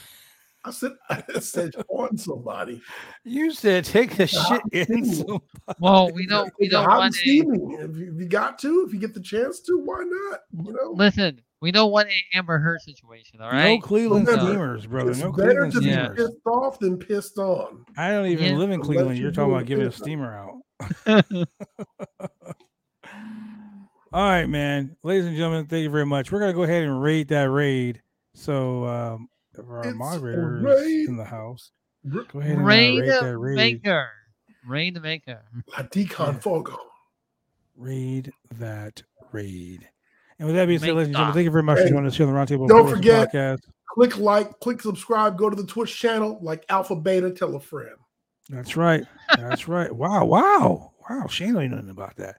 I 0.69 0.71
said, 0.71 0.93
I 1.11 1.23
said 1.41 1.71
on 1.89 2.17
somebody. 2.19 2.81
You 3.25 3.51
said 3.53 3.85
take 3.85 4.19
a 4.19 4.27
shit 4.27 4.61
in 4.73 5.05
somebody. 5.05 5.45
Well, 5.81 6.13
we 6.13 6.27
don't 6.27 6.53
we 6.61 6.69
don't 6.69 6.85
hot 6.85 6.93
and 6.93 6.99
want 7.01 7.15
a 7.15 7.19
steamy. 7.19 7.59
If 7.75 7.97
you, 7.97 8.13
if 8.15 8.21
you 8.21 8.27
got 8.29 8.59
to, 8.61 8.85
if 8.87 8.93
you 8.93 9.01
get 9.01 9.15
the 9.15 9.21
chance 9.23 9.61
to, 9.63 9.79
why 9.79 10.05
not? 10.05 10.41
You 10.65 10.73
know, 10.73 10.93
listen. 10.93 11.41
We 11.61 11.73
don't 11.73 11.91
want 11.91 12.09
a 12.09 12.37
Amber 12.39 12.61
Heard 12.61 12.81
situation. 12.83 13.41
All 13.41 13.51
right. 13.51 13.81
No. 13.81 13.81
Cleveland 13.81 14.29
Remember, 14.29 14.49
Steamers, 14.53 14.87
brother. 14.87 15.11
it's 15.11 15.19
No 15.19 15.33
better 15.33 15.49
Cleveland 15.69 15.73
to 15.73 15.81
be 15.81 15.87
Yeah. 15.87 16.05
Steamers. 16.13 16.17
pissed 16.31 16.47
off 16.47 16.79
than 16.79 16.97
pissed 16.99 17.39
on. 17.39 17.85
I 17.97 18.11
don't 18.11 18.27
even 18.27 18.53
Yeah. 18.53 18.59
live 18.59 18.71
in 18.71 18.81
Cleveland. 18.81 19.17
you 19.17 19.23
You're 19.23 19.33
do 19.33 19.37
talking 19.37 19.55
about 19.55 19.67
giving 19.67 19.87
a 19.87 19.91
steamer 19.91 20.33
out. 20.37 20.61
All 24.13 24.23
right, 24.31 24.47
man. 24.47 24.97
Ladies 25.03 25.27
and 25.27 25.37
gentlemen, 25.37 25.67
thank 25.67 25.83
you 25.83 25.91
very 25.91 26.07
much. 26.07 26.31
We're 26.33 26.39
gonna 26.41 26.53
go 26.55 26.63
ahead 26.63 26.85
and 26.85 27.03
raid 27.03 27.29
that 27.29 27.51
raid. 27.51 28.03
So 28.35 28.85
um 28.87 29.29
if 29.59 29.69
our 29.69 29.81
It's 29.81 29.89
a 29.89 29.95
moderators 29.95 30.63
raid. 30.63 31.09
in 31.09 31.17
the 31.17 31.25
house. 31.25 31.71
R- 32.15 32.25
Go 32.33 32.41
ahead 32.41 32.53
and 32.53 32.63
uh, 32.63 32.65
Raid 32.65 32.99
raid 33.01 33.09
that 33.11 33.39
raid. 33.39 33.57
Maker. 33.57 34.09
Raid 34.67 34.95
the 34.95 35.01
Maker. 35.01 35.43
La 35.77 35.85
Decon 35.85 36.41
Fogo. 36.41 36.79
Raid 37.77 38.33
that 38.59 39.03
raid. 39.33 39.89
And 40.39 40.47
with 40.47 40.57
that 40.57 40.67
being 40.67 40.79
said, 40.79 40.89
ladies 40.91 41.07
and 41.09 41.15
gentlemen, 41.15 41.35
thank 41.35 41.45
you 41.45 41.51
very 41.51 41.63
much 41.63 41.79
for 41.79 41.85
Hey, 41.85 41.91
joining 41.91 42.07
us 42.07 42.17
here 42.17 42.27
on 42.27 42.33
the 42.33 42.39
Roundtable 42.39 42.69
don't 42.69 42.87
Pro 42.87 42.95
forget- 42.97 43.33
Podcast. 43.33 43.59
Click 43.95 44.19
like, 44.19 44.61
click 44.61 44.81
subscribe, 44.83 45.37
go 45.39 45.49
to 45.51 45.57
the 45.57 45.67
Twitch 45.67 45.97
channel, 45.99 46.39
like 46.43 46.65
Alpha 46.69 46.95
Beta, 46.95 47.31
tell 47.31 47.57
a 47.57 47.61
friend. 47.61 47.97
That's 48.49 48.77
right. 48.77 49.03
That's 49.37 49.67
right. 49.67 49.91
Wow. 49.93 50.25
Wow. 50.27 50.93
Wow. 51.09 51.27
Shane 51.27 51.55
don't 51.55 51.71
know 51.71 51.77
nothing 51.77 51.91
about 51.91 52.15
that. 52.17 52.37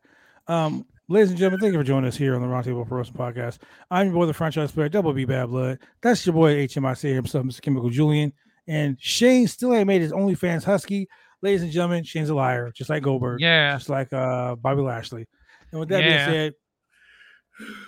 Um, 0.47 0.85
ladies 1.09 1.29
and 1.29 1.37
gentlemen, 1.39 1.59
thank 1.59 1.73
you 1.73 1.79
for 1.79 1.83
joining 1.83 2.07
us 2.07 2.15
here 2.15 2.35
on 2.35 2.41
the 2.41 2.47
Roundtable 2.47 2.87
Pro 2.87 2.99
Wrestling 2.99 3.17
Podcast. 3.17 3.57
I'm 3.91 4.07
your 4.07 4.15
boy, 4.15 4.25
the 4.27 4.33
franchise 4.33 4.71
player, 4.71 4.89
Double 4.89 5.11
B 5.13 5.25
Bad 5.25 5.47
Blood. 5.49 5.79
That's 6.01 6.25
your 6.25 6.33
boy, 6.33 6.55
HMIC 6.67 7.13
himself, 7.15 7.45
Mr. 7.45 7.61
Chemical 7.61 7.89
Julian. 7.89 8.31
And 8.67 8.97
Shane 9.01 9.47
still 9.47 9.73
ain't 9.73 9.87
made 9.87 10.01
his 10.01 10.11
OnlyFans 10.11 10.63
husky. 10.63 11.07
Ladies 11.41 11.63
and 11.63 11.71
gentlemen, 11.71 12.03
Shane's 12.03 12.29
a 12.29 12.35
liar, 12.35 12.71
just 12.71 12.89
like 12.89 13.01
Goldberg, 13.03 13.39
Yeah. 13.41 13.73
just 13.75 13.89
like 13.89 14.13
uh, 14.13 14.55
Bobby 14.55 14.81
Lashley. 14.81 15.25
And 15.71 15.79
with 15.79 15.89
that 15.89 16.03
Yeah. 16.03 16.25
being 16.29 16.35
said, 16.35 16.53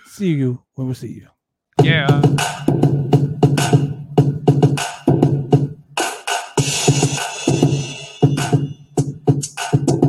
see 0.06 0.32
you 0.32 0.62
when 0.74 0.88
we 0.88 0.94
see 0.94 1.12
you. 1.12 1.28
Yeah. 1.82 2.20